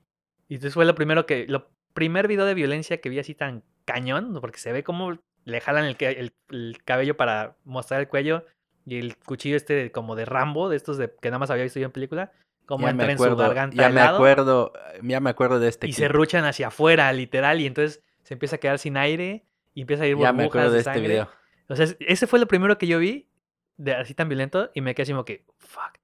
Y 0.48 0.54
entonces 0.56 0.74
fue 0.74 0.84
lo 0.84 0.94
primero 0.94 1.26
que. 1.26 1.46
Lo 1.48 1.70
primer 1.94 2.28
video 2.28 2.44
de 2.46 2.54
violencia 2.54 3.00
que 3.00 3.08
vi 3.08 3.18
así 3.18 3.34
tan 3.34 3.62
cañón, 3.84 4.38
porque 4.40 4.58
se 4.58 4.72
ve 4.72 4.82
como 4.84 5.18
le 5.44 5.60
jalan 5.60 5.84
el, 5.84 5.96
el- 6.00 6.32
el 6.50 6.78
cabello 6.84 7.16
para 7.16 7.56
mostrar 7.64 8.00
el 8.00 8.08
cuello 8.08 8.44
y 8.86 8.98
el 8.98 9.16
cuchillo 9.16 9.56
este 9.56 9.90
como 9.92 10.14
de 10.16 10.24
Rambo, 10.24 10.68
de 10.68 10.76
estos 10.76 10.96
de, 10.98 11.12
que 11.20 11.28
nada 11.30 11.38
más 11.38 11.50
había 11.50 11.64
visto 11.64 11.80
yo 11.80 11.86
en 11.86 11.92
película, 11.92 12.32
como 12.66 12.86
entra 12.88 13.10
en 13.12 13.18
su 13.18 13.24
garganta 13.42 13.76
ya 13.76 13.88
me 13.88 14.00
helado 14.00 14.16
acuerdo, 14.16 14.72
ya 15.02 15.20
me 15.20 15.30
acuerdo 15.30 15.58
de 15.60 15.68
este 15.68 15.86
y 15.86 15.90
clip. 15.92 15.98
se 15.98 16.08
ruchan 16.08 16.44
hacia 16.44 16.68
afuera, 16.68 17.12
literal, 17.12 17.60
y 17.60 17.66
entonces 17.66 18.02
se 18.22 18.34
empieza 18.34 18.56
a 18.56 18.58
quedar 18.60 18.78
sin 18.78 18.96
aire 18.96 19.44
y 19.74 19.82
empieza 19.82 20.04
a 20.04 20.06
ir 20.06 20.16
Ya 20.18 20.32
me 20.32 20.44
burbujas 20.44 20.48
acuerdo 20.48 20.68
de 20.70 20.74
de 20.74 20.78
este 20.80 20.92
sangre. 20.92 21.08
video. 21.08 21.28
O 21.68 21.76
sea, 21.76 21.84
es- 21.86 21.96
ese 22.00 22.26
fue 22.26 22.38
lo 22.38 22.46
primero 22.46 22.76
que 22.78 22.86
yo 22.86 22.98
vi 22.98 23.28
de 23.76 23.94
así 23.94 24.14
tan 24.14 24.28
violento 24.28 24.70
y 24.74 24.80
me 24.80 24.94
quedé 24.94 25.04
así 25.04 25.12
como 25.12 25.24
que, 25.24 25.44
fuck. 25.58 25.98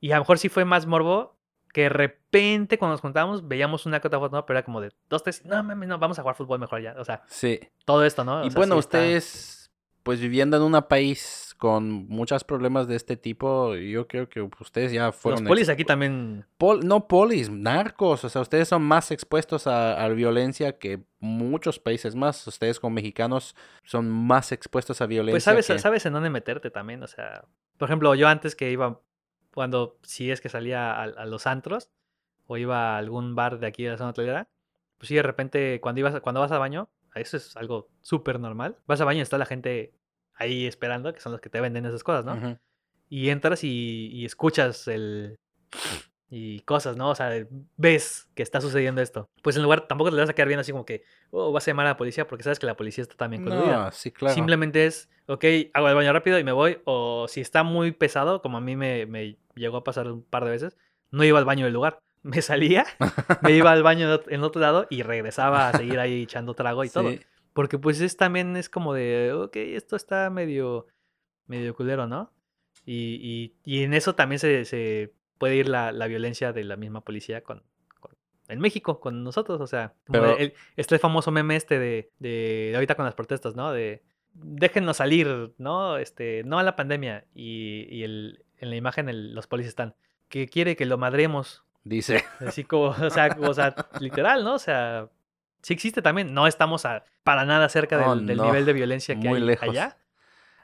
Y 0.00 0.10
a 0.12 0.16
lo 0.16 0.22
mejor 0.22 0.38
sí 0.38 0.48
fue 0.48 0.64
más 0.64 0.86
morbo 0.86 1.36
que 1.72 1.82
de 1.82 1.88
repente 1.90 2.78
cuando 2.78 2.94
nos 2.94 3.00
juntábamos 3.02 3.46
veíamos 3.46 3.84
una 3.86 3.98
otra 3.98 4.18
foto, 4.18 4.34
¿no? 4.36 4.46
pero 4.46 4.58
era 4.58 4.64
como 4.64 4.80
de 4.80 4.92
dos, 5.08 5.22
tres, 5.22 5.44
no 5.44 5.62
mames, 5.62 5.88
no, 5.88 5.98
vamos 5.98 6.18
a 6.18 6.22
jugar 6.22 6.34
fútbol 6.36 6.58
mejor 6.58 6.80
ya. 6.80 6.94
O 6.98 7.04
sea, 7.04 7.22
Sí. 7.28 7.60
todo 7.84 8.04
esto, 8.04 8.24
¿no? 8.24 8.40
O 8.40 8.44
Y 8.44 8.50
sea, 8.50 8.58
bueno, 8.58 8.74
sí 8.76 8.78
ustedes, 8.80 9.65
pues 10.06 10.20
viviendo 10.20 10.56
en 10.56 10.62
un 10.62 10.80
país 10.88 11.52
con 11.58 12.06
muchos 12.06 12.44
problemas 12.44 12.86
de 12.86 12.94
este 12.94 13.16
tipo, 13.16 13.74
yo 13.74 14.06
creo 14.06 14.28
que 14.28 14.40
ustedes 14.60 14.92
ya 14.92 15.10
fueron... 15.10 15.42
Los 15.42 15.48
polis 15.48 15.68
aquí 15.68 15.84
también. 15.84 16.46
Pol- 16.58 16.86
no 16.86 17.08
polis, 17.08 17.50
narcos, 17.50 18.22
o 18.24 18.28
sea, 18.28 18.40
ustedes 18.42 18.68
son 18.68 18.84
más 18.84 19.10
expuestos 19.10 19.66
a, 19.66 20.00
a 20.00 20.08
violencia 20.10 20.78
que 20.78 21.00
muchos 21.18 21.80
países 21.80 22.14
más. 22.14 22.46
Ustedes 22.46 22.78
como 22.78 22.94
mexicanos 22.94 23.56
son 23.82 24.08
más 24.08 24.52
expuestos 24.52 25.00
a 25.00 25.06
violencia. 25.06 25.34
Pues 25.34 25.42
sabes, 25.42 25.66
que- 25.66 25.78
sabes 25.80 26.06
en 26.06 26.12
dónde 26.12 26.30
meterte 26.30 26.70
también. 26.70 27.02
O 27.02 27.08
sea, 27.08 27.44
por 27.76 27.88
ejemplo, 27.88 28.14
yo 28.14 28.28
antes 28.28 28.54
que 28.54 28.70
iba, 28.70 29.00
cuando 29.54 29.98
si 30.02 30.30
es 30.30 30.40
que 30.40 30.48
salía 30.48 30.92
a, 30.92 31.02
a 31.02 31.26
los 31.26 31.48
antros 31.48 31.90
o 32.46 32.56
iba 32.56 32.94
a 32.94 32.98
algún 32.98 33.34
bar 33.34 33.58
de 33.58 33.66
aquí 33.66 33.82
de 33.82 33.90
la 33.90 33.98
zona 33.98 34.10
hotelera, 34.10 34.48
pues 34.98 35.08
sí, 35.08 35.16
de 35.16 35.22
repente 35.24 35.80
cuando 35.80 35.98
ibas, 35.98 36.20
cuando 36.20 36.40
vas 36.40 36.52
al 36.52 36.60
baño, 36.60 36.88
eso 37.20 37.36
es 37.36 37.56
algo 37.56 37.88
súper 38.00 38.40
normal. 38.40 38.76
Vas 38.86 39.00
al 39.00 39.06
baño 39.06 39.18
y 39.18 39.22
está 39.22 39.38
la 39.38 39.46
gente 39.46 39.94
ahí 40.34 40.66
esperando, 40.66 41.12
que 41.12 41.20
son 41.20 41.32
los 41.32 41.40
que 41.40 41.50
te 41.50 41.60
venden 41.60 41.86
esas 41.86 42.04
cosas, 42.04 42.24
¿no? 42.24 42.34
Ujú. 42.34 42.58
Y 43.08 43.30
entras 43.30 43.64
y, 43.64 44.08
y 44.12 44.24
escuchas 44.24 44.88
el... 44.88 45.36
Y 46.28 46.58
cosas, 46.62 46.96
¿no? 46.96 47.10
O 47.10 47.14
sea, 47.14 47.30
ves 47.76 48.28
que 48.34 48.42
está 48.42 48.60
sucediendo 48.60 49.00
esto. 49.00 49.30
Pues 49.42 49.54
en 49.56 49.62
lugar, 49.62 49.86
tampoco 49.86 50.10
te 50.10 50.16
vas 50.16 50.28
a 50.28 50.32
quedar 50.32 50.48
viendo 50.48 50.62
así 50.62 50.72
como 50.72 50.84
que, 50.84 51.04
oh, 51.30 51.52
vas 51.52 51.68
a 51.68 51.70
llamar 51.70 51.86
a 51.86 51.90
la 51.90 51.96
policía 51.96 52.26
porque 52.26 52.42
sabes 52.42 52.58
que 52.58 52.66
la 52.66 52.76
policía 52.76 53.02
está 53.02 53.14
también 53.14 53.44
coludida. 53.44 53.84
No, 53.84 53.92
sí, 53.92 54.10
claro. 54.10 54.34
Simplemente 54.34 54.86
es, 54.86 55.08
ok, 55.26 55.44
hago 55.72 55.88
el 55.88 55.94
baño 55.94 56.12
rápido 56.12 56.36
y 56.40 56.42
me 56.42 56.50
voy. 56.50 56.82
O 56.84 57.28
si 57.28 57.40
está 57.40 57.62
muy 57.62 57.92
pesado, 57.92 58.42
como 58.42 58.58
a 58.58 58.60
mí 58.60 58.74
me, 58.74 59.06
me 59.06 59.38
llegó 59.54 59.76
a 59.76 59.84
pasar 59.84 60.10
un 60.10 60.24
par 60.24 60.44
de 60.44 60.50
veces, 60.50 60.76
no 61.12 61.22
iba 61.22 61.38
al 61.38 61.44
baño 61.44 61.64
del 61.64 61.74
lugar. 61.74 62.00
Me 62.26 62.42
salía, 62.42 62.84
me 63.42 63.52
iba 63.52 63.70
al 63.70 63.82
baño 63.82 64.06
en 64.12 64.18
ot- 64.20 64.26
en 64.28 64.42
otro 64.42 64.60
lado 64.60 64.86
y 64.90 65.02
regresaba 65.02 65.68
a 65.68 65.76
seguir 65.76 65.98
ahí 66.00 66.22
echando 66.24 66.54
trago 66.54 66.82
y 66.84 66.90
todo. 66.90 67.10
Porque 67.52 67.78
pues 67.78 68.00
es 68.00 68.16
también 68.16 68.56
es 68.56 68.68
como 68.68 68.92
de, 68.94 69.32
ok, 69.32 69.56
esto 69.56 69.96
está 69.96 70.28
medio, 70.30 70.86
medio 71.46 71.74
culero, 71.74 72.06
¿no? 72.06 72.32
Y, 72.84 73.18
y, 73.22 73.54
y 73.64 73.82
en 73.84 73.94
eso 73.94 74.14
también 74.14 74.38
se, 74.38 74.64
se 74.64 75.12
puede 75.38 75.56
ir 75.56 75.68
la, 75.68 75.92
la 75.92 76.06
violencia 76.06 76.52
de 76.52 76.64
la 76.64 76.76
misma 76.76 77.00
policía 77.02 77.42
con, 77.42 77.62
con- 78.00 78.16
en 78.48 78.58
México, 78.60 79.00
con 79.00 79.22
nosotros. 79.24 79.60
O 79.60 79.66
sea, 79.66 79.94
como 80.06 80.20
Pero- 80.20 80.36
el- 80.38 80.54
está 80.76 80.94
el 80.96 81.00
famoso 81.00 81.30
meme 81.30 81.56
este 81.56 81.78
de, 81.78 82.10
de, 82.18 82.68
de 82.70 82.72
ahorita 82.74 82.94
con 82.94 83.04
las 83.04 83.14
protestas, 83.14 83.54
¿no? 83.56 83.72
De 83.72 84.02
déjennos 84.34 84.98
salir, 84.98 85.54
¿no? 85.58 85.96
Este, 85.96 86.42
no 86.44 86.58
a 86.58 86.62
la 86.62 86.76
pandemia. 86.76 87.24
Y, 87.34 87.86
y 87.90 88.02
el, 88.02 88.44
en 88.58 88.70
la 88.70 88.76
imagen 88.76 89.08
el- 89.08 89.34
los 89.34 89.46
policías 89.46 89.70
están, 89.70 89.94
que 90.28 90.48
quiere 90.48 90.76
que 90.76 90.86
lo 90.86 90.98
madremos. 90.98 91.62
Dice. 91.88 92.24
Así 92.40 92.64
como, 92.64 92.86
o 92.88 93.10
sea, 93.10 93.36
o 93.40 93.54
sea, 93.54 93.74
literal, 94.00 94.42
¿no? 94.42 94.54
O 94.54 94.58
sea, 94.58 95.08
sí 95.62 95.72
existe 95.72 96.02
también. 96.02 96.34
No 96.34 96.46
estamos 96.48 96.84
a- 96.84 97.04
para 97.22 97.44
nada 97.44 97.68
cerca 97.68 97.96
del, 97.96 98.06
Oh, 98.08 98.16
del 98.16 98.36
no, 98.36 98.44
nivel 98.46 98.66
de 98.66 98.72
violencia 98.72 99.14
que 99.18 99.28
muy 99.28 99.38
hay 99.38 99.44
lejos. 99.46 99.68
allá. 99.68 99.96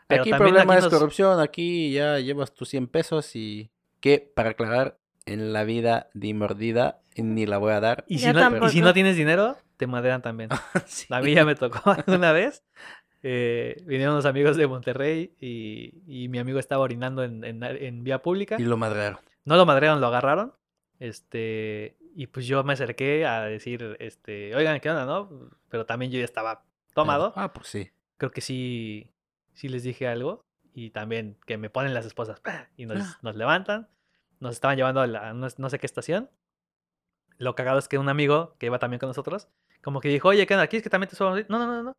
Pero 0.08 0.22
aquí 0.22 0.30
el 0.30 0.36
problema 0.36 0.74
aquí 0.74 0.78
es 0.78 0.84
nos- 0.84 0.92
corrupción. 0.92 1.38
Aquí 1.40 1.92
ya 1.92 2.18
llevas 2.18 2.52
tus 2.52 2.68
100 2.70 2.88
pesos 2.88 3.36
y 3.36 3.70
que, 4.00 4.18
para 4.34 4.50
aclarar, 4.50 4.98
en 5.24 5.52
la 5.52 5.62
vida 5.62 6.08
di 6.12 6.34
mordida 6.34 7.00
ni 7.16 7.46
la 7.46 7.58
voy 7.58 7.72
a 7.72 7.78
dar. 7.80 8.04
Y 8.08 8.18
si, 8.18 8.32
no, 8.32 8.66
y 8.66 8.70
si 8.70 8.80
no 8.80 8.92
tienes 8.92 9.16
dinero, 9.16 9.56
te 9.76 9.86
madrean 9.86 10.22
también. 10.22 10.50
Sí. 10.86 11.06
A 11.10 11.20
mí 11.20 11.34
ya 11.34 11.44
me 11.44 11.54
tocó 11.54 11.80
una 12.08 12.32
vez. 12.32 12.64
eh, 13.22 13.76
vinieron 13.86 14.14
unos 14.14 14.26
amigos 14.26 14.56
de 14.56 14.66
Monterrey 14.66 15.36
y, 15.38 16.02
y 16.08 16.26
mi 16.28 16.40
amigo 16.40 16.58
estaba 16.58 16.82
orinando 16.82 17.22
en, 17.22 17.44
en- 17.44 17.62
en 17.62 18.02
vía 18.02 18.18
pública. 18.20 18.56
Y 18.58 18.64
lo 18.64 18.76
madrearon. 18.76 19.20
No 19.44 19.54
lo 19.56 19.64
madrearon, 19.66 20.00
lo 20.00 20.08
agarraron. 20.08 20.54
Este, 21.07 21.96
Y 22.14 22.26
pues 22.28 22.46
yo 22.46 22.62
me 22.62 22.74
acerqué 22.74 23.24
a 23.26 23.42
decir, 23.42 23.96
este, 23.98 24.55
oigan, 24.55 24.78
¿qué 24.80 24.90
onda, 24.90 25.05
no? 25.07 25.50
Pero 25.68 25.84
también 25.86 26.12
yo 26.12 26.18
ya 26.18 26.24
estaba 26.24 26.64
tomado. 26.94 27.32
Ah, 27.36 27.53
pues 27.53 27.66
sí. 27.68 27.90
Creo 28.18 28.30
que 28.30 28.40
sí, 28.42 29.11
sí 29.55 29.68
les 29.68 29.82
dije 29.82 30.07
algo. 30.07 30.44
Y 30.74 30.90
también 30.90 31.38
que 31.46 31.57
me 31.59 31.70
ponen 31.70 31.92
las 31.94 32.07
esposas 32.07 32.40
y 32.76 32.86
nos, 32.86 33.00
Ah. 33.00 33.18
nos 33.22 33.34
levantan. 33.36 33.88
Nos 34.40 34.53
estaban 34.55 34.76
llevando 34.76 35.00
a 35.00 35.07
la, 35.07 35.32
no, 35.34 35.48
no 35.57 35.70
sé 35.70 35.78
qué 35.78 35.86
estación. 35.86 36.30
Lo 37.38 37.55
cagado 37.55 37.78
es 37.78 37.88
que 37.88 37.98
un 37.98 38.09
amigo 38.09 38.55
que 38.59 38.66
iba 38.66 38.78
también 38.78 39.00
con 39.00 39.09
nosotros, 39.09 39.48
como 39.82 40.00
que 40.00 40.09
dijo, 40.09 40.28
oye, 40.28 40.46
¿qué 40.46 40.55
onda? 40.55 40.64
¿Aquí 40.64 40.76
es 40.76 40.82
que 40.82 40.90
también 40.90 41.09
te 41.11 41.16
subo? 41.16 41.30
No, 41.30 41.59
no, 41.59 41.66
no, 41.66 41.82
no. 41.82 41.92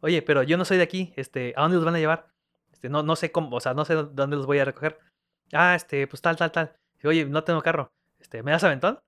Oye, 0.00 0.20
pero 0.22 0.42
yo 0.42 0.56
no 0.56 0.64
soy 0.64 0.78
de 0.78 0.82
aquí. 0.82 1.12
Este, 1.16 1.52
¿a 1.56 1.62
dónde 1.62 1.76
los 1.76 1.84
van 1.84 1.94
a 1.94 1.98
llevar? 2.00 2.28
Este, 2.72 2.88
no, 2.88 3.02
no 3.02 3.14
sé 3.16 3.30
cómo, 3.30 3.54
o 3.56 3.60
sea, 3.60 3.74
no 3.74 3.84
sé 3.84 3.94
dó- 3.94 4.10
dónde 4.12 4.36
los 4.36 4.46
voy 4.46 4.58
a 4.58 4.64
recoger. 4.64 4.98
Ah, 5.52 5.74
este, 5.76 6.06
pues 6.08 6.20
tal, 6.22 6.36
tal, 6.36 6.50
tal. 6.50 6.74
Oye, 7.04 7.24
no 7.26 7.44
tengo 7.44 7.62
carro. 7.62 7.92
Este, 8.22 8.42
¿me 8.42 8.52
das 8.52 8.64
aventón? 8.64 9.00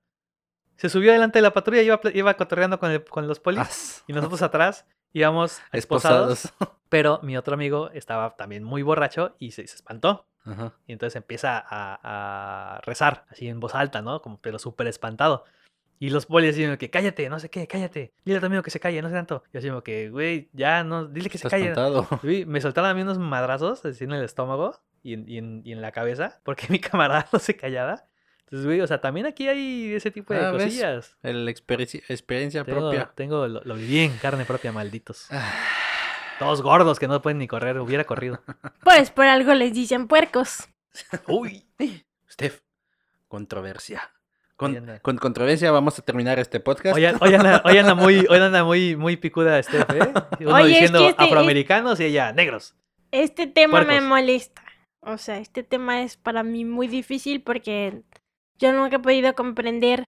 Se 0.76 0.88
subió 0.88 1.12
delante 1.12 1.38
de 1.38 1.42
la 1.42 1.52
patrulla, 1.52 1.82
iba, 1.82 2.00
pla- 2.00 2.10
iba 2.12 2.34
cotorreando 2.34 2.78
con, 2.78 2.90
el- 2.90 3.04
con 3.04 3.28
los 3.28 3.38
polis. 3.40 3.60
Y 4.08 4.12
nosotros 4.12 4.42
atrás 4.42 4.86
íbamos 5.12 5.60
esposados. 5.72 6.44
Esposados. 6.46 6.78
Pero 6.88 7.20
mi 7.22 7.36
otro 7.36 7.54
amigo 7.54 7.90
estaba 7.90 8.36
también 8.36 8.64
muy 8.64 8.82
borracho 8.82 9.36
y 9.38 9.52
se, 9.52 9.66
se 9.66 9.76
espantó. 9.76 10.26
Ajá. 10.44 10.74
Y 10.86 10.92
entonces 10.92 11.16
empieza 11.16 11.58
a, 11.58 12.74
a 12.76 12.80
rezar, 12.82 13.24
así 13.30 13.48
en 13.48 13.60
voz 13.60 13.74
alta, 13.74 14.02
¿no? 14.02 14.20
Como, 14.20 14.38
pero 14.40 14.58
súper 14.58 14.86
espantado. 14.88 15.44
Y 16.00 16.10
los 16.10 16.26
polis 16.26 16.56
dicen 16.56 16.76
que 16.76 16.90
cállate, 16.90 17.28
no 17.30 17.38
sé 17.38 17.48
qué, 17.48 17.66
cállate. 17.66 18.12
Dile 18.24 18.38
a 18.38 18.40
tu 18.40 18.46
amigo 18.46 18.62
que 18.62 18.70
se 18.70 18.80
calle, 18.80 19.00
no 19.00 19.08
sé 19.08 19.14
tanto. 19.14 19.42
Y 19.52 19.58
así 19.58 19.68
como 19.68 19.82
que, 19.82 20.10
güey, 20.10 20.50
ya, 20.52 20.84
no, 20.84 21.06
dile 21.06 21.30
que 21.30 21.38
se 21.38 21.44
calle. 21.48 21.70
Uy, 22.22 22.44
me 22.46 22.60
soltaron 22.60 22.90
a 22.90 22.94
mí 22.94 23.02
unos 23.02 23.18
madrazos 23.18 23.84
así 23.86 24.04
en 24.04 24.12
el 24.12 24.24
estómago 24.24 24.80
y 25.02 25.14
en, 25.14 25.28
y 25.28 25.38
en- 25.38 25.62
y 25.64 25.72
en 25.72 25.80
la 25.80 25.92
cabeza, 25.92 26.40
porque 26.42 26.66
mi 26.68 26.80
camarada 26.80 27.26
no 27.32 27.38
se 27.38 27.56
callaba. 27.56 28.04
Entonces, 28.54 28.66
güey, 28.66 28.80
o 28.82 28.86
sea, 28.86 29.00
también 29.00 29.26
aquí 29.26 29.48
hay 29.48 29.94
ese 29.94 30.12
tipo 30.12 30.32
de 30.32 30.38
Ah, 30.38 30.52
¿ves? 30.52 30.62
cosillas. 30.64 31.16
El 31.24 31.48
experi- 31.48 32.04
experiencia 32.08 32.62
Tengo, 32.62 32.78
propia. 32.82 33.10
tengo 33.16 33.48
lo, 33.48 33.60
lo 33.64 33.74
viví 33.74 33.98
en 33.98 34.16
carne 34.18 34.44
propia, 34.44 34.70
malditos. 34.70 35.26
Ah, 35.32 35.52
Todos 36.38 36.62
gordos 36.62 37.00
que 37.00 37.08
no 37.08 37.20
pueden 37.20 37.38
ni 37.38 37.48
correr, 37.48 37.80
hubiera 37.80 38.04
corrido. 38.04 38.40
Pues 38.84 39.10
por 39.10 39.26
algo 39.26 39.54
les 39.54 39.72
dicen 39.74 40.06
puercos. 40.06 40.68
Uy, 41.26 41.66
Steph, 42.30 42.60
controversia. 43.26 44.12
Con, 44.54 45.00
controversia 45.18 45.72
vamos 45.72 45.98
a 45.98 46.02
terminar 46.02 46.38
este 46.38 46.60
podcast. 46.60 46.94
hoy, 46.96 47.04
an- 47.06 47.16
hoy 47.20 47.34
anda, 47.34 47.60
hoy 47.64 47.76
anda 47.76 47.96
muy, 47.96 48.24
hoy 48.30 48.38
anda 48.38 48.62
muy, 48.62 48.94
muy 48.94 49.16
picuda 49.16 49.60
Steph, 49.60 49.90
¿eh? 49.90 50.12
Uno 50.40 50.54
Oye, 50.54 50.62
es 50.64 50.68
diciendo 50.68 51.00
que 51.00 51.08
este- 51.08 51.24
afroamericanos 51.24 51.98
y 51.98 52.04
ella 52.04 52.32
negros. 52.32 52.76
Este 53.10 53.48
tema 53.48 53.82
me 53.82 54.00
molesta. 54.00 54.62
O 55.00 55.18
sea, 55.18 55.38
este 55.38 55.64
tema 55.64 56.02
es 56.02 56.16
para 56.16 56.42
mí 56.44 56.64
muy 56.64 56.86
difícil 56.86 57.42
porque 57.42 58.02
yo 58.58 58.72
nunca 58.72 58.96
he 58.96 59.00
podido 59.00 59.34
comprender 59.34 60.04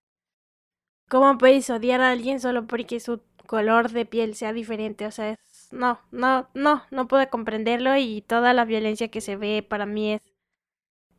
cómo 1.09 1.39
puedes 1.39 1.69
odiar 1.71 2.01
a 2.01 2.11
alguien 2.11 2.41
solo 2.41 2.67
porque 2.67 3.01
su 3.01 3.21
color 3.47 3.91
de 3.91 4.05
piel 4.05 4.35
sea 4.35 4.53
diferente. 4.53 5.07
O 5.07 5.11
sea, 5.11 5.31
es... 5.31 5.39
No, 5.73 6.01
no, 6.11 6.49
no, 6.55 6.85
no 6.91 7.09
puedo 7.09 7.29
comprenderlo 7.29 7.97
y 7.97 8.23
toda 8.23 8.53
la 8.53 8.65
violencia 8.65 9.09
que 9.09 9.21
se 9.21 9.37
ve 9.37 9.65
para 9.69 9.87
mí 9.87 10.15
es... 10.15 10.23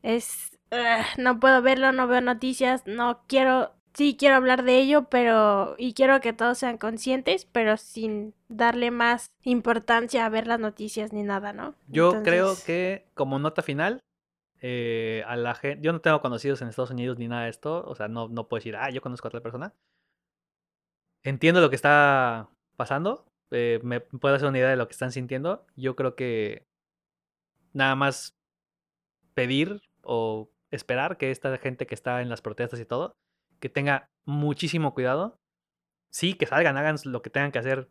Es... 0.03 0.59
ugh, 0.71 1.21
no 1.21 1.39
puedo 1.39 1.61
verlo, 1.61 1.91
no 1.91 2.07
veo 2.07 2.21
noticias, 2.21 2.83
no 2.85 3.23
quiero... 3.27 3.73
Sí, 3.93 4.15
quiero 4.15 4.35
hablar 4.35 4.63
de 4.63 4.77
ello, 4.77 5.05
pero... 5.09 5.73
Y 5.79 5.93
quiero 5.93 6.21
que 6.21 6.31
todos 6.31 6.59
sean 6.59 6.77
conscientes, 6.77 7.45
pero 7.45 7.77
sin 7.77 8.35
darle 8.47 8.91
más 8.91 9.31
importancia 9.41 10.23
a 10.23 10.29
ver 10.29 10.45
las 10.45 10.59
noticias 10.59 11.13
ni 11.13 11.23
nada, 11.23 11.51
¿no? 11.51 11.73
Yo 11.87 12.21
creo 12.21 12.53
que 12.63 13.07
como 13.15 13.39
nota 13.39 13.63
final, 13.63 13.99
eh, 14.61 15.23
a 15.27 15.35
la 15.35 15.55
gente, 15.55 15.81
yo 15.83 15.93
no 15.93 16.01
tengo 16.01 16.21
conocidos 16.21 16.61
en 16.61 16.69
Estados 16.69 16.91
Unidos 16.91 17.17
ni 17.17 17.27
nada 17.27 17.43
de 17.43 17.49
esto, 17.49 17.83
o 17.85 17.95
sea, 17.95 18.07
no, 18.07 18.27
no 18.29 18.47
puedo 18.47 18.59
decir, 18.59 18.75
ah, 18.75 18.89
yo 18.89 19.01
conozco 19.01 19.27
a 19.27 19.29
otra 19.29 19.41
persona. 19.41 19.73
Entiendo 21.23 21.61
lo 21.61 21.69
que 21.69 21.75
está 21.75 22.49
pasando, 22.75 23.25
eh, 23.51 23.79
me 23.83 24.01
puedo 24.01 24.35
hacer 24.35 24.47
una 24.47 24.57
idea 24.57 24.69
de 24.69 24.77
lo 24.77 24.87
que 24.87 24.93
están 24.93 25.11
sintiendo. 25.11 25.65
Yo 25.75 25.95
creo 25.95 26.15
que 26.15 26.65
nada 27.73 27.95
más 27.95 28.35
pedir 29.33 29.81
o 30.03 30.49
esperar 30.71 31.17
que 31.17 31.31
esta 31.31 31.55
gente 31.57 31.87
que 31.87 31.95
está 31.95 32.21
en 32.21 32.29
las 32.29 32.41
protestas 32.41 32.79
y 32.79 32.85
todo, 32.85 33.15
que 33.59 33.69
tenga 33.69 34.09
muchísimo 34.25 34.93
cuidado. 34.93 35.39
Sí, 36.09 36.33
que 36.33 36.45
salgan, 36.45 36.77
hagan 36.77 36.97
lo 37.05 37.21
que 37.21 37.29
tengan 37.29 37.51
que 37.51 37.59
hacer. 37.59 37.89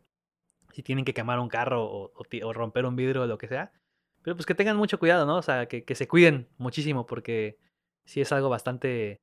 Si 0.73 0.83
tienen 0.83 1.05
que 1.05 1.13
quemar 1.13 1.39
un 1.39 1.49
carro 1.49 1.85
o, 1.85 2.11
o 2.13 2.23
o 2.43 2.53
romper 2.53 2.85
un 2.85 2.95
vidrio 2.95 3.23
o 3.23 3.27
lo 3.27 3.37
que 3.37 3.47
sea. 3.47 3.71
Pero 4.27 4.35
pues 4.35 4.45
que 4.45 4.55
tengan 4.55 4.75
mucho 4.75 4.99
cuidado, 4.99 5.25
¿no? 5.25 5.37
O 5.37 5.41
sea, 5.41 5.67
que, 5.69 5.85
que 5.85 5.95
se 5.95 6.05
cuiden 6.05 6.49
muchísimo 6.57 7.05
porque 7.05 7.57
sí 8.03 8.19
es 8.19 8.29
algo 8.33 8.49
bastante 8.49 9.21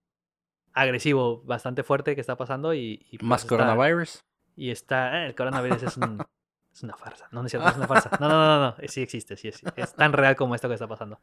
agresivo, 0.72 1.42
bastante 1.44 1.82
fuerte 1.82 2.14
que 2.14 2.22
está 2.22 2.38
pasando 2.38 2.72
y... 2.72 3.04
y, 3.10 3.18
pues, 3.18 3.28
Más 3.28 3.42
está- 3.42 3.54
coronavirus. 3.54 4.24
Y 4.56 4.70
está... 4.70 5.24
eh, 5.24 5.26
el 5.26 5.34
coronavirus 5.34 5.82
es, 5.82 5.96
un- 5.98 6.24
es 6.72 6.82
una 6.82 6.96
farsa. 6.96 7.28
No, 7.32 7.40
no 7.40 7.46
es 7.46 7.50
cierto, 7.50 7.68
es 7.68 7.76
una 7.76 7.86
farsa. 7.86 8.16
No, 8.18 8.30
no, 8.30 8.34
no, 8.34 8.58
no, 8.58 8.76
no. 8.80 8.88
Sí 8.88 9.02
existe, 9.02 9.36
sí 9.36 9.48
es, 9.48 9.60
es 9.76 9.92
tan 9.94 10.14
real 10.14 10.36
como 10.36 10.54
esto 10.54 10.68
que 10.68 10.74
está 10.74 10.88
pasando. 10.88 11.20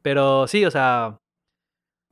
Pero 0.00 0.46
sí, 0.46 0.64
o 0.64 0.70
sea... 0.70 1.18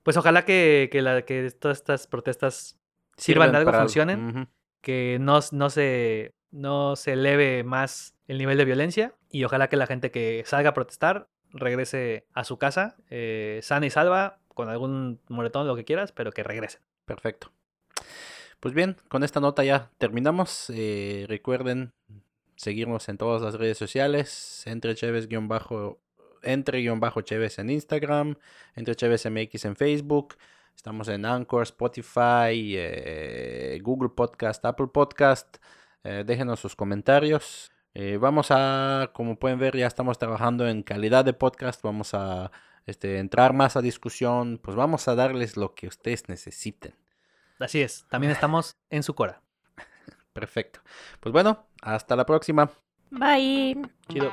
Pues 0.03 0.19
ojalá 0.19 0.45
que, 0.45 0.91
que, 0.93 1.01
la, 1.01 1.23
que 1.23 1.51
todas 1.53 1.79
estas 1.79 2.07
protestas 2.07 2.79
sirvan 3.17 3.53
de 3.53 3.57
algo, 3.57 3.71
para 3.71 3.85
funcionen. 3.85 4.51
Que 4.83 5.17
no, 5.19 5.41
no, 5.53 5.71
se, 5.71 6.35
no 6.51 6.95
se 6.95 7.15
eleve 7.15 7.65
más 7.65 8.15
el 8.29 8.37
nivel 8.37 8.59
de 8.59 8.67
violencia 8.67 9.15
y 9.31 9.45
ojalá 9.45 9.69
que 9.69 9.77
la 9.77 9.87
gente 9.87 10.11
que 10.11 10.43
salga 10.47 10.71
a 10.71 10.75
protestar 10.75 11.29
regrese 11.53 12.27
a 12.33 12.45
su 12.45 12.59
casa 12.59 12.97
eh, 13.11 13.61
sana 13.63 13.87
y 13.87 13.91
salva, 13.91 14.39
con 14.49 14.69
algún 14.69 15.21
moretón, 15.29 15.67
lo 15.67 15.77
que 15.77 15.85
quieras, 15.85 16.13
pero 16.13 16.33
que 16.33 16.43
regresen. 16.43 16.81
Perfecto. 17.05 17.53
Pues 18.61 18.75
bien, 18.75 18.97
con 19.09 19.23
esta 19.23 19.41
nota 19.41 19.65
ya 19.65 19.91
terminamos. 19.99 20.71
Eh, 20.71 21.27
recuerden 21.29 21.93
seguirnos 22.57 23.09
en 23.09 23.19
todas 23.19 23.43
las 23.43 23.55
redes 23.55 23.77
sociales, 23.77 24.63
entre 24.67 24.95
Chévez 24.95 25.29
guion 25.29 25.47
bajo, 25.47 26.01
entre 26.43 26.81
guion 26.81 27.01
bajo 27.01 27.21
Chévez 27.21 27.59
en 27.59 27.69
Instagram, 27.71 28.37
entre 28.75 28.97
Chévez 28.97 29.27
MX 29.27 29.67
en 29.67 29.77
Facebook. 29.77 30.37
Estamos 30.75 31.09
en 31.09 31.27
Anchor, 31.27 31.63
Spotify, 31.65 32.75
eh, 32.77 33.79
Google 33.83 34.11
Podcast, 34.11 34.65
Apple 34.65 34.89
Podcast. 34.93 35.59
Déjenos 36.03 36.61
sus 36.61 36.77
comentarios. 36.77 37.73
Eh, 37.99 38.19
vamos 38.19 38.49
a, 38.51 39.11
como 39.15 39.39
pueden 39.39 39.59
ver, 39.59 39.75
ya 39.75 39.87
estamos 39.87 40.19
trabajando 40.19 40.69
en 40.69 40.83
calidad 40.83 41.25
de 41.25 41.33
podcast. 41.33 41.81
Vamos 41.81 42.13
a 42.13 42.53
este, 42.85 43.19
entrar 43.21 43.55
más 43.55 43.75
a 43.75 43.81
discusión. 43.81 44.61
Pues 44.63 44.77
vamos 44.77 45.09
a 45.09 45.15
darles 45.15 45.57
lo 45.57 45.75
que 45.75 45.87
ustedes 45.87 46.29
necesiten. 46.29 46.95
Así 47.59 47.81
es, 47.81 48.05
también 48.11 48.33
estamos 48.33 48.77
en 48.91 49.03
su 49.03 49.15
cora. 49.15 49.41
Perfecto. 50.35 50.81
Pues 51.21 51.33
bueno, 51.33 51.69
hasta 51.81 52.17
la 52.17 52.27
próxima. 52.27 52.71
Bye. 53.11 53.81
Chido. 54.11 54.31